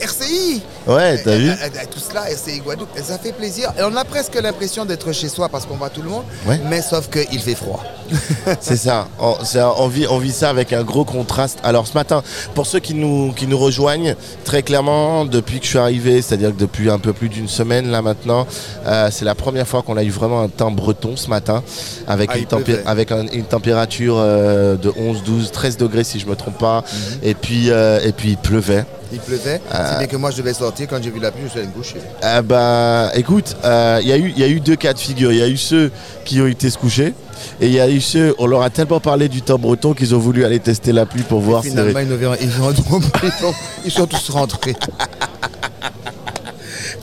RCI. 0.00 0.62
Ouais, 0.86 1.20
t'as 1.22 1.36
vu 1.36 1.50
Tout 1.90 1.98
cela, 2.00 2.30
RCI 2.30 2.60
Guadeloupe. 2.60 2.88
Ça 3.02 3.18
fait 3.18 3.32
plaisir. 3.32 3.72
Et 3.78 3.82
on 3.82 3.94
a 3.96 4.04
presque 4.04 4.34
l'impression 4.40 4.84
d'être 4.84 5.12
chez 5.12 5.28
soi 5.28 5.48
parce 5.48 5.66
qu'on 5.66 5.76
voit 5.76 5.90
tout 5.90 6.02
le 6.02 6.08
monde. 6.10 6.24
Ouais. 6.46 6.60
Mais 6.68 6.82
sauf 6.82 7.08
qu'il 7.10 7.40
fait 7.40 7.54
froid. 7.54 7.82
C'est 8.60 8.76
ça. 8.76 9.06
On, 9.18 9.34
un- 9.34 9.72
on 9.78 9.88
vit, 9.88 10.06
on 10.08 10.18
vit 10.18 10.32
ça 10.32 10.48
avec 10.50 10.72
un 10.72 10.82
gros 10.82 11.04
contraste. 11.04 11.58
Alors 11.62 11.86
ce 11.86 11.94
matin, 11.94 12.22
pour 12.54 12.66
ceux 12.66 12.78
qui 12.78 12.94
nous, 12.94 13.32
qui 13.32 13.46
nous 13.46 13.58
rejoignent, 13.58 14.14
très 14.44 14.62
clairement, 14.62 15.24
depuis 15.24 15.58
que 15.58 15.64
je 15.64 15.70
suis 15.70 15.78
arrivé, 15.78 16.22
c'est-à-dire 16.22 16.50
que 16.54 16.60
depuis 16.60 16.88
un 16.90 16.98
peu 16.98 17.12
plus 17.12 17.28
d'une 17.28 17.48
semaine 17.48 17.90
là 17.90 18.00
maintenant, 18.00 18.46
euh, 18.86 19.08
c'est 19.12 19.24
la 19.24 19.34
première 19.34 19.66
fois 19.68 19.82
qu'on 19.82 19.96
a 19.96 20.02
eu 20.04 20.10
vraiment 20.10 20.40
un 20.42 20.48
temps 20.48 20.70
breton 20.70 21.16
ce 21.16 21.28
matin, 21.28 21.62
avec, 22.06 22.30
Ah, 22.32 22.36
une, 22.38 22.42
il 22.44 22.46
pleuvait. 22.46 22.72
tempé- 22.82 22.86
avec 22.86 23.12
un- 23.12 23.26
une 23.26 23.44
température 23.44 24.14
euh, 24.16 24.76
de 24.76 24.90
11, 24.96 25.22
12, 25.24 25.50
13 25.52 25.76
degrés 25.76 26.04
si 26.04 26.18
je 26.18 26.26
me 26.26 26.34
trompe 26.36 26.58
pas. 26.58 26.82
Mhm. 26.90 27.18
Et, 27.24 27.34
puis, 27.34 27.70
euh, 27.70 28.00
et 28.02 28.12
puis 28.12 28.30
il 28.30 28.36
pleuvait. 28.38 28.86
Il 29.12 29.20
pleuvait. 29.20 29.60
Euh. 29.74 29.86
C'est 29.92 29.98
bien 29.98 30.06
que 30.06 30.16
moi 30.16 30.30
je 30.30 30.36
devais 30.38 30.52
sortir. 30.54 30.86
Quand 30.88 31.02
j'ai 31.02 31.10
vu 31.10 31.18
la 31.20 31.30
pluie, 31.30 31.42
je 31.44 31.48
suis 31.50 31.58
allé 31.60 31.68
me 31.68 31.72
coucher. 31.72 31.96
Ah 32.22 32.42
bah, 32.42 33.10
écoute, 33.14 33.56
euh, 33.64 33.98
il 34.02 34.08
y, 34.08 34.12
a 34.12 34.16
eu- 34.18 34.32
il 34.36 34.38
y 34.38 34.44
a 34.44 34.48
eu 34.48 34.60
deux 34.60 34.76
cas 34.76 34.92
de 34.92 34.98
figure. 34.98 35.32
Il 35.32 35.38
y 35.38 35.42
a 35.42 35.48
eu 35.48 35.56
ceux 35.56 35.90
qui 36.24 36.40
ont 36.40 36.46
été 36.46 36.68
se 36.70 36.76
coucher 36.78 37.14
et 37.60 37.66
il 37.68 37.72
y 37.72 37.80
a 37.80 37.88
eu 37.88 38.00
ceux, 38.00 38.34
on 38.38 38.46
leur 38.46 38.62
a 38.62 38.70
tellement 38.70 39.00
parlé 39.00 39.28
du 39.28 39.40
temps 39.42 39.58
breton 39.58 39.94
qu'ils 39.94 40.14
ont 40.14 40.18
voulu 40.18 40.44
aller 40.44 40.58
tester 40.60 40.92
la 40.92 41.06
pluie 41.06 41.22
pour 41.22 41.40
voir 41.40 41.62
si... 41.62 41.70
Finalement, 41.70 42.00
ils, 42.00 42.12
ont- 42.12 42.34
ils 43.84 43.90
sont 43.90 44.06
tous 44.06 44.28
rentrés. 44.30 44.74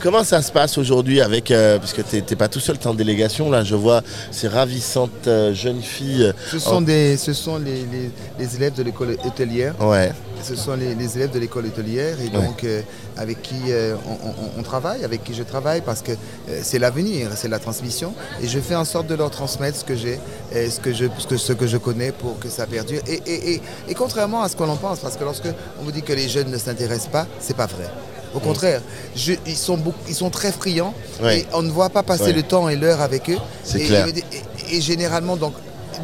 Comment 0.00 0.22
ça 0.24 0.42
se 0.42 0.52
passe 0.52 0.78
aujourd'hui 0.78 1.20
avec, 1.20 1.50
euh, 1.50 1.78
parce 1.78 1.92
que 1.92 2.02
t'es 2.02 2.20
t'es 2.20 2.36
pas 2.36 2.48
tout 2.48 2.60
seul, 2.60 2.78
t'es 2.78 2.86
en 2.86 2.94
délégation, 2.94 3.50
là 3.50 3.64
je 3.64 3.74
vois 3.74 4.02
ces 4.30 4.46
ravissantes 4.46 5.26
euh, 5.26 5.52
jeunes 5.54 5.80
filles. 5.82 6.32
Ce 6.50 6.58
sont, 6.58 6.80
des, 6.80 7.16
ce 7.16 7.32
sont 7.32 7.58
les, 7.58 7.84
les- 7.86 8.10
les 8.38 8.56
élèves 8.56 8.74
de 8.74 8.82
l'école 8.82 9.16
hôtelière. 9.24 9.74
Ouais, 9.82 10.12
Ce 10.44 10.54
sont 10.54 10.74
les, 10.76 10.94
les 10.94 11.16
élèves 11.16 11.32
de 11.32 11.38
l'école 11.38 11.66
hôtelière 11.66 12.16
et 12.20 12.28
donc 12.28 12.62
euh, 12.62 12.82
avec 13.16 13.40
qui 13.42 13.54
euh, 13.70 13.96
on, 14.06 14.12
on- 14.28 14.60
on 14.60 14.62
travaille, 14.62 15.02
avec 15.02 15.24
qui 15.24 15.34
je 15.34 15.42
travaille 15.42 15.80
parce 15.80 16.02
que 16.02 16.12
euh, 16.12 16.60
c'est 16.62 16.78
l'avenir, 16.78 17.30
c'est 17.34 17.48
la 17.48 17.58
transmission 17.58 18.12
et 18.42 18.46
je 18.48 18.60
fais 18.60 18.76
en 18.76 18.84
sorte 18.84 19.06
de 19.08 19.14
leur 19.14 19.30
transmettre 19.30 19.78
ce 19.78 19.84
que 19.84 19.96
j'ai, 19.96 20.20
ce 20.52 20.78
que 20.78 20.92
je, 20.92 21.06
ce 21.18 21.26
que, 21.26 21.36
ce 21.36 21.52
que 21.54 21.66
je 21.66 21.78
connais 21.78 22.12
pour 22.12 22.38
que 22.38 22.48
ça 22.48 22.66
perdure. 22.66 23.00
Et, 23.08 23.22
et- 23.26 23.52
et- 23.54 23.62
et 23.88 23.94
contrairement 23.94 24.42
à 24.42 24.48
ce 24.50 24.56
que 24.56 24.62
l'on 24.62 24.76
pense, 24.76 25.00
parce 25.00 25.16
que 25.16 25.24
lorsque 25.24 25.48
on 25.80 25.84
vous 25.84 25.92
dit 25.92 26.02
que 26.02 26.12
les 26.12 26.28
jeunes 26.28 26.50
ne 26.50 26.58
s'intéressent 26.58 27.08
pas, 27.10 27.26
c'est 27.40 27.56
pas 27.56 27.66
vrai. 27.66 27.86
Au 28.36 28.40
contraire, 28.40 28.82
je- 29.16 29.32
ils, 29.46 29.56
sont 29.56 29.76
beaucoup- 29.78 29.98
ils 30.08 30.14
sont 30.14 30.30
très 30.30 30.52
friands 30.52 30.92
Ouais. 31.22 31.40
et 31.40 31.46
on 31.54 31.62
ne 31.62 31.70
voit 31.70 31.88
pas 31.90 32.02
passer 32.02 32.24
Ouais. 32.24 32.32
le 32.32 32.42
temps 32.42 32.68
et 32.68 32.76
l'heure 32.76 33.00
avec 33.00 33.30
eux. 33.30 33.38
C'est 33.64 33.80
Et- 33.80 33.86
clair. 33.86 34.06
Et, 34.08 34.76
et 34.76 34.80
généralement, 34.80 35.36
donc, 35.36 35.54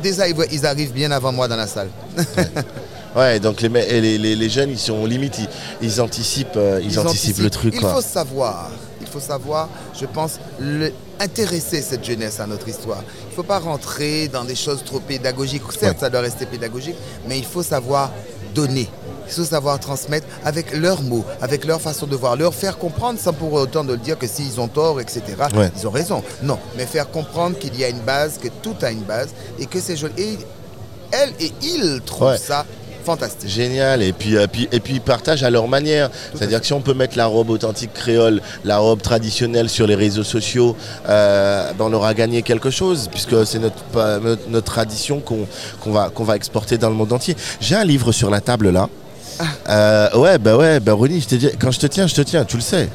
déjà, 0.03 0.27
ils, 0.29 0.35
ils 0.51 0.65
arrivent 0.67 0.93
bien 0.93 1.11
avant 1.11 1.31
moi 1.33 1.47
dans 1.49 1.57
la 1.57 1.67
salle. 1.67 1.91
ouais, 3.17 3.39
donc 3.41 3.61
les, 3.61 3.69
les, 3.69 4.19
les- 4.19 4.37
les 4.37 4.49
jeunes 4.49 4.71
ils 4.71 4.79
sont 4.79 5.05
limite, 5.07 5.39
ils, 5.39 5.49
ils 5.83 6.01
anticipent, 6.01 6.57
euh, 6.57 6.81
ils, 6.83 6.99
anticipent, 6.99 7.39
le 7.39 7.51
truc 7.51 7.75
Il 7.75 7.81
quoi. 7.81 7.95
faut 7.95 8.01
savoir, 8.03 8.71
il 9.01 9.07
faut 9.07 9.21
savoir, 9.21 9.69
je 9.99 10.07
pense, 10.07 10.39
le- 10.59 10.93
intéresser 11.21 11.83
cette 11.83 12.05
jeunesse 12.05 12.41
à 12.41 12.47
notre 12.47 12.69
histoire. 12.69 13.03
Il 13.27 13.31
ne 13.31 13.35
faut 13.37 13.43
pas 13.43 13.59
rentrer 13.59 14.29
dans 14.29 14.45
des 14.45 14.57
choses 14.57 14.83
trop 14.85 14.99
pédagogiques. 15.01 15.63
Certes, 15.79 15.95
Ouais. 15.95 16.01
ça 16.01 16.11
doit 16.11 16.21
rester 16.21 16.47
pédagogique, 16.47 16.97
mais 17.29 17.39
il 17.39 17.45
faut 17.45 17.63
savoir 17.63 18.11
donner. 18.55 18.89
Faut 19.33 19.45
savoir 19.45 19.79
transmettre 19.81 20.27
avec 20.45 20.77
leurs 20.77 21.03
mots, 21.03 21.25
avec 21.41 21.65
leur 21.65 21.81
façon 21.81 22.07
de 22.07 22.17
voir, 22.17 22.37
leur 22.37 22.55
faire 22.55 22.79
comprendre 22.79 23.19
sans 23.19 23.33
pour 23.33 23.53
autant 23.55 23.83
de 23.85 23.93
le 23.93 23.99
dire 23.99 24.19
que 24.19 24.27
s'ils 24.27 24.61
ont 24.61 24.69
tort, 24.69 25.01
etc., 25.01 25.23
Ouais. 25.55 25.71
ils 25.79 25.87
ont 25.87 25.91
raison. 25.91 26.23
Non, 26.43 26.59
mais 26.77 26.87
faire 26.87 27.11
comprendre 27.11 27.59
qu'il 27.59 27.77
y 27.79 27.85
a 27.85 27.89
une 27.89 28.01
base, 28.01 28.39
que 28.39 28.49
tout 28.63 28.75
a 28.83 28.91
une 28.91 29.03
base 29.03 29.29
et 29.59 29.67
que 29.67 29.81
c'est 29.81 29.97
joli. 29.97 30.13
Et 30.19 30.39
elle 31.13 31.31
et 31.41 31.53
il 31.63 32.01
trouvent 32.05 32.29
Ouais. 32.29 32.39
ça 32.39 32.65
fantastique. 33.05 33.49
Génial, 33.51 34.01
et 34.01 34.13
puis, 34.13 34.37
euh, 34.37 34.47
puis- 34.47 34.69
et 34.71 34.79
puis 34.79 34.95
ils 34.95 35.01
partagent 35.01 35.43
à 35.43 35.51
leur 35.51 35.67
manière. 35.67 36.09
C'est-à-dire 36.37 36.61
que 36.61 36.67
si 36.67 36.73
on 36.73 36.81
peut 36.81 36.95
mettre 36.95 37.17
la 37.19 37.27
robe 37.27 37.51
authentique 37.51 37.93
créole, 37.93 38.41
la 38.65 38.79
robe 38.79 39.03
traditionnelle 39.03 39.69
sur 39.69 39.89
les 39.89 39.97
réseaux 39.97 40.23
sociaux, 40.23 40.77
euh, 41.09 41.73
ben 41.77 41.87
on 41.87 41.93
aura 41.95 42.15
gagné 42.15 42.43
quelque 42.43 42.71
chose, 42.71 43.09
puisque 43.11 43.45
c'est 43.45 43.59
notre, 43.59 43.83
notre, 44.49 44.67
tradition 44.73 45.19
qu'on 45.19 45.47
qu'on 45.81 45.91
va, 45.91 46.11
qu'on 46.11 46.23
va 46.23 46.37
exporter 46.37 46.79
dans 46.79 46.91
le 46.91 46.95
monde 46.95 47.13
entier. 47.13 47.35
J'ai 47.61 47.75
un 47.75 47.85
livre 47.85 48.13
sur 48.13 48.31
la 48.31 48.41
table 48.41 48.71
là. 48.71 48.89
Euh, 49.69 50.17
ouais, 50.17 50.39
bah 50.39 50.57
ouais, 50.57 50.81
bah 50.81 50.93
Ronnie, 50.93 51.21
je 51.21 51.29
te 51.29 51.35
dis, 51.35 51.51
quand 51.59 51.71
je 51.71 51.81
te 51.81 51.87
tiens, 51.87 52.07
je 52.07 52.15
te 52.15 52.21
tiens, 52.23 52.45
tu 52.45 52.57
le 52.57 52.63
sais. 52.63 52.89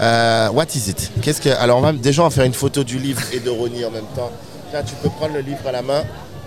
Euh, 0.00 0.48
what 0.50 0.66
is 0.74 0.90
it? 0.90 1.10
Qu'est-ce 1.22 1.40
que 1.40 1.50
Alors, 1.50 1.78
on 1.78 1.82
va, 1.82 1.92
déjà, 1.92 2.22
on 2.22 2.24
va 2.26 2.30
faire 2.30 2.44
une 2.44 2.54
photo 2.54 2.84
du 2.84 2.98
livre 2.98 3.22
et 3.32 3.40
de 3.40 3.50
Ronnie 3.50 3.84
en 3.84 3.90
même 3.90 4.06
temps. 4.14 4.30
Là, 4.72 4.82
tu 4.82 4.94
peux 5.02 5.08
prendre 5.10 5.34
le 5.34 5.40
livre 5.40 5.66
à 5.66 5.72
la 5.72 5.82
main. 5.82 6.02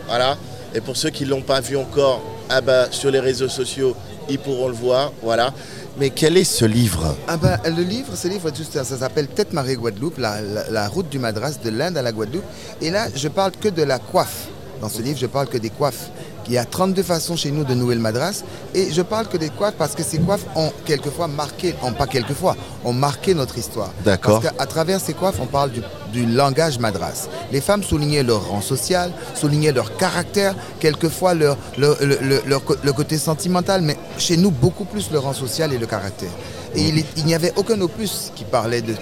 Voilà. 0.08 0.38
Et 0.76 0.82
pour 0.82 0.98
ceux 0.98 1.10
qui 1.10 1.26
ne 1.26 1.30
l'ont 1.30 1.42
pas 1.42 1.62
vu 1.62 1.78
encore, 1.78 2.22
ah 2.50 2.62
bah, 2.62 2.88
sur 2.92 3.12
les 3.12 3.20
réseaux 3.20 3.48
sociaux, 3.48 3.96
ils 4.30 4.40
pourront 4.40 4.68
le 4.68 4.74
voir. 4.74 5.12
Voilà. 5.24 5.54
Mais 5.98 6.12
quel 6.12 6.38
est 6.38 6.44
ce 6.44 6.66
livre? 6.66 7.16
Ah 7.28 7.38
ben, 7.38 7.60
Le 7.66 7.84
livre, 7.84 8.16
ce 8.16 8.28
livre, 8.28 8.50
ça 8.72 8.84
s'appelle 8.84 9.28
Tête 9.28 9.54
Marie 9.54 9.76
Guadeloupe, 9.76 10.18
la, 10.18 10.42
la, 10.70 10.88
route 10.88 11.10
du 11.10 11.20
Madras 11.20 11.56
de 11.64 11.70
l'Inde 11.70 11.98
à 11.98 12.02
la 12.02 12.12
Guadeloupe. 12.12 12.46
Et 12.82 12.90
là, 12.90 13.08
je 13.14 13.28
parle 13.28 13.52
que 13.52 13.70
de 13.70 13.84
la 13.84 14.00
coiffe. 14.00 14.48
Dans 14.82 14.90
ce 14.90 15.02
livre, 15.02 15.18
je 15.20 15.26
parle 15.26 15.48
que 15.48 15.58
des 15.58 15.70
coiffes. 15.70 16.10
Il 16.50 16.54
y 16.54 16.58
a 16.58 16.66
32 16.66 17.04
façons 17.04 17.36
chez 17.36 17.52
nous 17.52 17.64
de 17.64 17.76
nouer 17.76 17.94
le 17.94 18.02
madras. 18.02 18.44
Et 18.74 18.92
je 18.92 19.04
parle 19.04 19.28
que 19.28 19.38
des 19.38 19.50
coiffes 19.50 19.76
parce 19.78 19.94
que 19.94 20.02
ces 20.02 20.18
coiffes 20.18 20.46
ont 20.56 20.72
quelquefois 20.84 21.28
marqué, 21.28 21.76
ont 21.84 21.94
pas 21.94 22.08
quelquefois, 22.08 22.56
ont 22.84 22.92
marqué 22.92 23.36
notre 23.36 23.60
histoire. 23.60 23.92
D'accord. 24.04 24.42
Parce 24.42 24.56
qu'à 24.56 24.66
travers 24.66 25.00
ces 25.00 25.14
coiffes, 25.14 25.40
on 25.40 25.46
parle 25.46 25.72
du, 25.72 25.82
langage 26.16 26.80
madras. 26.80 27.28
Les 27.52 27.62
femmes 27.62 27.84
soulignaient 27.84 28.24
leur 28.24 28.48
rang 28.48 28.62
social, 28.62 29.12
soulignaient 29.36 29.72
leur 29.72 29.96
caractère, 29.98 30.56
quelquefois 30.80 31.34
leur, 31.34 31.58
leur, 31.78 31.98
le 32.02 32.92
côté 32.94 33.18
sentimental, 33.18 33.82
mais 33.82 33.98
chez 34.18 34.38
nous, 34.38 34.52
beaucoup 34.52 34.86
plus 34.86 35.12
le 35.12 35.20
rang 35.20 35.34
social 35.34 35.74
et 35.74 35.78
le 35.78 35.86
caractère. 35.86 36.32
Et 36.76 36.94
il, 37.18 37.26
n'y 37.26 37.34
avait 37.34 37.52
aucun 37.56 37.80
opus 37.82 38.32
qui 38.36 38.44
parlait 38.44 38.82
de, 38.82 38.94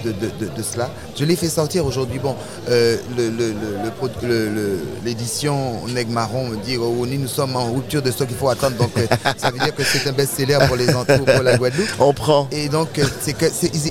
cela. 0.62 0.90
Je 1.18 1.24
l'ai 1.24 1.36
fait 1.36 1.48
sortir 1.48 1.84
aujourd'hui. 1.84 2.18
Bon, 2.18 2.34
euh, 2.70 2.96
l'édition 5.04 5.86
Neg 5.88 6.08
Marron 6.08 6.48
me 6.48 6.56
dit 6.56 6.78
oh, 6.78 7.06
nous 7.06 7.28
sommes 7.28 7.56
en 7.56 7.72
rupture 7.72 8.00
de 8.00 8.10
stock, 8.10 8.28
il 8.30 8.36
faut 8.36 8.48
attendre. 8.48 8.76
Donc, 8.76 8.90
euh, 8.96 9.06
ça 9.36 9.50
veut 9.50 9.58
dire 9.58 9.74
que 9.74 9.82
c'est 9.82 10.08
un 10.08 10.12
best-seller 10.12 10.58
pour, 10.66 10.76
les 10.76 10.94
entours, 10.94 11.24
pour 11.24 11.42
la 11.42 11.58
Guadeloupe. 11.58 11.88
On 12.00 12.14
prend. 12.14 12.48
Et 12.52 12.68
donc, 12.68 12.98
euh, 12.98 13.04
c'est 13.20 13.34
que, 13.34 13.46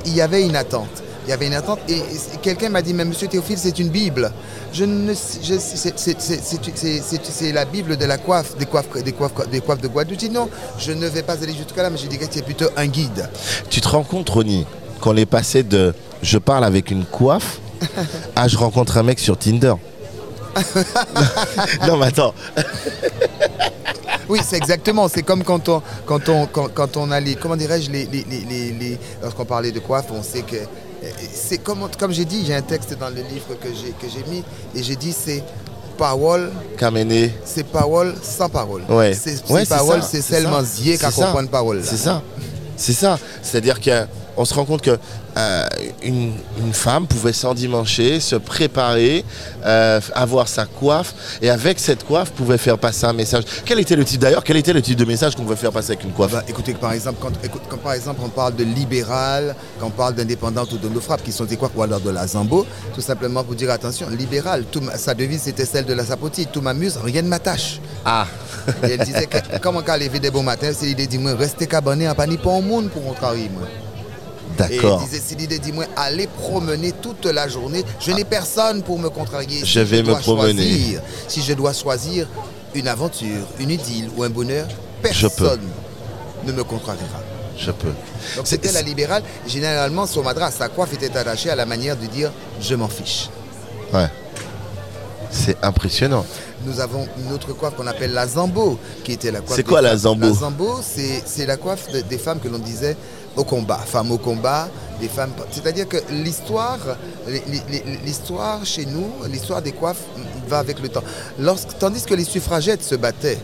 il 0.05 0.15
y 0.15 0.21
avait 0.21 0.43
une 0.43 0.55
attente 0.55 1.03
il 1.27 1.31
y 1.31 1.33
avait 1.33 1.47
une 1.47 1.53
attente. 1.53 1.79
Et 1.89 2.01
quelqu'un 2.41 2.69
m'a 2.69 2.81
dit, 2.81 2.93
mais 2.93 3.03
monsieur 3.03 3.27
Théophile, 3.27 3.57
c'est 3.57 3.77
une 3.79 3.89
Bible. 3.89 4.31
Je 4.71 4.85
ne, 4.85 5.13
c'est 5.13 5.91
la 7.51 7.65
Bible 7.65 7.97
de 7.97 8.05
la 8.05 8.17
coiffe, 8.17 8.55
des 8.57 8.65
coiffes, 8.65 8.87
des 9.03 9.11
coiffes, 9.11 9.33
des 9.51 9.59
coiffes 9.59 9.81
de 9.81 9.89
Guadeloupe. 9.89 10.19
Je 10.19 10.27
dis 10.27 10.33
non, 10.33 10.49
je 10.79 10.93
ne 10.93 11.05
vais 11.07 11.23
pas 11.23 11.33
aller 11.33 11.53
jusqu'à 11.53 11.83
là, 11.83 11.89
mais 11.89 11.97
je 11.97 12.07
dirais 12.07 12.27
que 12.27 12.33
c'est 12.33 12.45
plutôt 12.45 12.67
un 12.77 12.87
guide. 12.87 13.29
Tu 13.69 13.81
te 13.81 13.89
rends 13.89 14.03
compte, 14.03 14.29
Ronnie, 14.29 14.65
qu'on 15.01 15.17
est 15.17 15.25
passé 15.25 15.63
de 15.63 15.93
je 16.21 16.37
parle 16.37 16.63
avec 16.63 16.91
une 16.91 17.03
coiffe 17.03 17.59
à 18.35 18.47
je 18.47 18.57
rencontre 18.57 18.97
un 18.97 19.03
mec 19.03 19.19
sur 19.19 19.37
Tinder 19.37 19.73
non, 21.87 21.97
mais 21.97 22.07
attends. 22.07 22.33
Oui, 24.27 24.39
c'est 24.43 24.57
exactement. 24.57 25.07
C'est 25.07 25.21
comme 25.21 25.43
quand 25.43 25.69
on, 25.69 25.83
quand 26.07 26.29
on, 26.29 26.47
quand, 26.47 26.97
on 26.97 27.11
a 27.11 27.19
les, 27.19 27.35
comment 27.35 27.55
dirais-je, 27.55 27.91
les, 27.91 28.07
les, 28.07 28.97
lorsqu'on 29.21 29.45
parlait 29.45 29.71
de 29.71 29.79
coiffe, 29.79 30.07
on 30.11 30.23
sait 30.23 30.41
que 30.41 30.55
c'est 31.33 31.59
comme, 31.59 31.87
comme 31.97 32.11
j'ai 32.11 32.25
dit, 32.25 32.45
j'ai 32.45 32.55
un 32.55 32.61
texte 32.61 32.97
dans 32.99 33.09
le 33.09 33.21
livre 33.21 33.55
que 33.61 33.69
j'ai, 33.69 33.91
que 33.91 34.07
j'ai 34.11 34.29
mis 34.29 34.43
et 34.75 34.83
j'ai 34.83 34.95
dit 34.95 35.13
c'est 35.13 35.43
parole. 35.97 36.51
Kamené. 36.77 37.33
C'est 37.43 37.65
parole 37.65 38.15
sans 38.21 38.49
parole. 38.49 38.83
Ouais. 38.89 39.13
C'est, 39.13 39.43
parole, 39.67 40.01
c'est, 40.03 40.21
seulement 40.21 40.61
Zier 40.63 40.97
qui 40.97 41.05
comprend 41.05 41.45
parole. 41.47 41.81
C'est 41.83 41.97
ça. 41.97 42.21
C'est 42.75 42.93
ça. 42.93 43.19
C'est-à-dire 43.41 43.79
qu'on 44.37 44.45
se 44.45 44.53
rend 44.53 44.65
compte 44.65 44.83
que 44.83 44.97
euh, 45.37 45.67
une, 46.03 46.33
femme 46.71 47.07
pouvait 47.07 47.33
s'endimancher, 47.33 48.19
se 48.19 48.35
préparer, 48.35 49.25
euh, 49.65 49.99
avoir 50.13 50.47
sa 50.47 50.65
coiffe, 50.65 51.39
et 51.41 51.49
avec 51.49 51.79
cette 51.79 52.05
coiffe 52.05 52.31
pouvait 52.31 52.59
faire 52.59 52.77
passer 52.77 53.05
un 53.05 53.13
message. 53.13 53.43
Quel 53.65 53.79
était 53.79 53.95
le 53.95 54.05
type 54.05 54.21
d'ailleurs 54.21 54.43
Quel 54.43 54.57
était 54.57 54.73
le 54.73 54.81
type 54.81 54.97
de 54.97 55.05
message 55.05 55.35
qu'on 55.35 55.41
pouvait 55.41 55.55
faire 55.55 55.71
passer 55.71 55.93
avec 55.93 56.03
une 56.03 56.11
coiffe? 56.11 56.33
Bah, 56.33 56.43
Écoutez, 56.47 56.75
par 56.75 56.93
exemple, 56.93 57.17
quand, 57.19 57.77
par 57.77 57.93
exemple 57.93 58.21
on 58.23 58.29
parle 58.29 58.55
de 58.55 58.63
libéral, 58.63 59.55
quand 59.79 59.87
on 59.87 59.91
parle 59.91 60.13
d'indépendante 60.13 60.71
ou 60.73 60.77
de 60.77 60.87
nos 60.87 61.01
frappes, 61.01 61.23
qui 61.23 61.31
sont 61.31 61.45
des 61.45 61.57
coiffes, 61.57 61.71
ou 61.75 61.81
alors 61.81 61.99
de 61.99 62.11
la 62.11 62.27
Zambo, 62.27 62.65
tout 62.93 63.01
simplement 63.01 63.43
pour 63.43 63.55
dire 63.55 63.71
attention, 63.71 64.09
libéral, 64.09 64.65
tout, 64.71 64.83
sa 64.97 65.15
devise 65.15 65.41
c'était 65.41 65.65
celle 65.65 65.85
de 65.85 65.93
la 65.93 66.05
sapoti, 66.05 66.45
tout 66.45 66.61
m'amuse, 66.61 66.97
rien 67.03 67.23
ne 67.23 67.27
m'attache. 67.27 67.79
Ah 68.05 68.27
et 68.83 68.91
Elle 68.91 68.99
disait 68.99 69.27
comment 69.61 69.81
quand 69.81 69.95
elle 69.95 70.09
des 70.19 70.29
bons 70.31 70.43
matins, 70.43 70.71
c'est 70.73 70.85
l'idée 70.85 71.07
dit 71.07 71.17
moi 71.17 71.33
restez 71.35 71.65
cabané, 71.65 72.07
pas 72.15 72.27
ni 72.27 72.37
pas 72.37 72.51
au 72.51 72.61
monde 72.61 72.89
pour 72.89 73.03
contrarier 73.03 73.49
moi. 73.49 73.67
D'accord. 74.57 75.01
Et 75.01 75.15
il 75.31 75.37
disait, 75.37 75.59
dis-moi, 75.59 75.85
allez 75.95 76.27
promener 76.27 76.91
toute 76.91 77.25
la 77.25 77.47
journée. 77.47 77.83
Je 77.99 78.11
n'ai 78.11 78.23
personne 78.23 78.83
pour 78.83 78.99
me 78.99 79.09
contrarier. 79.09 79.63
Je 79.63 79.79
vais 79.79 80.03
me 80.03 80.13
promener. 80.15 80.97
si 81.27 81.41
je 81.41 81.53
dois 81.53 81.73
choisir 81.73 82.27
une 82.73 82.87
aventure, 82.87 83.45
une 83.59 83.71
idylle 83.71 84.09
ou 84.15 84.23
un 84.23 84.29
bonheur, 84.29 84.67
personne 85.01 85.61
ne 86.45 86.51
me 86.51 86.63
contrariera. 86.63 87.21
Je 87.57 87.71
peux. 87.71 87.93
Donc 88.35 88.45
c'était 88.45 88.71
la 88.71 88.81
libérale. 88.81 89.23
Généralement, 89.47 90.05
son 90.05 90.23
madras, 90.23 90.51
sa 90.51 90.69
coiffe 90.69 90.93
était 90.93 91.15
attachée 91.17 91.49
à 91.49 91.55
la 91.55 91.65
manière 91.65 91.97
de 91.97 92.05
dire 92.05 92.31
je 92.61 92.75
m'en 92.75 92.87
fiche. 92.87 93.29
Ouais. 93.93 94.09
C'est 95.31 95.57
impressionnant. 95.63 96.25
Nous 96.65 96.79
avons 96.79 97.07
une 97.17 97.31
autre 97.33 97.53
coiffe 97.53 97.75
qu'on 97.75 97.87
appelle 97.87 98.13
la 98.13 98.27
zambo, 98.27 98.79
qui 99.03 99.13
était 99.13 99.31
la 99.31 99.41
coiffe. 99.41 99.55
C'est 99.55 99.63
quoi 99.63 99.81
la 99.81 99.95
zambo 99.95 100.27
La 100.27 100.33
zambo, 100.33 100.79
c'est 100.83 101.45
la 101.45 101.57
coiffe 101.57 101.87
des 101.91 102.17
femmes 102.17 102.39
que 102.39 102.47
l'on 102.47 102.59
disait 102.59 102.95
au 103.37 103.43
combat, 103.43 103.77
femmes 103.77 104.11
au 104.11 104.17
combat, 104.17 104.67
des 104.99 105.07
femmes. 105.07 105.31
C'est-à-dire 105.51 105.87
que 105.87 105.97
l'histoire, 106.09 106.79
l'histoire 108.05 108.65
chez 108.65 108.85
nous, 108.85 109.07
l'histoire 109.29 109.61
des 109.61 109.71
coiffes 109.71 110.03
va 110.47 110.59
avec 110.59 110.79
le 110.79 110.89
temps. 110.89 111.03
tandis 111.79 112.03
que 112.03 112.13
les 112.13 112.23
suffragettes 112.23 112.83
se 112.83 112.95
battaient 112.95 113.39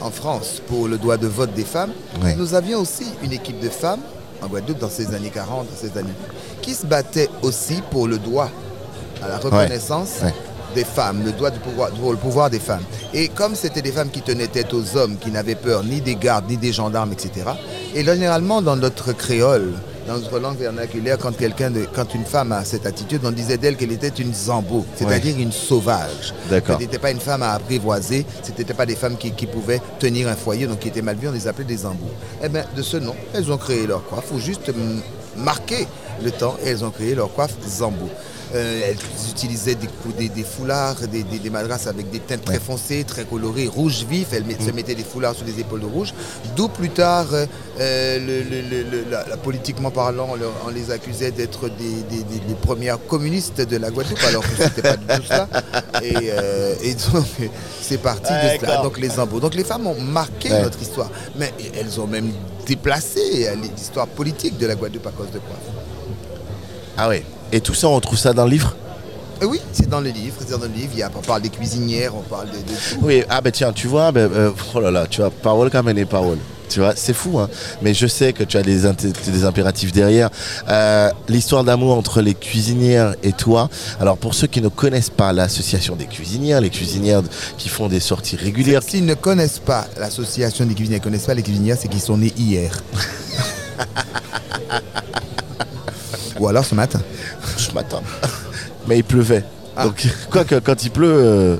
en 0.00 0.10
France 0.10 0.60
pour 0.66 0.88
le 0.88 0.98
droit 0.98 1.16
de 1.16 1.26
vote 1.26 1.52
des 1.54 1.64
femmes, 1.64 1.92
nous 2.36 2.54
avions 2.54 2.80
aussi 2.80 3.06
une 3.22 3.32
équipe 3.32 3.60
de 3.60 3.68
femmes 3.68 4.00
en 4.42 4.46
Guadeloupe 4.46 4.78
dans 4.78 4.90
ces 4.90 5.14
années 5.14 5.30
40, 5.30 5.66
ces 5.74 5.96
années, 5.98 6.10
qui 6.60 6.74
se 6.74 6.86
battaient 6.86 7.30
aussi 7.42 7.82
pour 7.90 8.06
le 8.06 8.18
droit 8.18 8.50
à 9.22 9.28
la 9.28 9.38
reconnaissance 9.38 10.20
des 10.74 10.84
femmes, 10.84 11.22
le 11.24 11.32
droit 11.32 11.50
du 11.50 11.58
pouvoir, 11.60 11.90
le 11.90 12.16
pouvoir 12.16 12.50
des 12.50 12.58
femmes. 12.58 12.82
Et 13.12 13.28
comme 13.28 13.54
c'était 13.54 13.82
des 13.82 13.92
femmes 13.92 14.10
qui 14.10 14.22
tenaient 14.22 14.48
tête 14.48 14.74
aux 14.74 14.96
hommes, 14.96 15.16
qui 15.18 15.30
n'avaient 15.30 15.54
peur 15.54 15.84
ni 15.84 16.00
des 16.00 16.16
gardes, 16.16 16.48
ni 16.48 16.56
des 16.56 16.72
gendarmes, 16.72 17.12
etc. 17.12 17.46
Et 17.94 18.04
généralement, 18.04 18.60
dans 18.60 18.76
notre 18.76 19.12
créole, 19.12 19.72
dans 20.06 20.14
notre 20.14 20.38
langue 20.38 20.58
vernaculaire, 20.58 21.16
quand 21.18 21.36
quelqu'un, 21.36 21.72
quand 21.94 22.14
une 22.14 22.24
femme 22.24 22.52
a 22.52 22.64
cette 22.64 22.86
attitude, 22.86 23.22
on 23.24 23.30
disait 23.30 23.56
d'elle 23.56 23.76
qu'elle 23.76 23.92
était 23.92 24.08
une 24.08 24.34
zambo, 24.34 24.84
c'est-à-dire 24.96 25.38
une 25.38 25.52
sauvage. 25.52 26.34
D'accord. 26.50 26.78
N'était 26.78 26.98
pas 26.98 27.10
une 27.10 27.20
femme 27.20 27.42
à 27.42 27.52
apprivoiser, 27.52 28.26
ce 28.42 28.50
n'était 28.50 28.74
pas 28.74 28.86
des 28.86 28.96
femmes 28.96 29.16
qui, 29.16 29.30
pouvaient 29.46 29.80
tenir 29.98 30.28
un 30.28 30.36
foyer, 30.36 30.66
donc 30.66 30.80
qui 30.80 30.88
étaient 30.88 31.02
mal 31.02 31.16
vues, 31.16 31.28
on 31.28 31.32
les 31.32 31.48
appelait 31.48 31.64
des 31.64 31.78
zambos. 31.78 32.10
Eh 32.42 32.48
bien, 32.48 32.64
de 32.76 32.82
ce 32.82 32.96
nom, 32.96 33.14
elles 33.32 33.50
ont 33.50 33.58
créé 33.58 33.86
leur 33.86 34.04
coiffe, 34.06 34.24
il 34.30 34.34
faut 34.34 34.44
juste 34.44 34.72
marquer 35.36 35.86
le 36.22 36.30
temps, 36.30 36.56
et 36.64 36.68
elles 36.68 36.84
ont 36.84 36.90
créé 36.90 37.14
leur 37.14 37.32
coiffe 37.32 37.54
zambo. 37.66 38.08
Euh, 38.54 38.90
elles 38.90 39.30
utilisaient 39.30 39.74
des, 39.74 40.28
des, 40.28 40.44
foulards, 40.44 40.96
des, 41.08 41.22
des, 41.22 41.50
madras 41.50 41.86
avec 41.88 42.10
des 42.10 42.20
teintes 42.20 42.44
très 42.44 42.60
foncées, 42.60 43.04
très 43.04 43.24
colorées, 43.24 43.66
rouge 43.66 44.04
vif. 44.08 44.28
Elles 44.32 44.44
se 44.60 44.70
mm. 44.70 44.74
mettaient 44.74 44.94
des 44.94 45.04
foulards 45.04 45.34
sur 45.34 45.46
les 45.46 45.58
épaules 45.60 45.80
de 45.80 45.86
rouge. 45.86 46.14
D'où 46.54 46.68
plus 46.68 46.90
tard, 46.90 47.26
euh, 47.32 48.18
le, 48.18 49.10
la, 49.10 49.36
politiquement 49.38 49.90
parlant, 49.90 50.28
on, 50.66 50.70
les 50.70 50.90
accusait 50.90 51.30
d'être 51.30 51.68
des, 51.68 52.54
premières 52.62 53.04
communistes 53.06 53.60
de 53.60 53.76
la 53.76 53.90
Guadeloupe, 53.90 54.22
alors 54.28 54.42
que 54.42 54.56
ce 54.56 54.62
n'était 54.62 54.82
pas 54.82 54.96
du 54.96 55.06
tout 55.06 55.26
ça. 55.26 55.48
Et, 56.02 56.14
euh, 56.30 56.74
donc, 57.12 57.26
c'est 57.80 57.98
parti 57.98 58.32
de 58.32 58.60
cela. 58.60 58.82
Donc, 58.82 58.98
les 58.98 59.18
embaux. 59.18 59.40
Donc, 59.40 59.54
les 59.54 59.64
femmes 59.64 59.86
ont 59.86 60.00
marqué 60.00 60.50
notre 60.50 60.80
histoire. 60.80 61.10
Mais 61.36 61.52
elles 61.78 62.00
ont 62.00 62.06
même 62.06 62.30
déplacé 62.66 63.48
l'histoire 63.76 64.06
politique 64.06 64.58
de 64.58 64.66
la 64.66 64.74
Guadeloupe 64.74 65.06
à 65.06 65.10
cause 65.10 65.30
de 65.32 65.38
quoi? 65.38 65.56
Ah 66.96 67.08
oui. 67.08 67.22
Et 67.52 67.60
tout 67.60 67.74
ça, 67.74 67.88
on 67.88 68.00
trouve 68.00 68.18
ça 68.18 68.32
dans 68.32 68.44
le 68.44 68.50
livre 68.50 68.74
euh, 69.42 69.46
oui, 69.46 69.60
c'est 69.72 69.88
dans 69.88 70.00
le 70.00 70.10
livre, 70.10 70.36
c'est 70.38 70.50
dans 70.50 70.64
le 70.64 70.68
livre. 70.68 70.90
Il 70.92 71.00
y 71.00 71.02
a, 71.02 71.10
on 71.14 71.20
parle 71.20 71.42
des 71.42 71.48
cuisinières, 71.48 72.14
on 72.14 72.22
parle 72.22 72.46
de, 72.46 72.56
tout. 72.56 73.00
Oui, 73.02 73.24
ah 73.28 73.40
ben 73.40 73.50
tiens, 73.50 73.72
tu 73.72 73.88
vois, 73.88 74.12
ben, 74.12 74.30
euh, 74.32 74.50
oh 74.74 74.80
là 74.80 74.90
là, 74.90 75.06
tu 75.08 75.20
vois, 75.20 75.30
parole 75.30 75.70
comme 75.70 75.88
elle 75.88 75.98
est 75.98 76.04
parole. 76.04 76.38
Tu 76.68 76.80
vois, 76.80 76.94
c'est 76.96 77.12
fou, 77.12 77.38
hein. 77.38 77.48
Mais 77.82 77.92
je 77.94 78.06
sais 78.06 78.32
que 78.32 78.42
tu 78.42 78.56
as 78.56 78.62
des, 78.62 78.82
des 78.82 79.44
impératifs 79.44 79.92
derrière. 79.92 80.30
Euh, 80.68 81.10
l'histoire 81.28 81.62
d'amour 81.62 81.96
entre 81.96 82.22
les 82.22 82.34
cuisinières 82.34 83.14
et 83.22 83.32
toi. 83.32 83.68
Alors, 84.00 84.16
pour 84.16 84.34
ceux 84.34 84.46
qui 84.46 84.60
ne 84.60 84.68
connaissent 84.68 85.10
pas 85.10 85.32
l'association 85.32 85.94
des 85.94 86.06
cuisinières, 86.06 86.60
les 86.60 86.70
cuisinières 86.70 87.22
qui 87.58 87.68
font 87.68 87.88
des 87.88 88.00
sorties 88.00 88.36
régulières. 88.36 88.82
S'ils 88.82 89.04
ne 89.04 89.14
connaissent 89.14 89.58
pas 89.58 89.86
l'association 89.98 90.64
des 90.64 90.74
cuisinières, 90.74 91.00
ne 91.00 91.04
connaissent 91.04 91.26
pas 91.26 91.34
les 91.34 91.42
cuisinières, 91.42 91.76
c'est 91.78 91.88
qu'ils 91.88 92.00
sont 92.00 92.16
nés 92.16 92.32
hier. 92.36 92.82
Ou 96.40 96.48
alors 96.48 96.64
ce 96.64 96.74
matin. 96.74 97.00
Ce 97.56 97.72
matin. 97.72 98.00
Mais 98.86 98.98
il 98.98 99.04
pleuvait. 99.04 99.44
Ah. 99.76 99.84
Donc, 99.84 100.06
quoi 100.30 100.44
que 100.44 100.56
quand 100.56 100.84
il 100.84 100.90
pleut. 100.90 101.12
Euh, 101.12 101.56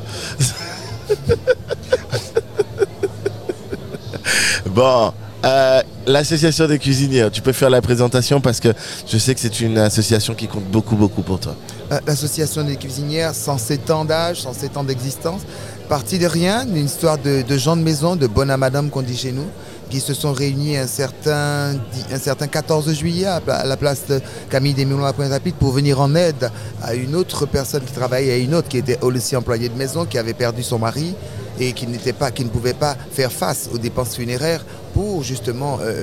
bon. 4.66 5.12
Euh, 5.44 5.82
l'association 6.06 6.66
des 6.66 6.78
cuisinières, 6.78 7.30
tu 7.30 7.42
peux 7.42 7.52
faire 7.52 7.68
la 7.68 7.82
présentation 7.82 8.40
parce 8.40 8.60
que 8.60 8.68
je 9.06 9.18
sais 9.18 9.34
que 9.34 9.40
c'est 9.40 9.60
une 9.60 9.76
association 9.76 10.34
qui 10.34 10.48
compte 10.48 10.64
beaucoup, 10.64 10.96
beaucoup 10.96 11.20
pour 11.22 11.38
toi. 11.38 11.54
Euh, 11.92 12.00
l'association 12.06 12.64
des 12.64 12.76
cuisinières, 12.76 13.34
107 13.34 13.90
ans 13.90 14.04
d'âge, 14.06 14.40
107 14.40 14.78
ans 14.78 14.84
d'existence, 14.84 15.42
partie 15.88 16.18
de 16.18 16.26
rien, 16.26 16.66
une 16.66 16.86
histoire 16.86 17.18
de, 17.18 17.44
gens 17.58 17.76
de 17.76 17.82
maison, 17.82 18.16
de 18.16 18.26
bonne 18.26 18.50
à 18.50 18.56
madame 18.56 18.88
qu'on 18.88 19.02
dit 19.02 19.16
chez 19.16 19.32
nous, 19.32 19.46
qui 19.94 20.00
se 20.00 20.12
sont 20.12 20.32
réunis 20.32 20.76
un 20.76 20.88
certain, 20.88 21.76
un 22.10 22.18
certain 22.18 22.48
14 22.48 22.92
juillet 22.94 23.26
à, 23.26 23.64
la 23.64 23.76
place 23.76 24.08
de 24.08 24.20
Camille 24.50 24.74
Desmoulins 24.74 25.06
à 25.06 25.12
Pointe-à-Pitre 25.12 25.56
pour 25.56 25.70
venir 25.70 26.00
en 26.00 26.16
aide 26.16 26.50
à 26.82 26.94
une 26.94 27.14
autre 27.14 27.46
personne 27.46 27.84
qui 27.84 27.92
travaillait, 27.92 28.32
à 28.32 28.36
une 28.38 28.56
autre 28.56 28.66
qui 28.66 28.78
était 28.78 28.98
aussi 29.04 29.36
employée 29.36 29.68
de 29.68 29.76
maison, 29.76 30.04
qui 30.04 30.18
avait 30.18 30.34
perdu 30.34 30.64
son 30.64 30.80
mari 30.80 31.14
et 31.60 31.72
qui, 31.74 31.86
n'était 31.86 32.12
pas, 32.12 32.32
qui 32.32 32.44
ne 32.44 32.48
pouvait 32.48 32.74
pas 32.74 32.96
faire 33.12 33.30
face 33.30 33.70
aux 33.72 33.78
dépenses 33.78 34.16
funéraires 34.16 34.66
pour 34.94 35.22
justement... 35.22 35.78
Euh, 35.80 36.02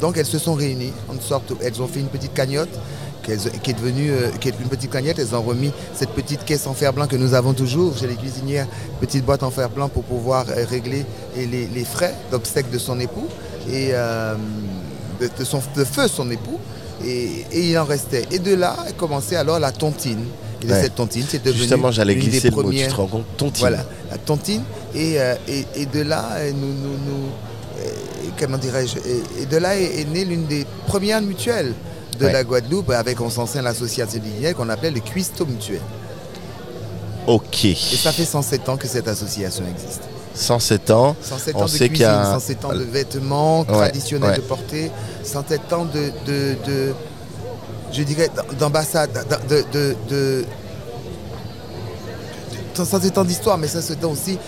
donc 0.00 0.16
elles 0.16 0.24
se 0.24 0.38
sont 0.38 0.54
réunies, 0.54 0.94
en 1.10 1.20
sorte, 1.20 1.52
elles 1.62 1.82
ont 1.82 1.88
fait 1.88 2.00
une 2.00 2.08
petite 2.08 2.32
cagnotte 2.32 2.72
qui 3.62 3.70
est 3.70 3.74
devenue 3.74 4.10
euh, 4.10 4.30
qui 4.40 4.48
est 4.48 4.54
une 4.60 4.68
petite 4.68 4.90
cagnotte. 4.90 5.18
Elles 5.18 5.34
ont 5.34 5.42
remis 5.42 5.72
cette 5.94 6.10
petite 6.10 6.44
caisse 6.44 6.66
en 6.66 6.74
fer 6.74 6.92
blanc 6.92 7.06
que 7.06 7.16
nous 7.16 7.34
avons 7.34 7.52
toujours 7.52 7.96
chez 7.96 8.06
les 8.06 8.16
cuisinières, 8.16 8.66
petite 9.00 9.24
boîte 9.24 9.42
en 9.42 9.50
fer 9.50 9.68
blanc 9.70 9.88
pour 9.88 10.04
pouvoir 10.04 10.46
euh, 10.48 10.64
régler 10.68 11.04
les, 11.36 11.84
frais 11.84 12.14
d'obsèques 12.30 12.70
de 12.70 12.78
son 12.78 13.00
époux 13.00 13.26
et 13.70 13.92
de, 13.92 15.44
son, 15.44 15.62
de 15.76 15.84
feu 15.84 16.08
son 16.08 16.30
époux. 16.30 16.58
Et, 17.04 17.46
il 17.52 17.78
en 17.78 17.84
restait. 17.84 18.26
Et 18.30 18.38
de 18.38 18.54
là 18.54 18.76
a 18.86 18.92
commencé 18.92 19.36
alors 19.36 19.58
la 19.58 19.72
tontine. 19.72 20.24
Et 20.62 20.66
de 20.66 20.74
cette 20.74 20.94
tontine, 20.94 21.24
c'est 21.26 21.42
devenu 21.42 21.60
Justement, 21.60 21.90
j'allais 21.90 22.14
glisser 22.14 22.50
le 22.50 22.56
mot, 22.56 22.70
tu 22.70 22.86
te 22.86 22.94
rends 22.94 23.06
compte 23.06 23.24
Tontine. 23.38 23.60
Voilà, 23.60 23.84
la 24.10 24.18
tontine. 24.18 24.62
Et, 24.94 25.16
et, 25.48 25.86
de 25.86 26.02
là, 26.02 26.36
nous, 26.52 26.74
nous, 26.74 26.98
nous 27.06 27.28
comment 28.38 28.58
dirais-je, 28.58 28.96
et, 29.40 29.46
de 29.46 29.56
là 29.56 29.76
est, 29.76 30.04
née 30.10 30.24
l'une 30.24 30.46
des 30.46 30.66
premières 30.86 31.22
mutuelles 31.22 31.74
de 32.20 32.26
la 32.26 32.44
Guadeloupe 32.44 32.90
avec 32.90 33.20
en 33.20 33.30
sein 33.30 33.62
l'association 33.62 34.20
d'Iguinel 34.20 34.54
qu'on 34.54 34.68
appelait 34.68 34.90
le 34.90 35.00
Cuisto 35.00 35.46
Mutuel. 35.46 35.80
Ok. 37.26 37.64
Et 37.64 37.74
ça 37.74 38.12
fait 38.12 38.24
107 38.24 38.68
ans 38.68 38.76
que 38.76 38.88
cette 38.88 39.08
association 39.08 39.64
existe. 39.66 40.02
107 40.34 40.90
ans. 40.90 41.16
107 41.20 41.56
ans 41.56 41.64
de 41.64 41.86
cuisine, 41.88 42.06
107 42.06 42.64
ans 42.64 42.72
de 42.72 42.84
vêtements 42.84 43.64
traditionnels 43.64 44.36
de 44.36 44.40
portée, 44.42 44.90
107 45.24 45.72
ans 45.72 45.84
de, 45.84 46.12
de, 46.26 46.94
je 47.92 48.02
dirais, 48.02 48.30
d'ambassade, 48.58 49.10
de, 49.48 50.44
de, 52.80 52.84
sans 52.88 53.04
étant 53.04 53.24
d'histoire, 53.24 53.58
mais 53.58 53.68
ça 53.68 53.82
c'est 53.82 54.02
aussi 54.04 54.38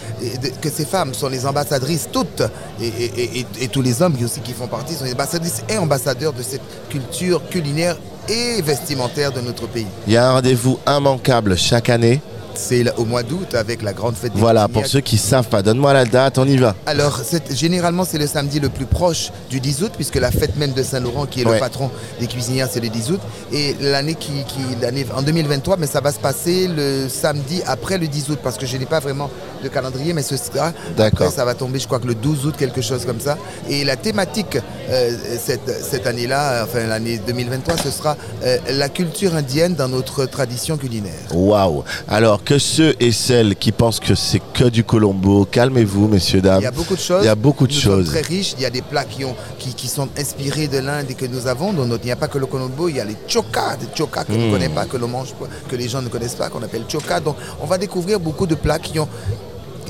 que 0.61 0.71
ces 0.71 0.85
femmes 0.85 1.15
sont 1.15 1.29
les 1.29 1.47
ambassadrices 1.47 2.09
toutes, 2.13 2.43
et, 2.81 3.69
tous 3.69 3.83
les 3.83 4.03
hommes 4.03 4.17
qui 4.45 4.53
font 4.53 4.67
partie 4.67 4.95
sont 4.95 5.05
les 5.05 5.13
ambassadrices 5.15 5.63
et 5.69 5.79
ambassadeurs 5.79 6.33
de 6.33 6.43
cette 6.43 6.63
culture 6.89 7.43
culinaire 7.49 7.97
et 8.29 8.63
vestimentaire 8.63 9.33
de 9.33 9.41
notre 9.41 9.67
pays. 9.67 9.87
Il 10.07 10.13
y 10.13 10.17
a 10.17 10.29
un 10.29 10.33
rendez-vous 10.35 10.79
immanquable 10.87 11.57
chaque 11.57 11.89
année 11.89 12.21
c'est 12.55 12.85
au 12.97 13.05
mois 13.05 13.23
d'août 13.23 13.55
avec 13.55 13.83
la 13.83 13.93
grande 13.93 14.17
fête 14.17 14.33
des 14.33 14.39
Voilà, 14.41 14.69
pour 14.69 14.87
ceux 14.87 15.01
qui 15.01 15.17
ne 15.17 15.21
savent 15.21 15.49
pas, 15.49 15.63
donne-moi 15.63 15.93
la 15.93 16.05
date, 16.05 16.39
on 16.39 16.47
y 16.47 16.57
va. 16.57 16.75
Alors, 16.87 17.21
généralement, 17.51 18.05
c'est 18.05 18.19
le 18.19 18.27
samedi 18.27 18.61
le 18.61 18.69
plus 18.69 18.87
proche 18.87 19.31
du 19.51 19.61
10 19.61 19.83
août, 19.83 19.93
puisque 19.95 20.17
la 20.17 20.31
fête 20.31 20.57
même 20.57 20.73
de 20.73 20.83
Saint-Laurent, 20.83 21.27
qui 21.27 21.43
est 21.43 21.45
le 21.45 21.59
patron 21.59 21.91
des 22.21 22.27
cuisinières, 22.27 22.69
c'est 22.71 22.81
le 22.81 22.89
10 22.89 23.11
août. 23.13 23.21
Et 23.53 23.77
l'année 23.81 24.15
qui, 24.15 24.45
l'année 24.81 25.07
en 25.15 25.23
2023, 25.23 25.77
mais 25.77 25.87
ça 25.87 26.01
va 26.01 26.13
se 26.13 26.19
passer 26.19 26.69
le 26.69 27.09
samedi 27.09 27.63
après 27.67 27.99
le 27.99 28.09
10 28.09 28.31
août, 28.31 28.39
parce 28.43 28.57
que 28.57 28.67
je 28.67 28.77
n'ai 28.77 28.87
pas 28.87 29.01
vraiment 29.01 29.31
de 29.63 29.69
calendrier, 29.69 30.13
mais 30.13 30.23
ce 30.23 30.37
sera. 30.37 30.73
D'accord. 30.97 31.31
Ça 31.31 31.45
va 31.45 31.55
tomber, 31.55 31.79
je 31.79 31.87
crois 31.87 32.01
que 32.01 32.07
le 32.07 32.15
12 32.15 32.47
août, 32.47 32.55
quelque 32.59 32.83
chose 32.83 33.05
comme 33.05 33.21
ça. 33.21 33.39
Et 33.69 33.85
la 33.85 33.97
thématique 33.97 34.59
euh, 34.91 35.11
cette, 35.39 35.71
cette 35.83 36.07
année-là, 36.07 36.65
enfin 36.65 36.87
l'année 36.87 37.21
2023, 37.27 37.77
ce 37.79 37.91
sera 37.91 38.17
euh, 38.45 38.59
la 38.71 38.89
culture 38.89 39.35
indienne 39.35 39.75
dans 39.75 39.89
notre 39.89 40.27
tradition 40.27 40.77
culinaire. 40.77 41.13
Waouh 41.33 41.85
Alors, 42.09 42.42
que 42.45 42.59
ceux 42.59 42.95
et 43.01 43.13
celles 43.13 43.57
qui 43.57 43.73
pensent 43.73 44.01
que 44.01 44.15
c'est 44.15 44.41
que 44.53 44.65
du 44.65 44.85
Colombo, 44.85 45.45
calmez-vous, 45.45 46.09
messieurs, 46.09 46.41
dames. 46.41 46.61
Il 46.61 46.65
y 46.65 46.67
a 46.67 46.71
beaucoup 46.71 46.95
de 46.95 47.01
choses. 47.01 47.23
Il 47.23 47.27
y 47.27 47.29
a 47.31 47.35
beaucoup 47.35 47.67
de 47.67 47.73
choses. 47.73 48.07
très 48.07 48.23
riches. 48.23 48.55
Il 48.59 48.63
y 48.63 48.67
a 48.67 48.71
des 48.71 48.83
plats 48.83 49.05
qui, 49.05 49.25
ont, 49.25 49.35
qui, 49.59 49.89
sont 49.89 50.09
inspirés 50.19 50.69
de 50.69 50.79
l'Inde 50.79 51.07
et 51.11 51.15
que 51.15 51.27
nous 51.27 51.47
avons. 51.47 51.73
Il 51.73 52.05
n'y 52.05 52.11
a 52.11 52.17
pas 52.17 52.29
que 52.29 52.39
le 52.39 52.47
Colombo, 52.47 52.89
il 52.89 52.97
y 52.97 53.01
a 53.01 53.05
les 53.05 53.17
chokas, 53.27 53.77
des 53.77 53.87
chokas 53.95 54.25
que 54.25 54.33
ne 54.33 54.49
hmm. 54.49 54.53
connaît 54.53 54.69
pas, 54.69 54.85
que 54.87 54.97
l'on 54.97 55.09
mange, 55.09 55.35
que 55.69 55.77
les 55.77 55.89
gens 55.89 56.03
ne 56.03 56.09
connaissent 56.09 56.35
pas, 56.35 56.49
qu'on 56.49 56.63
appelle 56.63 56.85
chokas. 56.89 57.21
Donc, 57.21 57.37
on 57.61 57.67
va 57.67 57.79
découvrir 57.79 58.19
beaucoup 58.21 58.47
de 58.47 58.55
plats 58.55 58.79
qui 58.79 58.99
ont, 58.99 59.09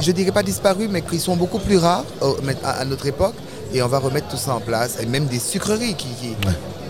je 0.00 0.06
ne 0.10 0.12
dirais 0.16 0.32
pas 0.32 0.42
disparu, 0.42 0.88
mais 0.90 1.02
qui 1.02 1.18
sont 1.18 1.36
beaucoup 1.36 1.58
plus 1.58 1.78
rares 1.78 2.04
euh, 2.22 2.32
à 2.64 2.84
notre 2.84 3.06
époque. 3.06 3.34
Et 3.74 3.82
on 3.82 3.88
va 3.88 3.98
remettre 3.98 4.28
tout 4.28 4.36
ça 4.36 4.54
en 4.54 4.60
place. 4.60 4.98
Et 5.00 5.06
même 5.06 5.26
des 5.26 5.38
sucreries 5.38 5.94
qui. 5.94 6.08
qui 6.20 6.36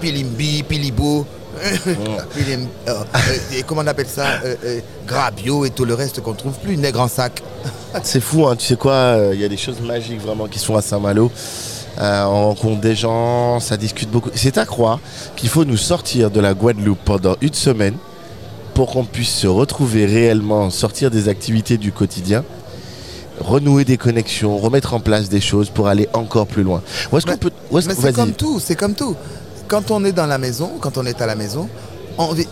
Pilimbi, 0.03 0.65
Pilibo, 0.65 1.25
euh, 1.59 2.95
et 3.55 3.63
comment 3.63 3.83
on 3.83 3.87
appelle 3.87 4.07
ça 4.07 4.27
euh, 4.45 4.55
euh, 4.65 4.81
Grabio 5.07 5.65
et 5.65 5.71
tout 5.71 5.85
le 5.85 5.95
reste 5.95 6.21
qu'on 6.21 6.33
trouve 6.33 6.55
plus, 6.55 6.77
nègre 6.77 7.01
en 7.01 7.09
sac. 7.09 7.43
C'est 8.03 8.21
fou, 8.21 8.47
hein, 8.47 8.57
tu 8.57 8.67
sais 8.67 8.77
quoi 8.77 9.19
Il 9.33 9.41
y 9.41 9.45
a 9.45 9.49
des 9.49 9.57
choses 9.57 9.81
magiques 9.81 10.21
vraiment 10.21 10.47
qui 10.47 10.59
sont 10.59 10.77
à 10.77 10.83
Saint-Malo. 10.83 11.31
on 11.99 12.49
rencontre 12.49 12.81
des 12.81 12.95
gens, 12.95 13.61
ça 13.61 13.77
discute 13.77 14.11
beaucoup. 14.11 14.31
C'est 14.35 14.59
à 14.59 14.65
croire 14.65 14.99
qu'il 15.37 15.49
faut 15.49 15.65
nous 15.65 15.77
sortir 15.77 16.31
de 16.31 16.41
la 16.41 16.55
Guadeloupe 16.55 17.01
pendant 17.05 17.37
une 17.41 17.55
semaine 17.55 17.97
pour 18.75 18.91
qu'on 18.91 19.05
puisse 19.05 19.35
se 19.35 19.47
retrouver 19.47 20.07
réellement, 20.07 20.71
sortir 20.71 21.11
des 21.11 21.29
activités 21.29 21.77
du 21.77 21.93
quotidien 21.93 22.45
renouer 23.41 23.85
des 23.85 23.97
connexions, 23.97 24.57
remettre 24.59 24.95
en 24.95 25.01
place 25.01 25.29
des 25.29 25.41
choses 25.41 25.71
pour 25.71 25.89
aller 25.89 26.09
encore 26.13 26.47
plus 26.47 26.63
loin. 26.63 26.83
Où 27.11 27.19
est-ce 27.19 27.27
qu'on 27.27 27.37
peut. 27.37 27.51
c'est 27.81 28.15
comme 28.15 28.33
tout, 28.33 28.61
c'est 28.61 28.77
comme 28.77 28.95
tout 28.95 29.17
quand 29.73 29.91
on 29.91 30.05
est 30.05 30.13
dans 30.13 30.27
la 30.27 30.37
maison, 30.37 30.71
quand 30.83 30.99
on 30.99 31.07
est 31.07 31.23
à 31.23 31.27
la 31.27 31.35
maison, 31.35 31.67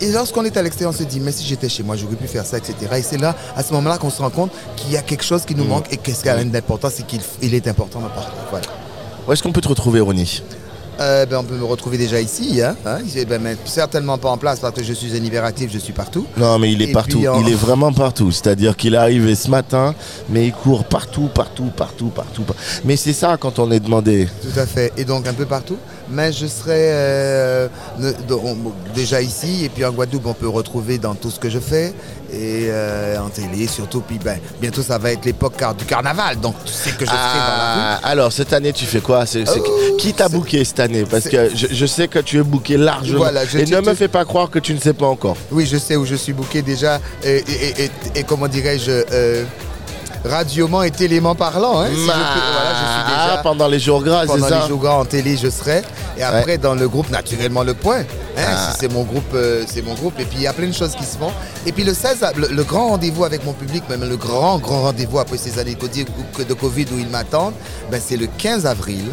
et 0.01 0.11
lorsqu'on 0.11 0.43
est 0.43 0.57
à 0.57 0.63
l'extérieur, 0.63 0.91
on 0.91 0.97
se 0.97 1.03
dit, 1.03 1.19
mais 1.19 1.31
si 1.31 1.45
j'étais 1.45 1.69
chez 1.69 1.83
moi, 1.83 1.95
j'aurais 1.95 2.15
pu 2.15 2.25
faire 2.25 2.43
ça, 2.47 2.57
etc. 2.57 2.73
Et 2.97 3.03
c'est 3.03 3.19
là, 3.19 3.35
à 3.55 3.61
ce 3.61 3.71
moment-là, 3.73 3.99
qu'on 3.99 4.09
se 4.09 4.23
rend 4.23 4.31
compte 4.31 4.51
qu'il 4.75 4.91
y 4.91 4.97
a 4.97 5.03
quelque 5.03 5.23
chose 5.23 5.45
qui 5.45 5.53
nous 5.53 5.65
mm. 5.65 5.67
manque 5.67 5.93
et 5.93 5.97
qu'est-ce 5.97 6.23
qui 6.23 6.29
a 6.29 6.43
d'important, 6.43 6.89
c'est 6.91 7.05
qu'il 7.05 7.53
est 7.53 7.67
important 7.67 7.99
de 7.99 8.07
parler. 8.07 8.33
Voilà. 8.49 8.65
Où 9.27 9.31
est-ce 9.31 9.43
qu'on 9.43 9.51
peut 9.51 9.61
te 9.61 9.67
retrouver, 9.67 9.99
Ronnie 9.99 10.41
euh, 10.99 11.25
ben, 11.25 11.37
on 11.37 11.43
peut 11.43 11.55
me 11.55 11.63
retrouver 11.63 11.97
déjà 11.97 12.19
ici. 12.21 12.61
Hein, 12.61 12.75
hein 12.85 12.99
ben, 13.27 13.57
certainement 13.65 14.17
pas 14.19 14.29
en 14.29 14.37
place 14.37 14.59
parce 14.59 14.73
que 14.75 14.83
je 14.83 14.93
suis 14.93 15.15
un 15.15 15.23
hyperactif, 15.23 15.71
je 15.71 15.79
suis 15.79 15.93
partout. 15.93 16.27
Non, 16.37 16.59
mais 16.59 16.71
il 16.71 16.81
est 16.81 16.91
partout. 16.91 17.23
Il 17.39 17.49
est 17.49 17.55
vraiment 17.67 17.91
partout. 17.91 18.31
C'est-à-dire 18.31 18.75
qu'il 18.75 18.93
est 18.93 18.97
arrivé 18.97 19.33
ce 19.33 19.49
matin, 19.49 19.95
mais 20.29 20.47
il 20.47 20.53
court 20.53 20.83
partout, 20.83 21.29
partout, 21.33 21.71
partout, 21.75 22.09
partout. 22.09 22.43
Mais 22.83 22.97
c'est 22.97 23.13
ça 23.13 23.37
quand 23.39 23.57
on 23.57 23.71
est 23.71 23.79
demandé. 23.79 24.27
Tout 24.41 24.59
à 24.59 24.67
fait. 24.67 24.91
Et 24.97 25.05
donc 25.05 25.27
un 25.27 25.33
peu 25.33 25.45
partout. 25.45 25.77
Mais 26.11 26.31
je 26.31 26.47
serai 26.47 26.91
euh, 26.91 27.67
déjà 28.93 29.21
ici 29.21 29.65
et 29.65 29.69
puis 29.69 29.85
en 29.85 29.91
Guadeloupe, 29.91 30.25
on 30.25 30.33
peut 30.33 30.47
retrouver 30.47 30.97
dans 30.97 31.15
tout 31.15 31.31
ce 31.31 31.39
que 31.39 31.49
je 31.49 31.59
fais 31.59 31.93
et 32.31 32.67
euh, 32.69 33.19
en 33.19 33.29
télé 33.29 33.67
surtout. 33.67 34.01
Puis 34.01 34.19
ben, 34.19 34.39
bientôt, 34.59 34.81
ça 34.81 34.97
va 34.97 35.11
être 35.11 35.25
l'époque 35.25 35.63
du 35.77 35.85
carnaval. 35.85 36.39
Donc 36.39 36.55
tu 36.65 36.73
sais 36.73 36.91
que 36.91 37.05
je 37.05 37.09
serai 37.11 37.17
dans 37.17 37.57
la 37.57 37.73
rue. 37.73 37.81
Ah, 37.81 37.99
alors 38.03 38.31
cette 38.31 38.53
année, 38.53 38.73
tu 38.73 38.85
fais 38.85 39.01
quoi? 39.01 39.23
Oh, 39.25 39.97
Qui 39.97 40.13
t'a 40.13 40.29
booké 40.29 40.63
cette 40.65 40.79
année? 40.79 41.05
Parce 41.09 41.27
que 41.29 41.49
je, 41.55 41.85
sais 41.85 42.07
que 42.07 42.19
tu 42.19 42.39
es 42.39 42.43
booké 42.43 42.77
largement. 42.77 43.27
et 43.27 43.65
ne 43.65 43.81
me 43.81 43.93
fais 43.93 44.07
pas 44.07 44.25
croire 44.25 44.49
que 44.49 44.59
tu 44.59 44.73
ne 44.73 44.79
sais 44.79 44.93
pas 44.93 45.07
encore. 45.07 45.37
Oui, 45.51 45.65
je 45.65 45.77
sais 45.77 45.95
où 45.95 46.05
je 46.05 46.15
suis 46.15 46.33
booké 46.33 46.61
déjà. 46.61 46.99
Et, 47.23 47.43
et 48.15 48.23
comment 48.23 48.47
dirais-je 48.47 48.91
euh, 48.91 49.45
radioment 50.25 50.83
et 50.83 50.91
télément 50.91 51.35
parlant. 51.35 51.81
Hein, 51.81 51.87
si 51.87 51.95
je 51.95 52.01
suis 52.01 52.09
déjà 52.09 53.39
pendant 53.43 53.67
les 53.67 53.79
jours 53.79 54.03
gras, 54.03 54.25
Pendant 54.25 54.47
les 54.47 54.67
jours 54.67 54.79
gras 54.79 54.95
en 54.95 55.05
télé, 55.05 55.37
je 55.37 55.49
serai. 55.49 55.81
Et 56.17 56.23
après, 56.23 56.57
dans 56.57 56.75
le 56.75 56.87
groupe, 56.87 57.09
naturellement, 57.09 57.63
le 57.63 57.73
point. 57.73 58.01
Hein, 58.37 58.43
ah. 58.47 58.73
c'est 58.79 58.91
mon 58.91 59.03
groupe, 59.03 59.33
euh, 59.33 59.63
c'est 59.67 59.81
mon 59.81 59.93
groupe. 59.93 60.19
Et 60.19 60.25
puis, 60.25 60.37
il 60.39 60.43
y 60.43 60.47
a 60.47 60.53
plein 60.53 60.67
de 60.67 60.73
choses 60.73 60.95
qui 60.95 61.03
se 61.03 61.17
font. 61.17 61.31
Et 61.65 61.71
puis, 61.71 61.83
le 61.83 61.93
16, 61.93 62.25
le, 62.35 62.63
grand 62.63 62.89
rendez-vous 62.89 63.23
avec 63.23 63.45
mon 63.45 63.53
public, 63.53 63.83
même 63.89 64.07
le 64.07 64.17
grand, 64.17 64.59
grand 64.59 64.81
rendez-vous 64.81 65.19
après 65.19 65.37
ces 65.37 65.59
années 65.59 65.75
de 65.75 66.53
Covid 66.53 66.85
où 66.93 66.99
ils 66.99 67.09
m'attendent, 67.09 67.55
ben, 67.89 68.01
c'est 68.03 68.17
le 68.17 68.27
15 68.27 68.65
avril 68.65 69.05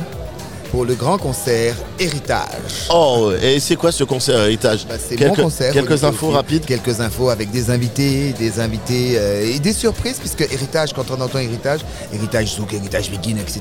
pour 0.70 0.84
le 0.84 0.94
grand 0.94 1.18
concert 1.18 1.74
Héritage. 1.98 2.88
Oh, 2.92 3.32
et 3.42 3.60
c'est 3.60 3.76
quoi 3.76 3.92
ce 3.92 4.04
concert 4.04 4.40
Héritage 4.40 4.86
bah, 4.88 4.96
C'est 4.98 5.18
mon 5.20 5.34
concert. 5.34 5.72
Quelques 5.72 6.04
infos 6.04 6.30
rapides 6.30 6.64
Quelques 6.64 7.00
infos 7.00 7.30
avec 7.30 7.50
des 7.50 7.70
invités, 7.70 8.32
des 8.32 8.60
invités 8.60 9.14
euh, 9.16 9.54
et 9.54 9.58
des 9.58 9.72
surprises, 9.72 10.18
puisque 10.18 10.42
Héritage, 10.42 10.92
quand 10.92 11.10
on 11.10 11.20
entend 11.20 11.38
Héritage, 11.38 11.80
Héritage 12.12 12.54
Zouk, 12.56 12.72
Héritage 12.72 13.10
Begin, 13.10 13.36
etc. 13.38 13.60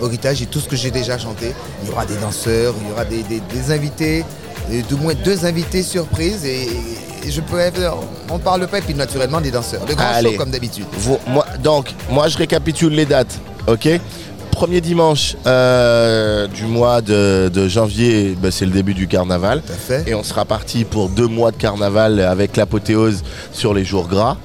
Héritage 0.00 0.42
et 0.42 0.46
tout 0.46 0.60
ce 0.60 0.68
que 0.68 0.76
j'ai 0.76 0.90
déjà 0.90 1.18
chanté. 1.18 1.52
Il 1.82 1.88
y 1.88 1.92
aura 1.92 2.06
des 2.06 2.16
danseurs, 2.16 2.74
il 2.82 2.88
y 2.88 2.92
aura 2.92 3.04
des, 3.04 3.72
invités, 3.72 4.24
et 4.70 4.82
du 4.82 4.94
moins 4.94 5.14
deux 5.14 5.44
invités 5.44 5.82
surprises 5.82 6.44
et, 6.44 6.68
je 7.26 7.40
peux 7.40 7.56
on 8.28 8.34
ne 8.34 8.38
parle 8.38 8.66
pas 8.66 8.78
et 8.78 8.82
puis 8.82 8.92
naturellement 8.92 9.40
des 9.40 9.50
danseurs. 9.50 9.86
Le 9.88 9.94
grand 9.94 10.20
show 10.20 10.32
comme 10.36 10.50
d'habitude. 10.50 10.84
Moi, 11.26 11.46
donc, 11.62 11.94
moi 12.10 12.28
je 12.28 12.36
récapitule 12.36 12.92
les 12.92 13.06
dates, 13.06 13.40
ok? 13.66 13.98
Premier 14.54 14.80
dimanche 14.80 15.36
euh, 15.46 16.46
du 16.46 16.64
mois 16.64 17.02
de, 17.02 17.68
janvier, 17.68 18.36
bah, 18.40 18.50
c'est 18.50 18.64
le 18.64 18.70
début 18.70 18.94
du 18.94 19.08
carnaval. 19.08 19.62
Et 20.06 20.14
on 20.14 20.22
sera 20.22 20.44
parti 20.44 20.84
pour 20.84 21.08
deux 21.08 21.26
mois 21.26 21.50
de 21.50 21.56
carnaval 21.56 22.20
avec 22.20 22.56
l'apothéose 22.56 23.22
sur 23.52 23.74
les 23.74 23.84
jours 23.84 24.06
gras. 24.06 24.36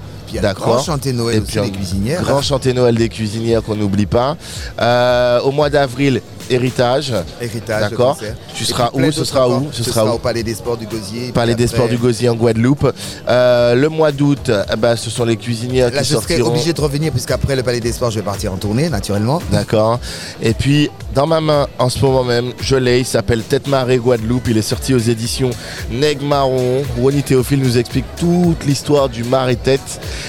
D'accord. 0.41 0.75
Grand 0.75 0.83
chanté 0.83 1.13
Noël 1.13 1.43
des 1.43 1.71
cuisinières. 1.71 2.21
Grand 2.21 2.41
chanté 2.41 2.73
Noël 2.73 2.95
des 2.95 3.09
cuisinières 3.09 3.63
qu'on 3.63 3.75
n'oublie 3.75 4.05
pas. 4.05 4.37
Euh, 4.79 5.39
au 5.41 5.51
mois 5.51 5.69
d'avril, 5.69 6.21
héritage. 6.49 7.13
Héritage. 7.41 7.89
D'accord. 7.89 8.17
Tu 8.53 8.65
seras 8.65 8.89
où 8.93 9.11
Ce 9.11 9.23
sera 9.23 9.49
où 9.49 9.67
Ce 9.71 9.83
sera 9.83 10.13
au 10.13 10.17
Palais 10.17 10.43
des 10.43 10.53
Sports 10.55 10.77
du 10.77 10.85
Gosier. 10.85 11.31
Palais 11.31 11.55
des 11.55 11.67
Sports 11.67 11.87
du 11.87 11.97
Gosier 11.97 12.29
en 12.29 12.35
Guadeloupe. 12.35 12.91
Euh, 13.27 13.75
le 13.75 13.89
mois 13.89 14.11
d'août, 14.11 14.51
eh 14.71 14.75
ben, 14.75 14.95
ce 14.95 15.09
sont 15.09 15.25
les 15.25 15.37
cuisinières 15.37 15.91
Là, 15.91 16.01
qui 16.01 16.09
je 16.09 16.15
serai 16.17 16.41
obligé 16.41 16.73
de 16.73 16.81
revenir 16.81 17.11
puisqu'après 17.11 17.55
le 17.55 17.63
Palais 17.63 17.79
des 17.79 17.91
Sports, 17.91 18.11
je 18.11 18.19
vais 18.19 18.25
partir 18.25 18.53
en 18.53 18.57
tournée, 18.57 18.89
naturellement. 18.89 19.41
D'accord. 19.51 19.99
Et 20.41 20.53
puis 20.53 20.89
dans 21.13 21.25
ma 21.27 21.41
main 21.41 21.67
en 21.79 21.89
ce 21.89 21.99
moment 21.99 22.23
même. 22.23 22.51
Je 22.61 22.75
l'ai, 22.75 22.99
il 22.99 23.05
s'appelle 23.05 23.41
Tête 23.43 23.67
Marée 23.67 23.97
Guadeloupe. 23.97 24.47
Il 24.47 24.57
est 24.57 24.61
sorti 24.61 24.93
aux 24.93 24.99
éditions 24.99 25.49
Neg 25.91 26.21
Marron. 26.21 26.83
Ronnie 27.01 27.23
Théophile 27.23 27.59
nous 27.59 27.77
explique 27.77 28.05
toute 28.17 28.63
l'histoire 28.65 29.09
du 29.09 29.23
Marais 29.23 29.55
Tête 29.55 29.81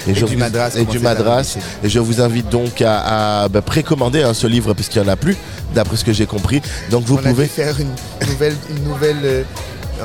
Et 0.09 0.15
je 0.15 0.25
du 0.27 0.35
vous- 0.35 0.39
Madras, 0.41 0.71
et 0.77 0.85
du 0.85 0.99
Madras. 0.99 1.57
Et 1.85 1.89
je 1.89 1.99
vous 1.99 2.21
invite 2.21 2.49
donc 2.49 2.81
à, 2.83 3.43
à, 3.45 3.49
bah, 3.49 3.63
précommander 3.63 4.23
hein, 4.23 4.35
ce 4.35 4.47
livre 4.47 4.73
puisqu'il 4.75 5.03
n'y 5.03 5.09
en 5.09 5.13
a 5.13 5.17
plus, 5.17 5.37
d'après 5.75 5.97
ce 5.97 6.05
que 6.05 6.13
j'ai 6.13 6.27
compris. 6.27 6.63
Donc 6.91 7.05
vous 7.05 7.17
on 7.17 7.19
a 7.19 7.31
pouvez. 7.31 7.45
dû 7.45 7.51
faire 7.51 7.79
une 7.79 8.29
nouvelle, 8.29 8.57
une 8.71 8.85
nouvelle 8.85 9.17
euh, 9.25 9.43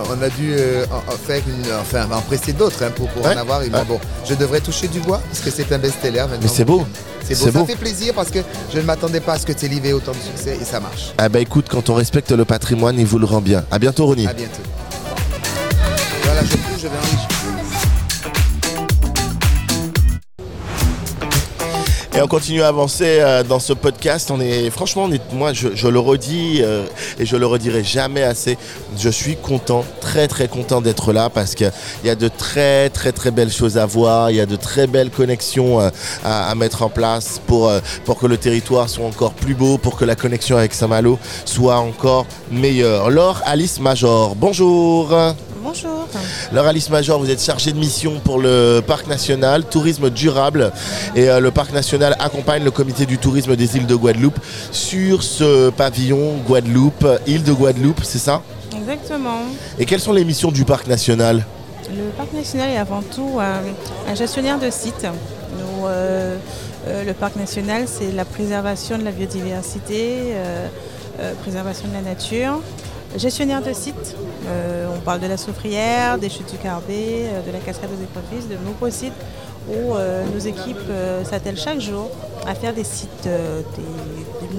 on 0.10 0.22
a 0.22 0.28
dû 0.30 0.54
euh, 0.54 0.86
en- 0.92 1.14
en 1.14 1.16
faire 1.18 1.42
une, 1.48 1.72
enfin 1.80 2.06
en 2.12 2.20
presser 2.22 2.52
d'autres 2.52 2.84
hein, 2.84 2.92
pour, 2.94 3.08
pour 3.10 3.24
Ouais, 3.26 3.34
en 3.34 3.38
avoir. 3.40 3.64
Et 3.64 3.70
bon, 3.70 3.78
ouais. 3.78 3.84
bon, 3.88 4.00
je 4.28 4.34
devrais 4.36 4.60
toucher 4.60 4.90
du 4.90 5.00
bois 5.00 5.22
parce 5.32 5.40
que 5.40 5.50
c'est 5.50 5.72
un 5.72 5.78
best-seller 5.78 6.20
maintenant. 6.20 6.38
Mais 6.42 6.48
c'est 6.50 6.66
beau. 6.66 6.86
C'est 7.28 7.40
beau. 7.40 7.46
Ça 7.46 7.52
beau. 7.52 7.66
fait 7.66 7.76
plaisir 7.76 8.14
parce 8.14 8.30
que 8.30 8.40
je 8.74 8.78
ne 8.80 8.84
m'attendais 8.84 9.20
pas 9.20 9.34
à 9.34 9.40
ce 9.40 9.46
que 9.46 9.54
tes 9.54 9.68
livres 9.68 9.86
aient 9.88 9.94
autant 9.94 10.12
de 10.12 10.18
succès 10.18 10.58
et 10.62 10.66
ça 10.66 10.80
marche. 10.80 11.14
Ah 11.18 11.30
bah 11.30 11.40
écoute, 11.40 11.66
quand 11.70 11.90
on 11.90 11.96
respecte 11.96 12.32
le 12.32 12.46
patrimoine, 12.46 13.00
il 13.00 13.06
vous 13.06 13.20
le 13.20 13.26
rend 13.26 13.42
bien. 13.42 13.66
À 13.72 13.80
bientôt 13.80 14.06
Ronnie. 14.06 14.28
À 14.28 14.34
bientôt. 14.34 14.62
Voilà, 16.24 16.42
je 16.44 16.50
je 16.78 16.88
vais 16.88 16.98
enrichir. 16.98 17.35
Et 22.18 22.22
on 22.22 22.28
continue 22.28 22.62
à 22.62 22.70
avancer 22.70 23.20
euh, 23.20 23.44
dans 23.44 23.60
ce 23.60 23.74
podcast. 23.74 24.32
On 24.32 24.40
est, 24.40 24.70
franchement, 24.70 25.04
on 25.04 25.12
est, 25.12 25.34
moi, 25.34 25.52
je, 25.52 25.88
le 25.88 26.00
redis 26.00 26.62
euh, 26.62 26.86
et 27.20 27.26
je 27.26 27.36
le 27.36 27.46
redirai 27.46 27.84
jamais 27.84 28.24
assez. 28.24 28.58
Je 28.98 29.10
suis 29.10 29.36
content, 29.36 29.84
très 30.00 30.30
très 30.30 30.48
content 30.48 30.80
d'être 30.80 31.12
là 31.12 31.30
parce 31.30 31.56
qu'il 31.56 31.72
y 32.06 32.10
a 32.10 32.16
de 32.16 32.30
très 32.30 32.90
très 32.90 33.12
très 33.12 33.32
belles 33.32 33.52
choses 33.52 33.78
à 33.78 33.86
voir. 33.86 34.32
Il 34.32 34.38
y 34.38 34.40
a 34.40 34.46
de 34.46 34.56
très 34.56 34.88
belles 34.88 35.10
connexions 35.10 35.82
euh, 35.82 35.90
à, 36.24 36.50
à 36.50 36.56
mettre 36.56 36.84
en 36.84 36.90
place 36.90 37.42
pour, 37.48 37.70
pour 38.06 38.18
que 38.18 38.28
le 38.28 38.38
territoire 38.38 38.88
soit 38.88 39.06
encore 39.06 39.34
plus 39.34 39.54
beau, 39.54 39.78
pour 39.78 39.98
que 39.98 40.06
la 40.06 40.16
connexion 40.16 40.56
avec 40.56 40.74
Saint-Malo 40.74 41.20
soit 41.44 41.78
encore 41.78 42.26
meilleure. 42.50 43.10
Laure 43.10 43.42
Alice 43.46 43.82
Major, 43.82 44.36
bonjour. 44.36 45.14
Bonjour. 45.66 46.08
Laure 46.54 46.68
Alice 46.68 46.92
Major, 46.92 47.20
vous 47.20 47.32
êtes 47.32 47.42
chargée 47.42 47.72
de 47.72 47.80
mission 47.80 48.20
pour 48.24 48.38
le 48.40 48.82
parc 48.86 49.08
national, 49.08 49.64
tourisme 49.66 50.12
durable. 50.12 50.72
Et 51.16 51.28
euh, 51.28 51.40
le 51.40 51.50
parc 51.50 51.74
national 51.74 52.16
accompagne 52.20 52.64
le 52.64 52.70
comité 52.70 53.08
du 53.08 53.18
tourisme 53.18 53.56
des 53.56 53.76
îles 53.76 53.88
de 53.88 53.96
Guadeloupe 53.96 54.38
sur 54.72 55.24
ce 55.24 55.72
pavillon 55.72 56.36
Guadeloupe, 56.48 57.08
île 57.26 57.42
de 57.42 57.52
Guadeloupe, 57.52 58.02
c'est 58.04 58.20
ça? 58.20 58.44
Exactement. 58.78 59.40
Et 59.80 59.86
quelles 59.88 60.02
sont 60.02 60.14
les 60.14 60.24
missions 60.24 60.52
du 60.52 60.66
parc 60.66 60.86
national? 60.86 61.44
Le 61.90 62.12
parc 62.16 62.32
national 62.34 62.70
est 62.70 62.78
avant 62.78 63.02
tout 63.02 63.40
un, 63.40 64.12
un 64.12 64.14
gestionnaire 64.14 64.60
de 64.60 64.70
site. 64.70 65.08
Nous, 65.58 65.88
euh, 65.88 66.38
euh, 66.88 67.04
le 67.04 67.14
parc 67.14 67.38
national, 67.38 67.86
c'est 67.88 68.12
la 68.12 68.26
préservation 68.26 69.00
de 69.00 69.04
la 69.04 69.12
biodiversité, 69.12 70.14
euh, 70.36 70.68
euh, 71.22 71.34
préservation 71.42 71.88
de 71.88 71.94
la 71.94 72.02
nature. 72.02 72.62
Gestionnaire 73.18 73.62
de 73.62 73.72
site, 73.72 74.16
euh, 74.48 74.88
on 74.94 75.00
parle 75.00 75.22
de 75.22 75.28
la 75.28 75.38
Soufrière, 75.38 76.18
des 76.18 76.30
chutes 76.30 76.52
du 76.52 76.58
Carbet, 76.58 77.28
euh, 77.30 77.42
de 77.48 77.52
la 77.52 77.60
cascade 77.60 77.90
des 77.92 78.04
écrevisses, 78.04 78.50
de 78.50 78.58
nombreux 78.66 78.92
sites 78.92 79.14
où 79.70 79.96
euh, 79.96 80.24
nos 80.34 80.40
équipes 80.40 80.78
euh, 80.90 81.24
s'attellent 81.24 81.58
chaque 81.58 81.80
jour 81.80 82.10
à 82.46 82.54
faire 82.56 82.74
des 82.74 82.84
sites 82.84 83.10
des- 83.24 84.48
des- 84.48 84.54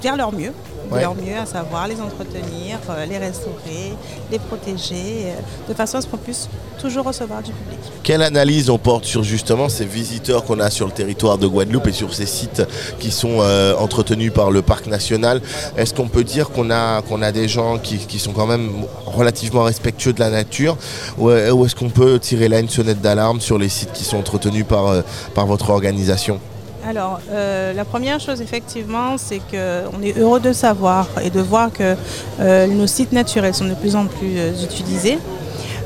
faire 0.00 0.16
leur 0.16 0.32
mieux, 0.32 0.52
de 0.90 0.94
Ouais. 0.96 1.02
leur 1.02 1.14
mieux, 1.14 1.36
à 1.40 1.46
savoir 1.46 1.86
les 1.88 2.00
entretenir, 2.00 2.78
euh, 2.90 3.06
les 3.06 3.18
restaurer, 3.18 3.94
les 4.30 4.38
protéger, 4.38 5.26
euh, 5.26 5.68
de 5.68 5.74
façon 5.74 5.98
à 5.98 6.00
ce 6.00 6.06
qu'on 6.06 6.16
puisse 6.16 6.48
toujours 6.80 7.04
recevoir 7.04 7.42
du 7.42 7.52
public. 7.52 7.78
Quelle 8.02 8.22
analyse 8.22 8.70
on 8.70 8.78
porte 8.78 9.04
sur 9.04 9.22
justement 9.22 9.68
ces 9.68 9.84
visiteurs 9.84 10.44
qu'on 10.44 10.58
a 10.60 10.70
sur 10.70 10.86
le 10.86 10.92
territoire 10.92 11.38
de 11.38 11.46
Guadeloupe 11.46 11.86
et 11.86 11.92
sur 11.92 12.12
ces 12.14 12.26
sites 12.26 12.62
qui 12.98 13.10
sont 13.10 13.38
euh, 13.40 13.76
entretenus 13.76 14.32
par 14.32 14.50
le 14.50 14.62
parc 14.62 14.86
national? 14.86 15.40
Est-ce 15.76 15.94
qu'on 15.94 16.08
peut 16.08 16.24
dire 16.24 16.50
qu'on 16.50 16.70
a, 16.70 17.02
qu'on 17.02 17.22
a 17.22 17.32
des 17.32 17.48
gens 17.48 17.78
qui, 17.78 17.98
qui 17.98 18.18
sont 18.18 18.32
quand 18.32 18.46
même 18.46 18.70
relativement 19.06 19.62
respectueux 19.62 20.12
de 20.12 20.20
la 20.20 20.30
nature? 20.30 20.76
Ou, 21.18 21.30
ou 21.30 21.64
est-ce 21.66 21.74
qu'on 21.76 21.90
peut 21.90 22.18
tirer 22.18 22.48
là 22.48 22.58
une 22.60 22.68
sonnette 22.68 23.00
d'alarme 23.00 23.40
sur 23.40 23.58
les 23.58 23.68
sites 23.68 23.92
qui 23.92 24.04
sont 24.04 24.16
entretenus 24.18 24.64
par, 24.66 24.86
euh, 24.88 25.02
par 25.34 25.46
votre 25.46 25.70
organisation? 25.70 26.40
Alors, 26.86 27.20
euh, 27.30 27.72
la 27.74 27.84
première 27.84 28.20
chose, 28.20 28.40
effectivement, 28.40 29.18
c'est 29.18 29.38
qu'on 29.38 30.02
est 30.02 30.16
heureux 30.18 30.40
de 30.40 30.52
savoir 30.52 31.08
et 31.22 31.30
de 31.30 31.40
voir 31.40 31.72
que 31.72 31.94
euh, 32.40 32.66
nos 32.66 32.86
sites 32.86 33.12
naturels 33.12 33.54
sont 33.54 33.66
de 33.66 33.74
plus 33.74 33.96
en 33.96 34.06
plus 34.06 34.38
euh, 34.38 34.52
utilisés. 34.64 35.18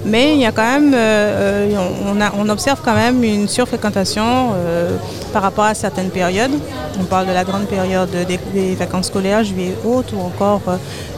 Mais 0.05 0.35
il 0.35 0.41
y 0.41 0.45
a 0.45 0.53
quand 0.53 0.63
même, 0.67 0.93
euh, 0.93 1.71
euh, 1.75 2.29
on, 2.37 2.49
observe 2.51 2.81
quand 2.85 2.95
même 2.95 3.25
une 3.25 3.49
surfréquentation 3.49 4.51
euh, 4.53 4.97
par 5.33 5.43
rapport 5.43 5.65
à 5.65 5.75
certaines 5.75 6.11
périodes. 6.11 6.53
On 7.01 7.05
parle 7.05 7.27
de 7.27 7.33
la 7.33 7.43
grande 7.43 7.67
période 7.67 8.11
des, 8.11 8.75
vacances 8.75 9.07
scolaires, 9.07 9.43
juillet-août, 9.43 10.13
ou 10.15 10.21
encore 10.21 10.61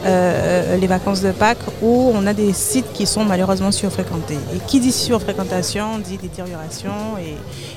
les 0.05 0.87
vacances 0.87 1.21
de 1.21 1.31
Pâques, 1.31 1.65
où 1.81 2.11
on 2.15 2.25
a 2.25 2.33
des 2.33 2.53
sites 2.53 2.91
qui 2.93 3.05
sont 3.05 3.25
malheureusement 3.25 3.71
surfréquentés. 3.71 4.39
Et 4.55 4.59
qui 4.65 4.79
dit 4.79 4.93
surfréquentation 4.93 5.99
dit 5.99 6.17
détérioration, 6.17 6.91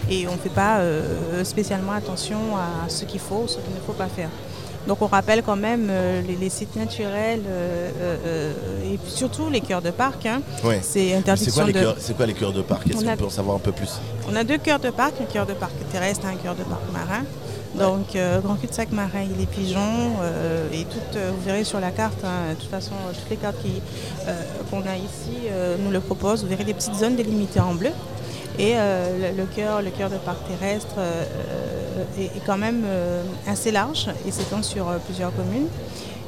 et, 0.09 0.27
on 0.29 0.33
ne 0.33 0.39
fait 0.39 0.49
pas 0.49 0.79
spécialement 1.45 1.93
attention 1.93 2.39
à 2.57 2.89
ce 2.89 3.05
qu'il 3.05 3.21
faut, 3.21 3.45
ce 3.47 3.57
qu'il 3.57 3.75
ne 3.75 3.81
faut 3.85 3.93
pas 3.93 4.09
faire. 4.09 4.31
Donc 4.87 5.03
on 5.03 5.07
rappelle 5.07 5.43
quand 5.43 5.57
même 5.57 5.89
euh, 5.91 6.23
les, 6.23 6.37
les 6.37 6.49
sites 6.51 6.75
naturels 6.77 7.43
euh, 7.47 7.91
euh, 8.03 8.53
et 8.95 8.99
surtout 9.09 9.51
les 9.51 9.61
cœurs 9.61 9.83
de 9.83 9.91
parc. 9.91 10.27
hein. 10.27 10.41
Ouais. 10.65 10.81
C'est 10.83 11.09
C'est 11.11 11.15
interdiction 11.15 11.63
quoi, 11.65 11.73
les 11.73 11.73
de. 11.81 11.95
c'est 11.99 12.17
quoi 12.17 12.27
les 12.27 12.33
cœurs 12.35 12.53
de 12.53 12.63
parc? 12.63 12.87
Est-ce 12.89 12.97
On 12.99 13.03
qu'on 13.03 13.09
a- 13.09 13.17
peut 13.17 13.25
en 13.27 13.31
savoir 13.31 13.57
un 13.57 13.61
peu 13.61 13.73
plus? 13.73 14.01
On 14.31 14.35
a 14.37 14.43
deux 14.45 14.59
cœurs 14.59 14.81
de 14.81 14.91
parc, 14.91 15.15
un 15.21 15.25
cœur 15.33 15.47
de 15.47 15.53
parc 15.53 15.73
terrestre 15.93 16.25
et 16.27 16.29
un 16.33 16.37
cœur 16.37 16.55
de 16.55 16.63
parc 16.63 16.81
marin. 16.93 17.23
Donc 17.79 18.17
euh, 18.17 18.41
Grand 18.41 18.57
cul-de-sac 18.57 18.91
marin, 18.91 19.23
il 19.37 19.41
est 19.41 19.47
pigeon 19.47 19.79
euh, 20.23 20.67
et 20.73 20.85
tout, 20.85 20.99
euh, 21.17 21.31
vous 21.33 21.45
verrez 21.47 21.63
sur 21.63 21.79
la 21.79 21.93
carte, 21.93 22.25
hein, 22.25 22.51
de 22.51 22.55
toute 22.61 22.69
façon 22.71 22.95
toutes 23.15 23.31
les 23.31 23.37
cartes 23.37 23.63
qui, 23.63 23.81
qu'on 24.71 24.81
a 24.81 24.97
ici 24.97 25.37
nous 25.85 25.91
le 25.93 26.01
proposent. 26.01 26.43
Vous 26.43 26.49
verrez 26.49 26.65
des 26.65 26.75
petites 26.75 26.95
zones 26.97 27.15
délimitées 27.17 27.61
en 27.61 27.75
bleu. 27.75 27.91
Et 28.59 28.73
euh, 28.75 29.33
le, 29.37 29.45
cœur, 29.45 29.83
le 29.83 29.91
cœur 29.91 30.11
de 30.11 30.17
parc 30.17 30.39
terrestre 30.47 30.97
euh, 30.99 31.25
euh, 31.99 32.23
est, 32.23 32.45
quand 32.45 32.59
même 32.59 32.85
assez 33.47 33.71
large 33.71 34.09
et 34.27 34.31
s'étend 34.31 34.63
sur 34.63 34.87
plusieurs 35.07 35.35
communes. 35.35 35.69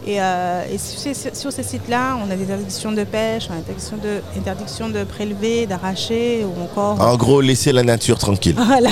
Et, 0.06 0.20
euh, 0.20 0.64
et 0.72 0.78
sur 0.78 0.98
ces, 0.98 1.14
sur 1.34 1.52
ces 1.52 1.62
sites-là, 1.62 2.16
on 2.26 2.30
a 2.30 2.34
des 2.36 2.44
interdictions 2.44 2.92
de 2.92 3.04
pêche, 3.04 3.46
on 3.50 3.54
a 3.54 3.56
interdiction 3.58 3.96
de, 3.98 4.20
interdiction 4.36 4.88
de 4.88 5.04
prélever, 5.04 5.66
d'arracher 5.66 6.44
ou 6.44 6.60
encore. 6.62 7.00
En 7.00 7.16
gros, 7.16 7.40
laisser 7.40 7.72
la 7.72 7.82
nature 7.82 8.18
tranquille. 8.18 8.56
Voilà. 8.66 8.90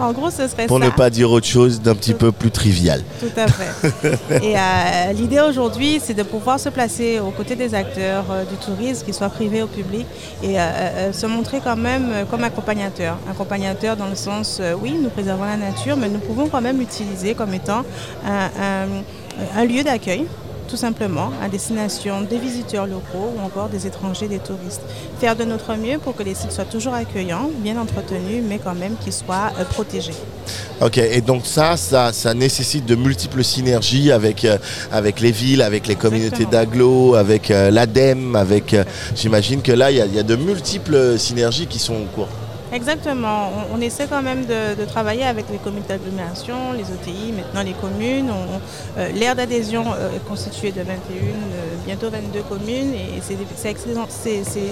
En 0.00 0.12
gros, 0.12 0.28
ce 0.28 0.48
serait 0.48 0.66
Pour 0.66 0.80
ça. 0.80 0.84
ne 0.86 0.90
pas 0.90 1.08
dire 1.08 1.30
autre 1.30 1.46
chose 1.46 1.80
d'un 1.80 1.94
petit 1.94 2.14
peu 2.14 2.32
plus 2.32 2.50
trivial. 2.50 3.00
Tout 3.20 3.30
à 3.40 3.46
fait. 3.46 4.08
Et 4.42 4.56
euh, 4.56 5.12
l'idée 5.12 5.38
aujourd'hui, 5.38 6.00
c'est 6.02 6.14
de 6.14 6.24
pouvoir 6.24 6.58
se 6.58 6.68
placer 6.68 7.20
aux 7.20 7.30
côtés 7.30 7.54
des 7.54 7.72
acteurs 7.72 8.24
euh, 8.32 8.44
du 8.44 8.56
tourisme, 8.56 9.04
qu'ils 9.04 9.14
soient 9.14 9.28
privés 9.28 9.62
ou 9.62 9.68
publics, 9.68 10.08
et 10.42 10.58
euh, 10.58 11.12
se 11.12 11.26
montrer 11.26 11.60
quand 11.62 11.76
même 11.76 12.08
comme 12.28 12.42
accompagnateur. 12.42 13.16
Accompagnateur 13.30 13.96
dans 13.96 14.08
le 14.08 14.16
sens, 14.16 14.60
oui, 14.82 14.96
nous 15.00 15.10
préservons 15.10 15.44
la 15.44 15.56
nature, 15.56 15.96
mais 15.96 16.08
nous 16.08 16.18
pouvons 16.18 16.48
quand 16.48 16.60
même 16.60 16.80
utiliser 16.80 17.34
comme 17.34 17.54
étant 17.54 17.84
un, 18.26 18.46
un- 18.60 19.02
un 19.56 19.64
lieu 19.64 19.82
d'accueil 19.82 20.26
tout 20.68 20.76
simplement, 20.78 21.30
à 21.44 21.50
destination 21.50 22.22
des 22.22 22.38
visiteurs 22.38 22.86
locaux 22.86 23.34
ou 23.36 23.44
encore 23.44 23.68
des 23.68 23.86
étrangers, 23.86 24.26
des 24.26 24.38
touristes. 24.38 24.80
Faire 25.20 25.36
de 25.36 25.44
notre 25.44 25.74
mieux 25.74 25.98
pour 25.98 26.16
que 26.16 26.22
les 26.22 26.34
sites 26.34 26.50
soient 26.52 26.64
toujours 26.64 26.94
accueillants, 26.94 27.50
bien 27.58 27.76
entretenus, 27.78 28.42
mais 28.48 28.58
quand 28.58 28.74
même 28.74 28.94
qu'ils 28.98 29.12
soient 29.12 29.52
euh, 29.60 29.64
protégés. 29.64 30.14
Ok, 30.80 30.96
et 30.96 31.20
donc 31.20 31.44
ça, 31.44 31.76
ça, 31.76 32.10
ça 32.14 32.32
nécessite 32.32 32.86
de 32.86 32.94
multiples 32.94 33.44
synergies 33.44 34.10
avec, 34.12 34.46
euh, 34.46 34.56
avec 34.90 35.20
les 35.20 35.32
villes, 35.32 35.60
avec 35.60 35.86
les 35.88 35.96
communautés 35.96 36.46
d'agglo, 36.46 37.16
avec 37.16 37.50
euh, 37.50 37.70
l'ADEME, 37.70 38.34
avec. 38.34 38.72
euh, 38.72 38.84
J'imagine 39.14 39.60
que 39.60 39.72
là, 39.72 39.90
il 39.90 39.98
y, 39.98 40.00
a- 40.00 40.06
il 40.06 40.14
y 40.14 40.18
a 40.18 40.22
de 40.22 40.36
multiples 40.36 41.18
synergies 41.18 41.66
qui 41.66 41.80
sont 41.80 41.96
en 41.96 42.06
cours. 42.14 42.28
Exactement. 42.72 43.50
On, 43.72 43.76
on 43.78 43.80
essaie 43.80 44.06
quand 44.08 44.22
même 44.22 44.44
de, 44.46 44.74
de 44.80 44.84
travailler 44.84 45.24
avec 45.24 45.46
les 45.50 45.58
comités 45.58 45.88
d'agglomération, 45.88 46.72
les 46.72 46.84
OTI, 46.84 47.32
maintenant 47.32 47.62
les 47.62 47.74
communes. 47.74 48.30
Euh, 48.98 49.08
L'aire 49.12 49.36
d'adhésion 49.36 49.84
euh, 49.92 50.16
est 50.16 50.26
constituée 50.28 50.70
de 50.72 50.80
21, 50.80 50.92
euh, 50.92 51.30
bientôt 51.86 52.08
22 52.10 52.40
communes 52.48 52.94
et 52.94 53.20
c'est 53.22 53.36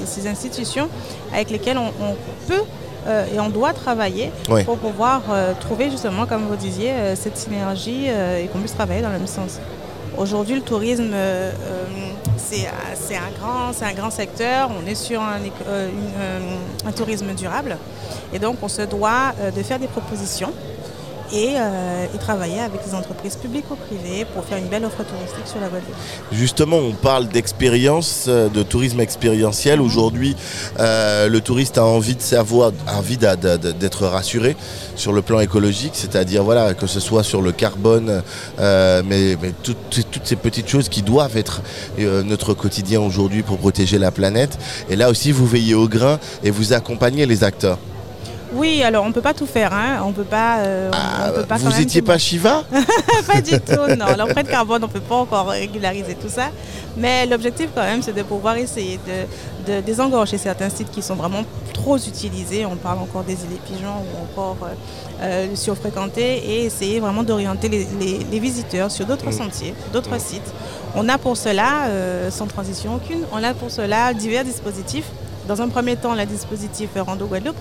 ces 0.07 0.27
institutions 0.29 0.89
avec 1.33 1.51
lesquelles 1.51 1.79
on, 1.79 1.93
on 2.03 2.17
peut 2.49 2.63
euh, 3.07 3.25
et 3.35 3.41
on 3.41 3.49
doit 3.49 3.73
travailler 3.73 4.31
Oui. 4.51 4.65
pour 4.65 4.79
pouvoir 4.79 5.23
trouver 5.61 5.91
justement, 5.91 6.27
comme 6.27 6.47
vous 6.47 6.57
disiez, 6.57 6.93
cette 7.15 7.37
synergie 7.37 8.07
et 8.07 8.47
qu'on 8.53 8.59
puisse 8.61 8.75
travailler 8.75 9.03
dans 9.03 9.09
le 9.11 9.19
même 9.19 9.27
sens. 9.27 9.59
Aujourd'hui, 10.19 10.57
le 10.57 10.61
tourisme, 10.63 11.11
euh, 11.13 11.51
euh, 11.53 11.85
c'est 12.37 12.67
un- 12.67 12.95
c'est 12.95 13.17
un, 13.17 13.31
grand- 13.39 13.73
secteur. 14.11 14.71
On 14.83 14.87
est 14.89 14.95
sur 14.95 15.21
un, 15.23 15.39
euh, 15.69 15.89
euh, 16.19 16.41
tourisme 16.93 17.33
durable. 17.35 17.77
Et 18.33 18.39
donc, 18.39 18.57
on 18.63 18.69
se 18.69 18.83
doit 18.83 19.33
euh, 19.41 19.51
de 19.51 19.63
faire 19.63 19.79
des 19.79 19.87
propositions 19.87 20.53
et, 21.33 21.55
euh, 21.57 22.07
et 22.15 22.19
travailler 22.19 22.61
avec 22.61 22.81
les 22.87 22.95
entreprises 22.95 23.37
publiques 23.37 23.71
ou 23.71 23.77
privées 23.77 24.25
pour 24.35 24.45
faire 24.45 24.59
une 24.59 24.69
belle 24.69 24.85
offre 24.85 25.05
touristique 25.05 25.47
sur 25.47 25.61
la 25.61 25.69
Guadeloupe. 25.69 25.95
Justement, 26.33 26.77
on 26.77 26.93
parle 26.93 27.29
d'expérience, 27.29 28.27
euh, 28.29 28.49
de 28.49 28.63
tourisme 28.63 29.01
expérientiel. 29.01 29.81
Aujourd'hui, 29.81 30.37
euh, 30.79 31.29
le 31.29 31.41
touriste 31.41 31.79
a 31.79 31.85
envie 31.85 32.17
de 32.17 32.23
savoir, 32.23 32.73
a 32.87 32.99
envie 32.99 33.17
d'être 33.17 34.07
rassuré 34.07 34.57
sur 34.97 35.13
le 35.13 35.23
plan 35.23 35.41
écologique, 35.41 35.93
c'est-à-dire 35.95 36.43
voilà 36.43 36.75
que 36.75 36.87
ce 36.87 37.01
soit 37.01 37.23
sur 37.23 37.43
le 37.43 37.53
carbone, 37.53 38.23
euh, 38.59 39.03
mais, 39.05 39.37
mais 39.41 39.53
toutes, 39.63 40.11
toutes 40.11 40.27
ces 40.27 40.37
petites 40.37 40.69
choses 40.69 40.89
qui 40.89 41.03
doivent 41.03 41.37
être 41.37 41.63
notre 41.99 42.55
quotidien 42.55 43.01
aujourd'hui 43.01 43.43
pour 43.43 43.59
protéger 43.59 43.99
la 43.99 44.11
planète. 44.11 44.59
Et 44.89 44.97
là 44.97 45.11
aussi, 45.11 45.33
vous 45.33 45.47
veillez 45.47 45.75
au 45.75 45.89
grain 45.89 46.19
et 46.43 46.51
vous 46.51 46.73
accompagnez 46.73 47.27
les 47.27 47.45
acteurs. 47.45 47.79
Oui, 48.53 48.83
alors 48.83 49.05
on 49.05 49.09
ne 49.09 49.13
peut 49.13 49.21
pas 49.21 49.35
tout 49.35 49.47
faire, 49.47 49.73
hein. 49.73 50.03
on 50.05 50.13
peut 50.13 50.25
pas. 50.25 50.59
euh, 50.59 50.91
Ah, 50.93 51.29
on 51.29 51.33
peut 51.41 51.45
pas 51.47 51.57
vous 51.57 51.69
même 51.69 51.81
étiez 51.83 52.01
tout- 52.01 52.07
pas 52.09 52.19
Shiva 52.19 52.65
pas 53.27 53.41
du 53.41 53.53
tout, 53.61 53.87
non. 53.97 54.07
L'empreinte 54.19 54.49
carbone, 54.49 54.83
on 54.83 54.89
ne 54.89 54.93
peut 54.93 54.99
pas 55.01 55.15
encore 55.17 55.49
régulariser 55.49 56.15
tout 56.17 56.29
ça. 56.29 56.49
Mais 56.97 57.27
l'objectif, 57.27 57.69
quand 57.75 57.83
même, 57.83 58.03
c'est 58.03 58.13
de 58.13 58.23
pouvoir 58.23 58.57
essayer 58.57 58.99
de, 59.07 59.73
de 59.73 59.81
désengorger 59.83 60.37
certains 60.37 60.69
sites 60.69 60.91
qui 60.91 61.01
sont 61.01 61.15
vraiment 61.15 61.45
trop 61.73 61.97
utilisés. 61.97 62.67
On 62.67 62.75
parle 62.77 62.99
encore 62.99 63.23
des 63.23 63.35
îles 63.35 63.61
pigeons 63.65 63.87
ou 64.05 64.25
encore 64.25 64.57
euh, 64.65 64.75
euh, 65.23 65.55
surfréquentés 65.55 66.39
et 66.39 66.65
essayer 66.65 66.99
vraiment 66.99 67.23
d'orienter 67.23 67.69
les, 67.69 67.87
les- 68.01 68.27
les 68.31 68.39
visiteurs 68.41 68.91
sur 68.91 69.07
d'autres 69.07 69.31
sentiers, 69.33 69.75
d'autres 69.93 70.21
sites. 70.21 70.53
On 70.97 71.09
a 71.09 71.19
pour 71.19 71.37
cela, 71.37 71.85
sans 72.31 72.47
transition 72.49 72.97
aucune, 72.97 73.23
on 73.33 73.45
a 73.45 73.55
pour 73.55 73.71
cela 73.71 74.13
divers 74.13 74.43
dispositifs. 74.45 75.07
Dans 75.51 75.61
un 75.61 75.69
premier 75.69 75.97
temps, 75.97 76.15
le 76.15 76.25
dispositif 76.27 76.91
Rando 76.95 77.27
Guadeloupe, 77.27 77.57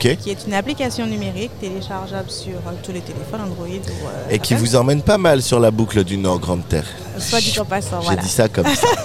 qui 0.00 0.30
est 0.30 0.46
une 0.46 0.54
application 0.54 1.06
numérique 1.06 1.50
téléchargeable 1.60 2.30
sur 2.30 2.54
euh, 2.54 2.72
tous 2.82 2.90
les 2.90 3.02
téléphones 3.02 3.42
Android 3.42 3.66
ou 3.66 4.06
euh, 4.06 4.30
Et 4.30 4.38
qui 4.38 4.54
vous 4.54 4.76
emmène 4.76 5.02
pas 5.02 5.18
mal 5.18 5.42
sur 5.42 5.60
la 5.60 5.70
boucle 5.70 6.04
du 6.04 6.16
Nord 6.16 6.38
Grande 6.38 6.66
Terre. 6.66 6.86
Soit 7.18 7.40
dit 7.40 7.60
en 7.60 7.66
passant, 7.66 8.00
J'ai 8.00 8.06
voilà. 8.06 8.22
dit 8.22 8.28
ça 8.30 8.48
comme 8.48 8.64
ça. 8.64 8.86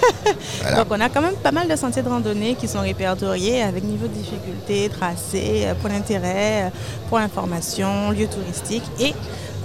Voilà. 0.62 0.78
Donc 0.78 0.86
on 0.90 1.00
a 1.00 1.10
quand 1.10 1.20
même 1.20 1.34
pas 1.34 1.52
mal 1.52 1.68
de 1.68 1.76
sentiers 1.76 2.02
de 2.02 2.08
randonnée 2.08 2.54
qui 2.54 2.66
sont 2.66 2.80
répertoriés 2.80 3.62
avec 3.62 3.84
niveau 3.84 4.06
de 4.06 4.12
difficulté, 4.14 4.88
tracé, 4.88 5.64
euh, 5.66 5.74
point 5.74 5.90
d'intérêt, 5.90 6.72
point 7.10 7.20
d'information, 7.20 8.10
lieu 8.10 8.26
touristique 8.26 8.84
et 9.00 9.14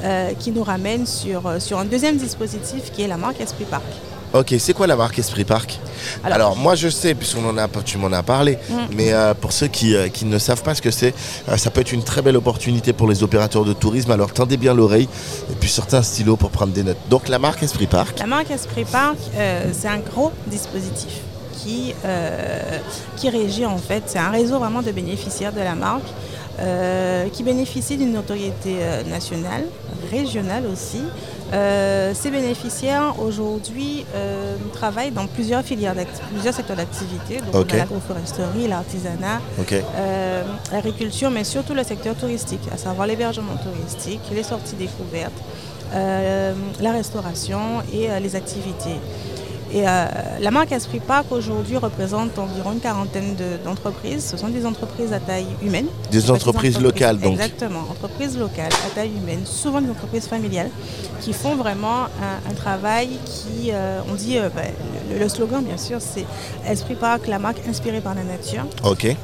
euh, 0.03 0.31
qui 0.37 0.51
nous 0.51 0.63
ramène 0.63 1.05
sur, 1.05 1.61
sur 1.61 1.79
un 1.79 1.85
deuxième 1.85 2.17
dispositif 2.17 2.91
qui 2.91 3.03
est 3.03 3.07
la 3.07 3.15
marque 3.17 3.39
Esprit 3.39 3.63
Park. 3.63 3.83
Ok, 4.35 4.53
c'est 4.59 4.73
quoi 4.73 4.85
la 4.85 4.97
marque 4.97 5.17
Esprit 5.17 5.45
Park 5.45 5.79
alors, 6.23 6.35
Alors- 6.35 6.55
moi 6.57 6.75
je 6.75 6.89
sais, 6.89 7.15
puisqu'on 7.15 7.47
en 7.47 7.57
a, 7.57 7.67
tu 7.85 7.97
m'en 7.97 8.11
as 8.11 8.21
parlé, 8.21 8.57
Mm. 8.69 8.73
mais 8.95 9.13
euh, 9.13 9.33
pour 9.33 9.53
ceux 9.53 9.67
qui, 9.67 9.95
euh, 9.95 10.09
qui 10.09 10.25
ne 10.25 10.37
savent 10.37 10.61
pas 10.61 10.75
ce 10.75 10.81
que 10.81 10.91
c'est, 10.91 11.13
euh, 11.47 11.55
ça 11.55 11.71
peut 11.71 11.79
être 11.81 11.93
une 11.93 12.03
très 12.03 12.21
belle 12.21 12.35
opportunité 12.35 12.91
pour 12.91 13.07
les 13.07 13.23
opérateurs 13.23 13.63
de 13.63 13.71
tourisme. 13.73 14.11
Alors 14.11 14.33
tendez 14.33 14.57
bien 14.57 14.73
l'oreille 14.73 15.07
et 15.49 15.55
puis 15.57 15.69
sortez 15.69 15.95
un 15.95 16.01
stylo 16.03 16.35
pour 16.35 16.49
prendre 16.51 16.73
des 16.73 16.83
notes. 16.83 16.97
Donc 17.09 17.29
la 17.29 17.39
marque 17.39 17.63
Esprit 17.63 17.87
Park, 17.87 18.19
La 18.19 18.27
marque 18.27 18.51
Esprit 18.51 18.83
Park, 18.83 19.15
c'est 19.71 19.87
un 19.87 19.99
gros 19.99 20.31
dispositif 20.47 21.13
qui, 21.57 21.93
qui 23.17 23.29
régit 23.29 23.65
en 23.65 23.77
fait, 23.77 24.03
c'est 24.07 24.19
un 24.19 24.29
réseau 24.31 24.59
vraiment 24.59 24.81
de 24.81 24.91
bénéficiaires 24.91 25.53
de 25.53 25.61
la 25.61 25.75
marque 25.75 26.03
euh, 26.59 27.27
qui 27.29 27.43
bénéficie 27.43 27.97
d'une 27.97 28.13
notoriété 28.13 28.77
euh, 28.79 29.03
nationale, 29.03 29.63
régionale 30.11 30.63
aussi. 30.71 31.01
Euh, 31.53 32.13
ces 32.15 32.31
bénéficiaires 32.31 33.15
aujourd'hui 33.19 34.05
euh, 34.15 34.55
travaillent 34.73 35.11
dans 35.11 35.27
plusieurs 35.27 35.63
filières, 35.63 35.93
plusieurs 36.31 36.53
secteurs 36.53 36.77
d'activité, 36.77 37.37
donc 37.39 37.55
Ok. 37.55 37.67
on 37.71 37.73
a 37.73 37.77
l'agroforesterie, 37.77 38.67
l'artisanat, 38.67 39.41
l'agriculture, 40.71 41.29
mais 41.29 41.43
surtout 41.43 41.73
le 41.73 41.83
secteur 41.83 42.15
touristique, 42.15 42.61
à 42.73 42.77
savoir 42.77 43.05
l'hébergement 43.07 43.55
touristique, 43.57 44.21
les 44.33 44.43
sorties 44.43 44.75
découvertes, 44.75 45.33
la 45.93 46.91
restauration 46.91 47.81
et 47.93 48.07
les 48.19 48.35
activités. 48.35 48.99
Et 49.75 49.83
euh, 49.85 50.05
la 50.39 50.51
marque 50.51 50.71
Esprit 50.71 51.01
Park 51.01 51.25
aujourd'hui 51.31 51.75
représente 51.75 52.39
environ 52.39 52.71
une 52.71 52.79
quarantaine 52.79 53.35
de- 53.35 53.57
d'entreprises. 53.65 54.23
Ce 54.31 54.37
sont 54.37 54.47
des 54.47 54.65
entreprises 54.65 55.11
à 55.11 55.19
taille 55.19 55.47
humaine. 55.61 55.87
des 56.11 56.31
entreprises 56.31 56.79
locales 56.79 57.17
donc. 57.19 57.33
Exactement, 57.33 57.81
entreprises 57.91 58.37
locales 58.37 58.71
à 58.87 58.89
taille 58.95 59.11
humaine, 59.21 59.41
souvent 59.45 59.81
des 59.81 59.89
entreprises 59.89 60.27
familiales, 60.27 60.69
qui 61.19 61.33
font 61.33 61.55
vraiment 61.57 62.03
un, 62.05 62.49
un 62.49 62.53
travail 62.53 63.09
qui, 63.25 63.71
euh, 63.73 63.99
on 64.09 64.15
dit, 64.15 64.37
euh, 64.37 64.47
bah, 64.55 64.61
le, 65.11 65.19
le 65.19 65.27
slogan 65.27 65.61
bien 65.61 65.77
sûr, 65.77 65.97
c'est 65.99 66.25
Esprit 66.65 66.95
Park, 66.95 67.27
la 67.27 67.39
marque 67.39 67.59
inspirée 67.67 67.99
par 67.99 68.15
la 68.15 68.23
nature 68.23 68.63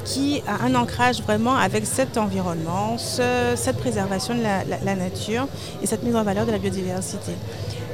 qui 0.04 0.44
a 0.48 0.66
un 0.66 0.76
ancrage 0.76 1.22
vraiment 1.22 1.56
avec 1.56 1.86
cet 1.86 2.18
environnement, 2.18 2.98
ce- 2.98 3.54
cette 3.56 3.78
préservation 3.78 4.36
de 4.36 4.44
la, 4.44 4.66
la- 4.66 4.84
la 4.84 4.96
nature 4.96 5.48
et 5.82 5.88
cette 5.88 6.04
mise 6.04 6.16
en 6.18 6.24
valeur 6.24 6.46
de 6.46 6.52
la 6.52 6.58
biodiversité. 6.58 7.32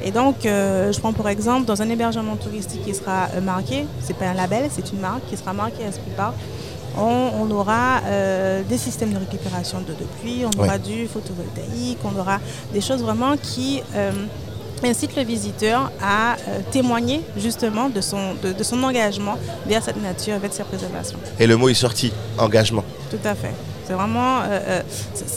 Et 0.08 0.10
donc, 0.10 0.46
euh, 0.46 0.90
je 0.90 0.98
prends 1.00 1.12
pour 1.12 1.28
exemple, 1.28 1.66
dans 1.66 1.82
un 1.82 1.88
hébergement 1.90 2.36
touristique 2.36 2.82
qui 2.82 2.94
sera 2.94 3.28
euh, 3.34 3.42
marqué, 3.42 3.84
c'est 4.00 4.16
pas 4.16 4.24
un 4.28 4.32
label, 4.32 4.70
c'est 4.74 4.90
une 4.90 5.00
marque 5.00 5.26
qui 5.28 5.36
sera 5.36 5.52
marquée 5.52 5.82
Esprit 5.82 6.10
Park, 6.16 6.32
on, 6.96 7.28
on 7.42 7.50
aura 7.50 8.00
euh, 8.06 8.62
des 8.66 8.78
systèmes 8.78 9.12
de 9.12 9.18
récupération 9.18 9.80
d'eau 9.80 9.92
de 9.92 10.06
pluie, 10.18 10.44
on 10.46 10.58
aura 10.62 10.78
du 10.78 11.06
photovoltaïque, 11.08 11.98
on 12.04 12.18
aura 12.18 12.38
des 12.72 12.80
choses 12.80 13.02
vraiment 13.02 13.36
qui 13.36 13.82
euh, 13.94 14.10
incitent 14.82 15.14
le 15.14 15.24
visiteur 15.24 15.92
à 16.02 16.36
témoigner 16.70 17.20
justement 17.36 17.90
de 17.90 18.00
son, 18.00 18.32
de, 18.42 18.54
de 18.54 18.62
son 18.62 18.82
engagement 18.84 19.36
vers 19.66 19.82
cette 19.82 20.00
nature, 20.02 20.38
vers 20.38 20.54
cette 20.54 20.68
préservation. 20.68 21.18
et 21.38 21.46
le 21.46 21.58
mot 21.58 21.68
est 21.68 21.74
sorti, 21.74 22.14
engagement. 22.38 22.84
Tout 23.10 23.18
à 23.28 23.34
fait. 23.34 23.52
C'est 23.88 23.94
vraiment, 23.94 24.40
euh, 24.40 24.44
euh, 24.68 24.82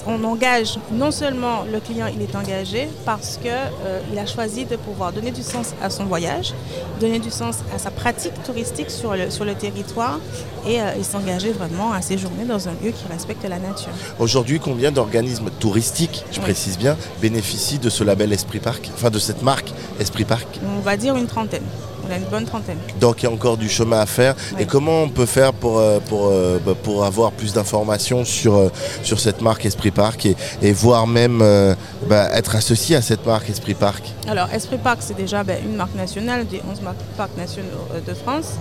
on 0.07 0.21
engage 0.25 0.77
non 0.91 1.09
seulement 1.11 1.63
le 1.71 1.79
client, 1.79 2.07
il 2.13 2.21
est 2.21 2.35
engagé 2.35 2.89
parce 3.05 3.37
que 3.41 3.47
euh, 3.47 4.01
il 4.11 4.19
a 4.19 4.25
choisi 4.25 4.65
de 4.65 4.75
pouvoir 4.75 5.13
donner 5.13 5.31
du 5.31 5.41
sens 5.41 5.67
à 5.81 5.89
son 5.89 6.03
voyage, 6.03 6.53
donner 6.99 7.19
du 7.19 7.31
sens 7.31 7.59
à 7.73 7.79
sa 7.79 7.91
pratique 7.91 8.33
touristique 8.43 8.89
sur 8.91 9.15
le, 9.15 9.29
sur 9.29 9.45
le 9.45 9.55
territoire 9.55 10.19
et 10.67 10.81
euh, 10.81 10.91
il 10.97 11.05
s'engageait 11.05 11.53
vraiment 11.53 11.93
à 11.93 12.01
séjourner 12.01 12.43
dans 12.43 12.67
un 12.67 12.73
lieu 12.83 12.91
qui 12.91 13.05
respecte 13.09 13.43
la 13.47 13.57
nature. 13.57 13.93
Aujourd'hui, 14.19 14.59
combien 14.59 14.91
d'organismes 14.91 15.49
touristiques, 15.61 16.25
je 16.33 16.39
Oui. 16.39 16.43
précise 16.43 16.77
bien, 16.77 16.97
bénéficient 17.21 17.79
de 17.79 17.89
ce 17.89 18.03
label 18.03 18.33
Esprit 18.33 18.59
Park, 18.59 18.91
enfin 18.93 19.09
de 19.09 19.19
cette 19.19 19.43
marque 19.43 19.71
Esprit 20.01 20.25
Park 20.25 20.59
On 20.77 20.81
va 20.81 20.97
dire 20.97 21.15
une 21.15 21.27
trentaine. 21.27 21.63
On 22.07 22.11
a 22.11 22.17
une 22.17 22.25
bonne 22.25 22.45
trentaine. 22.45 22.77
Donc 22.99 23.21
il 23.21 23.25
y 23.25 23.29
a 23.29 23.31
encore 23.31 23.57
du 23.57 23.69
chemin 23.69 23.99
à 23.99 24.05
faire. 24.05 24.35
Et 24.59 24.65
comment 24.65 25.03
on 25.03 25.09
peut 25.09 25.25
faire 25.25 25.53
pour, 25.53 25.79
euh, 25.79 25.99
pour, 25.99 26.27
euh, 26.27 26.59
bah, 26.65 26.73
pour 26.81 27.05
avoir 27.05 27.31
plus 27.31 27.53
d'informations 27.53 28.25
sur, 28.25 28.55
euh, 28.55 28.69
sur 29.03 29.19
cette 29.19 29.41
marque 29.41 29.65
Esprit 29.65 29.91
Park 29.91 30.25
et, 30.25 30.35
et 30.61 30.71
voire 30.71 31.07
même 31.07 31.39
bah, 32.07 32.29
être 32.33 32.55
associé 32.55 32.95
à 32.95 33.01
cette 33.01 33.25
marque 33.25 33.49
Esprit 33.49 33.73
Park 33.73 34.03
Alors, 34.27 34.49
Esprit 34.53 34.77
Park, 34.77 34.99
c'est 35.01 35.17
déjà 35.17 35.43
ben, 35.43 35.57
une 35.63 35.75
marque 35.75 35.95
nationale 35.95 36.47
des 36.47 36.61
11 36.69 36.81
marques 36.81 36.97
parcs 37.17 37.37
nationaux 37.37 37.87
de 38.05 38.13
France. 38.13 38.53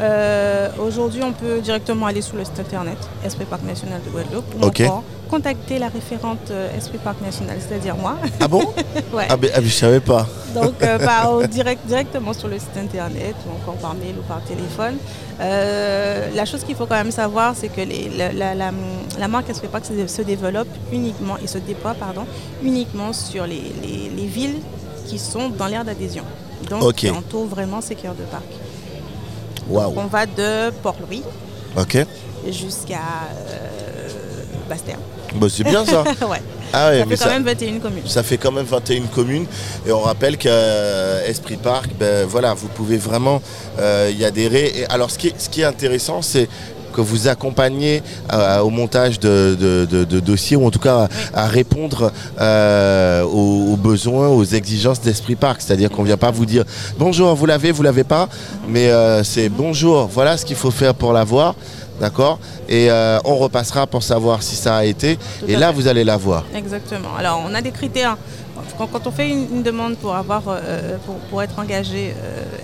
Euh, 0.00 0.68
Aujourd'hui, 0.80 1.22
on 1.24 1.32
peut 1.32 1.60
directement 1.60 2.06
aller 2.06 2.22
sur 2.22 2.36
le 2.36 2.44
site 2.44 2.60
internet 2.60 2.96
Esprit 3.24 3.44
Parc 3.44 3.62
National 3.64 4.00
de 4.04 4.10
Guadeloupe 4.10 4.44
ou 4.60 4.64
encore 4.66 5.02
contacter 5.28 5.78
la 5.78 5.88
référente 5.88 6.50
euh, 6.50 6.74
Esprit 6.76 6.96
Parc 6.98 7.20
National, 7.20 7.56
c'est-à-dire 7.60 7.96
moi. 7.96 8.14
Ah 8.40 8.48
bon 8.48 8.62
Ouais. 9.12 9.26
ah, 9.28 9.36
ben, 9.36 9.50
ah, 9.54 9.60
mais 9.60 9.66
je 9.68 9.74
savais 9.74 10.00
pas. 10.00 10.26
Donc, 10.54 10.74
euh, 10.82 10.98
par- 10.98 11.32
au 11.34 11.46
direct, 11.46 11.84
directement 11.86 12.32
sur 12.32 12.48
le 12.48 12.58
site 12.58 12.76
internet 12.78 13.34
ou 13.46 13.50
encore 13.60 13.74
par 13.74 13.94
mail 13.94 14.14
ou 14.18 14.22
par 14.26 14.40
téléphone. 14.44 14.96
Euh, 15.40 16.28
la 16.34 16.44
chose 16.46 16.64
qu'il 16.64 16.76
faut 16.76 16.86
quand 16.86 16.94
même 16.94 17.10
savoir, 17.10 17.54
c'est 17.56 17.68
que 17.68 17.82
les- 17.82 18.08
la, 18.16 18.32
la- 18.32 18.54
la- 18.54 18.70
la 19.18 19.28
marque 19.28 19.50
Esprit 19.50 19.68
Park 19.68 19.84
se, 19.84 20.22
développe 20.22 20.68
uniquement 20.92 21.36
et 21.42 21.46
se 21.46 21.58
déploie 21.58 21.94
pardon, 21.94 22.24
uniquement 22.62 23.12
sur 23.12 23.46
les, 23.46 23.62
les- 23.82 24.10
les 24.16 24.26
villes 24.26 24.58
qui 25.06 25.18
sont 25.18 25.48
dans 25.50 25.66
l'aire 25.66 25.84
d'adhésion. 25.84 26.24
Donc, 26.70 26.82
Ok. 26.82 26.94
qui 26.96 27.10
entourent 27.10 27.46
vraiment 27.46 27.80
ces 27.82 27.96
cœurs 27.96 28.14
de 28.14 28.24
parc. 28.24 28.44
On 29.70 30.06
va 30.06 30.26
de 30.26 30.70
Port-Louis 30.82 31.22
jusqu'à 32.50 32.96
euh, 33.48 34.08
Bastère. 34.68 34.98
Bah, 35.34 35.46
c'est 35.50 35.64
bien 35.64 35.84
ça. 35.84 36.02
ouais. 36.28 36.42
Ah 36.72 36.90
ouais, 36.90 36.98
ça 37.00 37.06
mais 37.06 37.16
fait 37.16 37.24
quand 37.24 37.30
ça, 37.30 37.34
même 37.34 37.44
21 37.44 37.78
communes. 37.78 38.02
ça 38.06 38.22
fait 38.22 38.36
quand 38.38 38.52
même 38.52 38.66
21 38.66 39.02
communes. 39.06 39.46
Et 39.86 39.92
on 39.92 40.00
rappelle 40.00 40.36
qu'à 40.36 41.24
Esprit 41.26 41.56
Park, 41.56 41.90
ben, 41.98 42.26
voilà, 42.26 42.54
vous 42.54 42.68
pouvez 42.68 42.98
vraiment 42.98 43.40
euh, 43.78 44.12
y 44.14 44.24
adhérer. 44.24 44.72
Et 44.76 44.86
alors 44.86 45.10
ce 45.10 45.18
qui 45.18 45.28
est, 45.28 45.34
ce 45.40 45.48
qui 45.48 45.62
est 45.62 45.64
intéressant, 45.64 46.20
c'est 46.22 46.48
que 46.92 47.00
vous 47.00 47.28
accompagnez 47.28 48.02
euh, 48.32 48.60
au 48.60 48.70
montage 48.70 49.18
de, 49.20 49.56
de- 49.58 49.86
de- 49.90 50.04
de 50.04 50.20
dossiers 50.20 50.56
ou 50.56 50.66
en 50.66 50.70
tout 50.70 50.78
cas 50.78 51.08
à, 51.34 51.44
à 51.44 51.46
répondre 51.46 52.12
euh, 52.40 53.22
aux, 53.24 53.72
aux 53.72 53.76
besoins, 53.76 54.28
aux 54.28 54.44
exigences 54.44 55.00
d'Esprit 55.00 55.36
Park. 55.36 55.60
C'est-à-dire 55.60 55.90
qu'on 55.90 56.02
ne 56.02 56.06
vient 56.08 56.16
pas 56.16 56.30
vous 56.30 56.46
dire 56.46 56.64
bonjour, 56.98 57.34
vous 57.34 57.46
l'avez, 57.46 57.72
vous 57.72 57.82
l'avez 57.82 58.04
pas, 58.04 58.28
mais 58.68 58.88
euh, 58.90 59.22
c'est 59.24 59.48
bonjour, 59.48 60.06
voilà 60.06 60.36
ce 60.36 60.44
qu'il 60.44 60.56
faut 60.56 60.70
faire 60.70 60.94
pour 60.94 61.12
l'avoir. 61.12 61.54
D'accord? 62.00 62.38
Et 62.68 62.88
on 63.24 63.34
repassera 63.38 63.84
pour 63.88 64.04
savoir 64.04 64.40
si 64.44 64.54
ça 64.54 64.76
a 64.76 64.84
été. 64.84 65.16
Tout 65.40 65.46
Et 65.48 65.56
là, 65.56 65.68
fait. 65.68 65.72
vous 65.74 65.88
allez 65.88 66.04
l'avoir. 66.04 66.44
Exactement. 66.54 67.08
Alors, 67.18 67.42
on 67.44 67.52
a 67.54 67.60
des 67.60 67.72
critères. 67.72 68.16
Quand, 68.76 68.86
quand 68.86 69.04
on 69.08 69.10
fait 69.10 69.28
une, 69.30 69.46
une 69.52 69.62
demande 69.64 69.96
pour, 69.96 70.14
avoir, 70.14 70.42
pour, 71.04 71.16
pour 71.28 71.42
être 71.42 71.58
engagé 71.58 72.14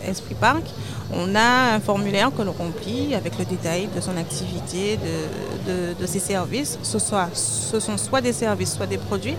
Esprit 0.08 0.36
Park, 0.40 0.62
on 1.16 1.34
a 1.34 1.74
un 1.74 1.80
formulaire 1.80 2.30
que 2.36 2.42
l'on 2.42 2.52
remplit 2.52 3.14
avec 3.14 3.38
le 3.38 3.44
détail 3.44 3.88
de 3.94 4.00
son 4.00 4.16
activité, 4.16 4.98
de, 5.66 6.06
ses 6.06 6.18
services. 6.18 6.78
Ce, 6.82 6.98
sont 6.98 7.96
soit 7.96 8.20
des 8.20 8.32
services, 8.32 8.74
soit 8.74 8.86
des 8.86 8.98
produits. 8.98 9.36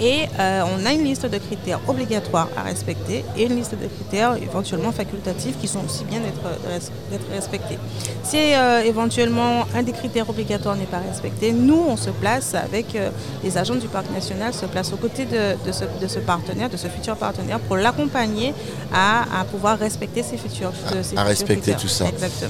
Et 0.00 0.26
euh, 0.38 0.62
on 0.74 0.86
a 0.86 0.92
une 0.92 1.04
liste 1.04 1.26
de 1.26 1.38
critères 1.38 1.78
obligatoires 1.86 2.48
à 2.56 2.62
respecter 2.62 3.24
et 3.36 3.44
une 3.44 3.54
liste 3.54 3.72
de 3.72 3.86
critères 3.86 4.36
éventuellement 4.42 4.90
facultatifs 4.90 5.58
qui 5.60 5.68
sont 5.68 5.84
aussi 5.84 6.04
bien 6.04 6.18
d'être 6.20 7.30
respectés. 7.30 7.78
Si 8.24 8.36
euh, 8.36 8.82
éventuellement 8.82 9.64
un 9.74 9.82
des 9.82 9.92
critères 9.92 10.28
obligatoires 10.28 10.76
n'est 10.76 10.86
pas 10.86 10.98
respecté, 10.98 11.52
nous, 11.52 11.84
on 11.88 11.96
se 11.96 12.10
place 12.10 12.54
avec 12.54 12.94
euh, 12.94 13.10
les 13.44 13.58
agents 13.58 13.74
du 13.74 13.86
parc 13.86 14.10
national, 14.10 14.54
se 14.54 14.66
place 14.66 14.92
aux 14.92 14.96
côtés 14.96 15.26
de, 15.26 15.56
ce, 15.72 16.18
partenaire, 16.18 16.70
de 16.70 16.76
ce 16.76 16.88
futur 16.88 17.16
partenaire, 17.16 17.60
pour 17.60 17.76
l'accompagner 17.76 18.54
à, 18.92 19.44
pouvoir 19.50 19.78
respecter 19.78 20.22
ses 20.22 20.36
futurs, 20.36 20.72
À, 21.16 21.24
respecter 21.24 21.74
tout 21.74 21.88
ça. 21.88 22.06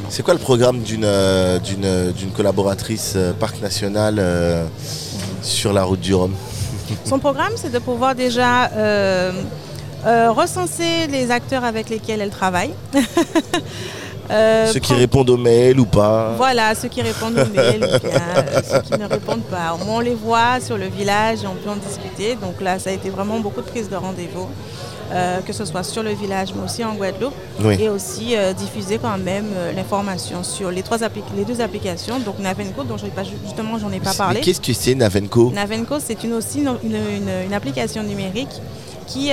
C'est 0.09 0.23
quoi 0.23 0.35
le 0.35 0.41
programme 0.41 0.81
d'une 0.81 1.07
collaboratrice 2.35 3.17
parc 3.39 3.61
national 3.61 4.23
sur 5.43 5.73
la 5.73 5.85
route 5.85 6.01
du 6.01 6.15
Rhum? 6.15 6.35
Son 7.05 7.19
programme, 7.19 7.53
c'est 7.57 7.71
de 7.71 7.79
pouvoir 7.79 8.15
déjà 8.15 8.71
euh, 8.73 9.33
euh, 10.07 10.31
recenser 10.31 11.07
les 11.09 11.31
acteurs 11.31 11.65
avec 11.65 11.89
lesquels 11.89 12.21
elle 12.21 12.31
travaille. 12.31 12.75
Euh, 14.31 14.73
ceux 14.73 14.79
qui 14.81 14.95
répondent 14.95 15.29
aux 15.29 15.37
mails 15.37 15.79
ou 15.79 15.85
pas? 15.85 16.33
Voilà, 16.39 16.75
ceux 16.75 16.89
qui 16.89 17.03
répondent 17.03 17.39
aux 17.39 17.55
mails 17.55 17.83
ou 17.83 18.09
bien 18.09 18.63
ceux 18.63 18.81
qui 18.81 18.93
ne 18.99 19.05
répondent 19.05 19.43
pas. 19.43 19.77
On 19.87 20.01
les 20.01 20.15
voit 20.15 20.59
sur 20.61 20.79
le 20.79 20.87
village 20.87 21.43
et 21.43 21.47
on 21.47 21.55
peut 21.55 21.69
en 21.69 21.77
discuter. 21.77 22.37
Donc 22.37 22.61
là, 22.63 22.79
ça 22.79 22.91
a 22.91 22.93
été 22.95 23.11
vraiment 23.11 23.41
beaucoup 23.41 23.61
de 23.61 23.67
prises 23.67 23.91
de 23.91 23.97
rendez-vous. 23.97 24.49
Euh, 25.13 25.41
que 25.41 25.53
ce 25.53 25.67
soit 25.67 25.83
sur 25.83 26.03
le 26.03 26.13
village, 26.13 26.55
mais 26.55 26.65
aussi 26.65 26.83
en 26.83 26.95
Guadeloupe, 26.95 27.35
et 27.79 27.91
aussi 27.91 28.35
euh, 28.35 28.55
diffuser 28.55 28.99
quand 28.99 29.19
même 29.19 29.45
euh, 29.55 29.73
l'information 29.73 30.43
sur 30.43 30.71
les, 30.71 30.83
trois 30.83 30.99
les 31.37 31.45
deux 31.45 31.61
applications, 31.61 32.19
donc 32.19 32.39
Navenco, 32.39 32.83
dont 32.85 32.97
pas, 33.15 33.23
justement 33.23 33.79
j'en 33.79 33.93
ai 33.93 34.01
pas 34.01 34.15
parlé. 34.15 34.41
Qu'est-ce 34.41 34.61
que 34.61 34.73
c'est 34.73 34.95
Navenco? 34.95 35.51
Navenco, 35.51 35.97
c'est 36.01 36.25
une, 36.25 36.33
aussi 36.33 36.65
une, 36.83 37.53
application 37.53 38.03
numérique 38.03 38.49
qui 39.13 39.31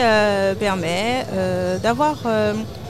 permet 0.60 1.26
d'avoir 1.82 2.18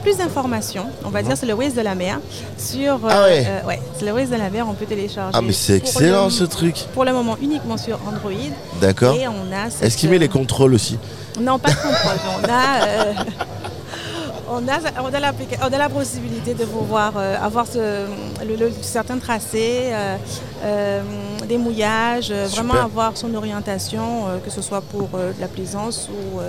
plus 0.02 0.16
d'informations, 0.16 0.86
on 1.04 1.10
va 1.10 1.22
dire 1.22 1.36
c'est 1.36 1.46
le 1.46 1.54
Waze 1.54 1.74
de 1.74 1.82
la 1.82 1.94
mer, 1.94 2.20
sur... 2.56 3.00
ah 3.08 3.26
ouais, 3.66 3.80
c'est 3.98 4.06
le 4.06 4.12
Waze 4.12 4.30
de 4.30 4.36
la 4.36 4.48
mer, 4.50 4.66
on 4.68 4.72
peut 4.72 4.86
télécharger. 4.86 5.36
Ah 5.36 5.42
mais 5.42 5.52
c'est 5.52 5.76
excellent 5.76 6.30
ce 6.30 6.44
truc 6.44 6.86
Pour 6.94 7.04
le 7.04 7.12
moment 7.12 7.36
uniquement 7.40 7.76
sur 7.76 7.98
Android. 8.08 8.32
D'accord. 8.80 9.14
Et 9.14 9.28
on 9.28 9.52
a... 9.52 9.66
Est-ce 9.84 9.96
qu'il 9.96 10.10
met 10.10 10.18
les 10.18 10.28
contrôles 10.28 10.74
aussi? 10.74 10.98
Non, 11.40 11.58
pas 11.58 11.70
de 11.70 11.76
contrôle. 11.76 12.18
on 12.42 12.48
a. 12.48 13.24
Euh, 14.50 14.54
on 15.02 15.72
a, 15.72 15.78
la, 15.78 15.88
possibilité 15.88 16.54
de 16.54 16.64
pouvoir 16.64 17.14
euh, 17.16 17.36
avoir 17.40 17.66
certains 18.82 19.18
tracés, 19.18 19.90
euh, 20.62 21.02
des 21.48 21.58
mouillages, 21.58 22.32
vraiment 22.32 22.74
avoir 22.74 23.16
son 23.16 23.34
orientation, 23.34 24.24
que 24.44 24.50
ce 24.50 24.62
soit 24.62 24.80
pour 24.80 25.08
la 25.40 25.48
plaisance 25.48 26.08
ou 26.08 26.40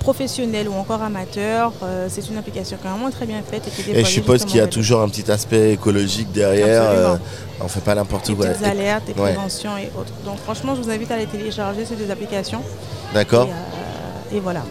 professionnel 0.00 0.68
ou 0.68 0.74
encore 0.74 1.02
amateur. 1.02 1.72
c'est 2.08 2.28
une 2.28 2.36
application 2.36 2.76
quand 2.82 2.96
même 2.96 3.10
très 3.10 3.26
bien 3.26 3.42
faite. 3.42 3.62
Et, 3.88 4.00
et 4.00 4.04
je 4.04 4.10
suppose 4.10 4.44
qu'il 4.44 4.56
y 4.56 4.60
a 4.60 4.66
toujours 4.66 5.00
un 5.00 5.08
petit 5.08 5.30
aspect 5.30 5.72
écologique 5.72 6.30
derrière. 6.32 7.18
on 7.60 7.64
ne 7.64 7.68
fait 7.68 7.80
pas 7.80 7.94
n'importe 7.94 8.34
quoi. 8.34 8.48
Des 8.48 8.64
alertes, 8.64 9.06
des 9.06 9.14
préventions 9.14 9.76
et 9.78 9.90
autres. 9.98 10.12
Donc 10.24 10.38
franchement, 10.38 10.74
je 10.74 10.82
vous 10.82 10.90
invite 10.90 11.10
à 11.10 11.16
les 11.16 11.26
télécharger, 11.26 11.84
ces 11.84 11.96
deux 11.96 12.10
applications. 12.10 12.62
D'accord. 13.14 13.48
Et 14.32 14.40
voilà. 14.40 14.62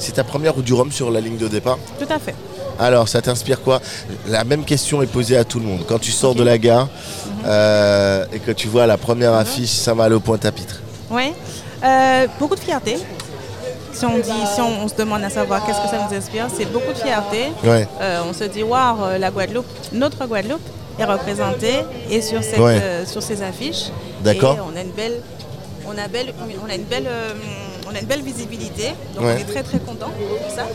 C'est 0.00 0.12
ta 0.12 0.24
première 0.24 0.54
route 0.54 0.64
du 0.64 0.72
Rhum 0.72 0.90
sur 0.90 1.10
la 1.10 1.20
ligne 1.20 1.36
de 1.36 1.46
départ 1.46 1.78
Tout 1.98 2.10
à 2.10 2.18
fait. 2.18 2.34
Alors, 2.78 3.06
ça 3.06 3.20
t'inspire 3.20 3.60
quoi? 3.60 3.82
La 4.26 4.44
même 4.44 4.64
question 4.64 5.02
est 5.02 5.06
posée 5.06 5.36
à 5.36 5.44
tout 5.44 5.60
le 5.60 5.66
monde. 5.66 5.84
Quand 5.86 5.98
tu 5.98 6.10
sors 6.10 6.34
de 6.34 6.42
la 6.42 6.56
gare 6.56 6.88
euh, 7.44 8.24
et 8.32 8.38
que 8.38 8.50
tu 8.50 8.66
vois 8.66 8.86
la 8.86 8.96
première 8.96 9.32
mhm. 9.32 9.40
affiche 9.40 9.68
Saint-Malo 9.68 10.18
Pointe-à-Pitre. 10.20 10.80
Oui. 11.10 11.34
Euh, 11.84 12.26
beaucoup 12.38 12.54
de 12.54 12.60
fierté. 12.60 12.96
Si 13.92 14.06
on, 14.06 14.16
dit, 14.16 14.30
si 14.54 14.60
on, 14.62 14.88
se 14.88 14.94
demande 14.94 15.22
à 15.22 15.28
savoir 15.28 15.66
qu'est-ce 15.66 15.82
que 15.82 15.88
ça 15.88 16.08
nous 16.08 16.16
inspire, 16.16 16.46
c'est 16.56 16.72
beaucoup 16.72 16.92
de 16.92 16.98
fierté. 16.98 17.48
Ouais. 17.62 17.86
Euh, 18.00 18.22
on 18.26 18.32
se 18.32 18.44
dit, 18.44 18.62
waouh, 18.62 19.18
la 19.18 19.30
Guadeloupe, 19.30 19.66
notre 19.92 20.24
Guadeloupe 20.24 20.66
est 20.98 21.04
représentée 21.04 21.80
et 22.08 22.22
sur, 22.22 22.42
cette, 22.42 23.06
sur 23.06 23.22
ces 23.22 23.42
affiches. 23.42 23.90
D'accord. 24.24 24.56
on 24.72 24.76
a 24.78 24.80
une 24.80 24.92
belle, 24.92 25.20
on 25.86 25.98
a 25.98 26.08
belle, 26.08 26.32
on 26.64 26.70
a 26.70 26.74
une 26.74 26.84
belle 26.84 27.08
on 27.90 27.94
a 27.94 28.00
une 28.00 28.06
belle 28.06 28.22
visibilité, 28.22 28.88
donc 29.14 29.24
on 29.24 29.30
est 29.30 29.44
très 29.44 29.62
très 29.62 29.78
content 29.78 30.08
de 30.08 30.54
ça. 30.54 30.66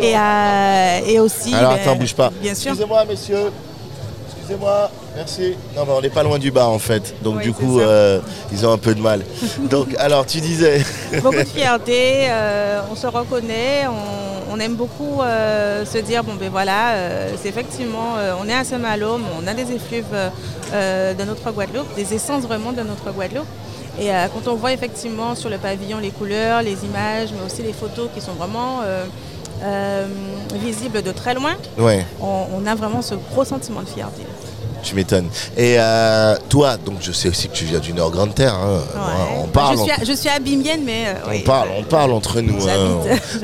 Et, 0.00 0.16
euh, 0.16 1.00
et, 1.06 1.20
aussi. 1.20 1.54
Alors 1.54 1.74
ben, 1.74 1.80
attends, 1.80 1.96
bouge 1.96 2.14
pas. 2.14 2.30
Bien 2.40 2.54
sûr. 2.54 2.70
Excusez-moi, 2.72 3.04
messieurs. 3.04 3.50
Excusez-moi, 4.28 4.90
merci. 5.16 5.54
Non, 5.76 5.84
mais 5.86 5.92
on 5.92 6.00
n'est 6.00 6.10
pas 6.10 6.22
loin 6.22 6.38
du 6.38 6.50
bas 6.50 6.66
en 6.66 6.78
fait, 6.78 7.14
donc 7.22 7.40
du 7.40 7.52
coup, 7.52 7.80
euh, 7.80 8.20
ils 8.52 8.64
ont 8.66 8.72
un 8.72 8.78
peu 8.78 8.94
de 8.94 9.00
mal. 9.00 9.22
donc, 9.58 9.88
alors, 9.98 10.24
tu 10.24 10.40
disais. 10.40 10.82
beaucoup 11.22 11.36
de 11.36 11.44
fierté, 11.44 12.28
euh, 12.28 12.80
on 12.90 12.94
se 12.94 13.06
reconnaît, 13.06 13.86
on, 14.50 14.58
aime 14.58 14.74
beaucoup 14.74 15.20
se 15.20 15.98
dire 15.98 16.24
bon 16.24 16.32
ben 16.40 16.48
voilà, 16.48 16.94
c'est 17.36 17.50
effectivement, 17.50 18.14
on 18.40 18.48
est 18.48 18.54
à 18.54 18.64
Saint-Malo, 18.64 19.20
on 19.38 19.46
a 19.46 19.52
des 19.52 19.70
effluves 19.70 20.06
de 20.72 21.24
notre 21.24 21.50
Guadeloupe, 21.50 21.94
des 21.94 22.14
essences 22.14 22.44
vraiment 22.44 22.72
de 22.72 22.80
notre 22.80 23.12
Guadeloupe. 23.12 23.44
Et 23.98 24.12
euh, 24.12 24.26
quand 24.32 24.50
on 24.50 24.56
voit 24.56 24.72
effectivement 24.72 25.34
sur 25.34 25.48
le 25.48 25.58
pavillon 25.58 25.98
les 25.98 26.10
couleurs, 26.10 26.62
les 26.62 26.84
images, 26.84 27.30
mais 27.32 27.44
aussi 27.46 27.62
les 27.62 27.72
photos 27.72 28.08
qui 28.14 28.20
sont 28.20 28.32
vraiment 28.32 28.80
euh, 28.84 29.04
euh, 29.62 30.06
visibles 30.54 31.02
de 31.02 31.12
très 31.12 31.34
loin, 31.34 31.54
on, 32.20 32.66
a 32.66 32.74
vraiment 32.74 33.00
ce 33.02 33.14
gros 33.14 33.44
sentiment 33.44 33.80
de 33.82 33.88
fierté. 33.88 34.22
Tu 34.82 34.94
m'étonnes. 34.94 35.28
Et 35.56 35.78
toi, 36.48 36.76
donc 36.76 36.98
je 37.00 37.10
sais 37.10 37.28
aussi 37.28 37.48
que 37.48 37.54
tu 37.54 37.64
viens 37.64 37.80
du 37.80 37.92
Nord 37.92 38.10
Grande 38.10 38.34
Terre. 38.34 38.54
Hein. 38.54 38.80
On 39.42 39.46
parle. 39.48 39.78
Je 40.04 40.12
suis, 40.12 40.28
abimienne, 40.28 40.82
mais 40.84 41.06
on 41.26 41.40
parle, 41.40 41.68
on 41.76 41.82
parle 41.82 42.12
entre 42.12 42.40
nous. 42.40 42.68
Hein. 42.68 42.98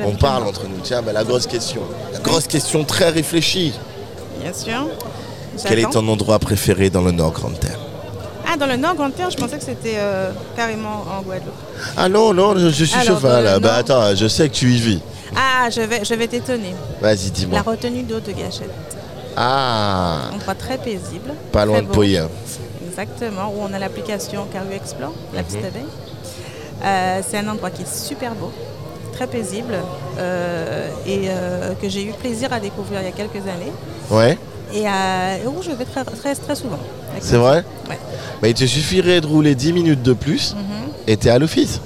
On, 0.05 0.11
parle 0.11 0.43
entre 0.43 0.67
nous. 0.67 0.79
Tiens, 0.83 1.01
la 1.01 1.23
grosse 1.23 1.47
question, 1.47 1.81
la 2.13 2.19
grosse 2.19 2.47
question 2.47 2.83
très 2.83 3.09
réfléchie. 3.09 3.73
Bien 4.39 4.53
sûr. 4.53 4.87
Quel 5.67 5.79
est 5.79 5.89
ton 5.89 6.07
endroit 6.07 6.39
préféré 6.39 6.89
dans 6.89 7.01
le 7.01 7.11
Nord 7.11 7.31
Grande 7.31 7.59
Terre? 7.59 7.79
Ah, 8.53 8.57
dans 8.57 8.67
le 8.67 8.77
Nord 8.77 8.95
Grande 8.95 9.15
Terre, 9.15 9.31
je 9.31 9.37
pensais 9.37 9.57
que 9.57 9.63
c'était 9.63 9.95
euh, 9.97 10.31
carrément 10.55 11.05
en 11.09 11.21
Guadeloupe. 11.21 11.53
Ah 11.97 12.07
non, 12.07 12.33
non, 12.33 12.57
je, 12.57 12.69
suis 12.69 12.99
chauffeur 13.01 13.41
là. 13.41 13.59
Bah 13.59 13.75
attends, 13.75 14.15
je 14.15 14.27
sais 14.27 14.47
que 14.49 14.53
tu 14.53 14.71
y 14.71 14.77
vis. 14.77 14.99
Ah, 15.35 15.69
je 15.69 15.81
vais, 15.81 16.05
je 16.05 16.13
vais 16.13 16.27
t'étonner. 16.27 16.75
Vas-y, 17.01 17.31
dis-moi. 17.31 17.57
La 17.57 17.63
retenue 17.63 18.03
d'eau 18.03 18.19
de 18.19 18.31
Gâchette. 18.31 18.69
Ah 19.35 20.29
Endroit 20.33 20.53
très 20.53 20.77
paisible. 20.77 21.33
Pas 21.51 21.65
loin 21.65 21.81
de 21.81 21.87
Poyen. 21.87 22.29
Exactement, 22.87 23.51
où 23.55 23.61
on 23.67 23.73
a 23.73 23.79
l'application 23.79 24.45
Caru 24.53 24.73
Explore, 24.75 25.13
la 25.33 25.41
mhm. 25.41 25.47
petite 25.47 25.65
abeille. 25.65 25.83
Euh, 26.85 27.21
c'est 27.27 27.37
un 27.37 27.47
endroit 27.47 27.71
qui 27.71 27.81
est 27.81 27.91
super 27.91 28.35
beau, 28.35 28.51
très 29.13 29.25
paisible 29.25 29.73
euh, 30.19 30.89
et 31.07 31.29
que 31.81 31.89
j'ai 31.89 32.03
eu 32.03 32.11
plaisir 32.11 32.53
à 32.53 32.59
découvrir 32.59 33.01
il 33.01 33.05
y 33.05 33.07
a 33.07 33.11
quelques 33.11 33.47
années. 33.47 33.71
Ouais. 34.11 34.37
Et 34.73 34.85
où 35.47 35.61
je 35.61 35.71
vais 35.71 35.85
très, 35.85 36.03
très, 36.03 36.35
très 36.35 36.55
souvent. 36.55 36.79
C'est 37.19 37.37
vrai 37.37 37.63
Ouais. 37.89 37.99
Bah, 38.41 38.49
il 38.49 38.53
te 38.53 38.65
suffirait 38.65 39.21
de 39.21 39.27
rouler 39.27 39.55
10 39.55 39.73
minutes 39.73 40.01
de 40.01 40.13
plus 40.13 40.55
mhm. 40.55 40.91
et 41.07 41.15
tu 41.15 41.27
es 41.27 41.31
à 41.31 41.39
l'office. 41.39 41.79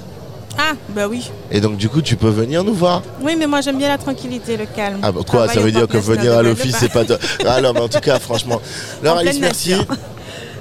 Ah, 0.58 0.72
bah 0.88 1.06
oui. 1.08 1.30
Et 1.52 1.60
donc, 1.60 1.76
du 1.76 1.88
coup, 1.88 2.02
tu 2.02 2.16
peux 2.16 2.30
venir 2.30 2.64
nous 2.64 2.74
voir. 2.74 3.02
Oui, 3.22 3.36
mais 3.38 3.46
moi, 3.46 3.60
j'aime 3.60 3.78
bien 3.78 3.88
la 3.88 3.98
tranquillité, 3.98 4.56
le 4.56 4.66
calme. 4.66 4.98
Ah, 5.02 5.12
bah 5.12 5.20
quoi 5.24 5.46
Ça 5.46 5.60
veut 5.60 5.70
dire 5.70 5.86
que 5.86 5.98
venir 5.98 6.36
à 6.36 6.42
l'office, 6.42 6.76
c'est 6.80 6.92
pas. 6.92 7.04
Ah, 7.46 7.60
non, 7.60 7.72
mais 7.72 7.80
en 7.80 7.88
tout 7.88 8.00
cas, 8.00 8.18
franchement. 8.18 8.60
Alors, 9.02 9.18
Alice, 9.18 9.38
merci. 9.40 9.74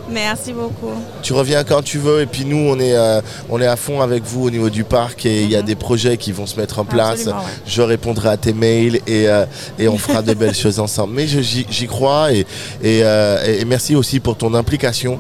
Merci 0.10 0.54
beaucoup. 0.54 0.92
Tu 1.22 1.34
reviens 1.34 1.64
quand 1.64 1.82
tu 1.82 1.98
veux 1.98 2.22
et 2.22 2.26
puis 2.26 2.46
nous 2.46 2.58
on 2.58 2.80
est, 2.80 2.96
euh, 2.96 3.22
on 3.50 3.60
est 3.60 3.68
à 3.68 3.76
fond 3.76 4.02
avec 4.02 4.24
vous 4.24 4.46
au 4.46 4.50
niveau 4.50 4.70
du 4.70 4.84
parc 4.84 5.26
et 5.26 5.44
il 5.44 5.50
y 5.52 5.56
a 5.56 5.60
mhm. 5.62 5.66
des 5.66 5.76
projets 5.76 6.18
qui 6.18 6.32
vont 6.32 6.46
se 6.46 6.60
mettre 6.60 6.80
en 6.80 6.86
place. 6.86 7.30
Je 7.66 7.82
répondrai 7.82 8.30
à 8.30 8.38
tes 8.38 8.54
mails 8.54 8.98
et, 9.08 9.28
euh, 9.28 9.46
et 9.78 9.88
on 9.88 9.98
fera 9.98 10.22
de 10.22 10.34
belles 10.34 10.56
choses 10.64 10.80
ensemble. 10.80 11.14
Mais 11.14 11.28
j'y 11.28 11.88
crois 11.88 12.32
et, 12.32 12.46
euh, 12.84 13.60
et, 13.60 13.66
merci 13.66 13.96
aussi 13.96 14.20
pour 14.20 14.38
ton 14.38 14.54
implication 14.54 15.20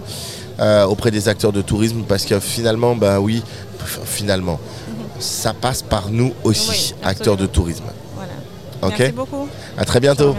auprès 0.87 1.11
des 1.11 1.27
acteurs 1.29 1.51
de 1.51 1.61
tourisme 1.61 2.03
parce 2.07 2.25
que 2.25 2.39
finalement, 2.39 2.95
ben 2.95 3.19
oui, 3.19 3.43
finalement, 4.05 4.59
mhm. 4.87 4.95
ça 5.19 5.53
passe 5.53 5.81
par 5.81 6.09
nous 6.09 6.33
aussi, 6.43 6.95
acteurs 7.03 7.37
de 7.37 7.45
tourisme. 7.45 7.83
Voilà. 8.15 8.95
Merci 8.97 9.11
beaucoup. 9.13 9.47
À 9.77 9.85
très 9.85 9.99
bientôt. 9.99 10.35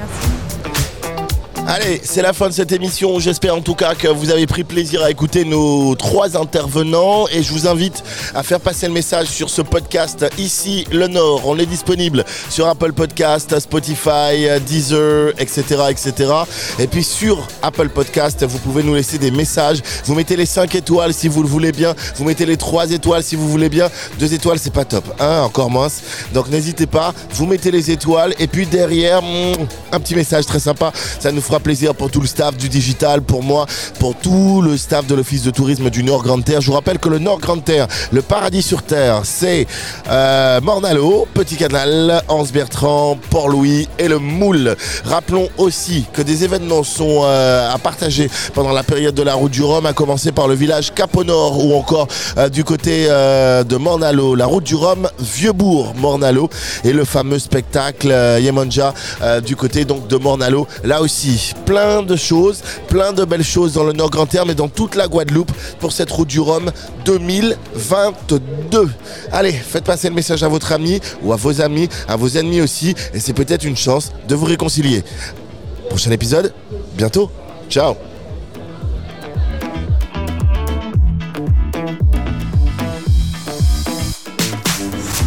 Allez, 1.70 2.00
c'est 2.02 2.22
la 2.22 2.32
fin 2.32 2.48
de 2.48 2.54
cette 2.54 2.72
émission. 2.72 3.18
J'espère 3.18 3.54
en 3.54 3.60
tout 3.60 3.74
cas 3.74 3.94
que 3.94 4.08
vous 4.08 4.30
avez 4.30 4.46
pris 4.46 4.64
plaisir 4.64 5.02
à 5.02 5.10
écouter 5.10 5.44
nos 5.44 5.94
trois 5.96 6.34
intervenants 6.38 7.28
et 7.30 7.42
je 7.42 7.52
vous 7.52 7.68
invite 7.68 8.02
à 8.34 8.42
faire 8.42 8.58
passer 8.58 8.86
le 8.86 8.94
message 8.94 9.26
sur 9.26 9.50
ce 9.50 9.60
podcast 9.60 10.24
ici, 10.38 10.86
le 10.90 11.08
Nord. 11.08 11.42
On 11.44 11.58
est 11.58 11.66
disponible 11.66 12.24
sur 12.48 12.66
Apple 12.66 12.94
Podcast, 12.94 13.60
Spotify, 13.60 14.48
Deezer, 14.66 15.34
etc., 15.38 15.62
etc. 15.90 16.32
Et 16.78 16.86
puis 16.86 17.04
sur 17.04 17.46
Apple 17.60 17.90
Podcast, 17.90 18.42
vous 18.46 18.58
pouvez 18.60 18.82
nous 18.82 18.94
laisser 18.94 19.18
des 19.18 19.30
messages. 19.30 19.82
Vous 20.06 20.14
mettez 20.14 20.36
les 20.36 20.46
5 20.46 20.74
étoiles 20.74 21.12
si 21.12 21.28
vous 21.28 21.42
le 21.42 21.48
voulez 21.50 21.72
bien. 21.72 21.94
Vous 22.16 22.24
mettez 22.24 22.46
les 22.46 22.56
3 22.56 22.92
étoiles 22.92 23.22
si 23.22 23.36
vous 23.36 23.46
voulez 23.46 23.68
bien. 23.68 23.90
2 24.18 24.32
étoiles, 24.32 24.58
c'est 24.58 24.72
pas 24.72 24.86
top. 24.86 25.04
Hein, 25.20 25.42
encore 25.42 25.68
moins. 25.68 25.88
Donc 26.32 26.48
n'hésitez 26.48 26.86
pas. 26.86 27.12
Vous 27.34 27.44
mettez 27.44 27.70
les 27.70 27.90
étoiles 27.90 28.34
et 28.38 28.46
puis 28.46 28.64
derrière, 28.64 29.20
hmm, 29.20 29.66
un 29.92 30.00
petit 30.00 30.14
message 30.14 30.46
très 30.46 30.60
sympa. 30.60 30.92
Ça 31.20 31.30
nous 31.30 31.42
fera 31.42 31.57
plaisir 31.60 31.94
pour 31.94 32.10
tout 32.10 32.20
le 32.20 32.26
staff 32.26 32.56
du 32.56 32.68
digital, 32.68 33.22
pour 33.22 33.42
moi, 33.42 33.66
pour 33.98 34.14
tout 34.14 34.62
le 34.62 34.76
staff 34.76 35.06
de 35.06 35.14
l'Office 35.14 35.42
de 35.42 35.50
tourisme 35.50 35.90
du 35.90 36.02
Nord 36.02 36.22
Grande 36.22 36.44
Terre. 36.44 36.60
Je 36.60 36.66
vous 36.66 36.74
rappelle 36.74 36.98
que 36.98 37.08
le 37.08 37.18
Nord 37.18 37.40
Grande 37.40 37.64
Terre, 37.64 37.86
le 38.12 38.22
paradis 38.22 38.62
sur 38.62 38.82
Terre, 38.82 39.22
c'est 39.24 39.66
euh, 40.10 40.60
Mornalo, 40.60 41.26
Petit 41.34 41.56
Canal, 41.56 42.22
Anse 42.28 42.52
Bertrand, 42.52 43.18
Port-Louis 43.30 43.88
et 43.98 44.08
le 44.08 44.18
Moule. 44.18 44.76
Rappelons 45.04 45.48
aussi 45.56 46.04
que 46.12 46.22
des 46.22 46.44
événements 46.44 46.82
sont 46.82 47.22
euh, 47.24 47.72
à 47.72 47.78
partager 47.78 48.30
pendant 48.54 48.72
la 48.72 48.82
période 48.82 49.14
de 49.14 49.22
la 49.22 49.34
route 49.34 49.52
du 49.52 49.62
Rhum, 49.62 49.86
à 49.86 49.92
commencer 49.92 50.32
par 50.32 50.48
le 50.48 50.54
village 50.54 50.92
Cap 50.94 51.16
au 51.16 51.24
Nord 51.24 51.64
ou 51.64 51.74
encore 51.74 52.08
euh, 52.36 52.48
du 52.48 52.64
côté 52.64 53.06
euh, 53.08 53.64
de 53.64 53.76
Mornalo, 53.76 54.34
la 54.34 54.46
route 54.46 54.64
du 54.64 54.74
Rhum, 54.74 55.08
Vieux-Bourg, 55.18 55.94
Mornalo 55.96 56.48
et 56.84 56.92
le 56.92 57.04
fameux 57.04 57.38
spectacle 57.38 58.10
euh, 58.10 58.40
Yemonja 58.40 58.94
euh, 59.22 59.40
du 59.40 59.56
côté 59.56 59.84
donc 59.84 60.08
de 60.08 60.16
Mornalo. 60.16 60.66
Là 60.84 61.00
aussi, 61.00 61.47
plein 61.54 62.02
de 62.02 62.16
choses, 62.16 62.62
plein 62.88 63.12
de 63.12 63.24
belles 63.24 63.44
choses 63.44 63.72
dans 63.72 63.84
le 63.84 63.92
Nord 63.92 64.10
Grand 64.10 64.26
Terme 64.26 64.50
et 64.50 64.54
dans 64.54 64.68
toute 64.68 64.94
la 64.94 65.08
Guadeloupe 65.08 65.52
pour 65.80 65.92
cette 65.92 66.10
route 66.10 66.28
du 66.28 66.40
Rhum 66.40 66.70
2022. 67.04 68.88
Allez, 69.32 69.52
faites 69.52 69.84
passer 69.84 70.08
le 70.08 70.14
message 70.14 70.42
à 70.42 70.48
votre 70.48 70.72
ami 70.72 71.00
ou 71.22 71.32
à 71.32 71.36
vos 71.36 71.60
amis, 71.60 71.88
à 72.08 72.16
vos 72.16 72.28
ennemis 72.28 72.60
aussi 72.60 72.94
et 73.14 73.20
c'est 73.20 73.34
peut-être 73.34 73.64
une 73.64 73.76
chance 73.76 74.12
de 74.28 74.34
vous 74.34 74.46
réconcilier. 74.46 75.04
Prochain 75.88 76.10
épisode, 76.10 76.52
bientôt. 76.96 77.30
Ciao 77.68 78.07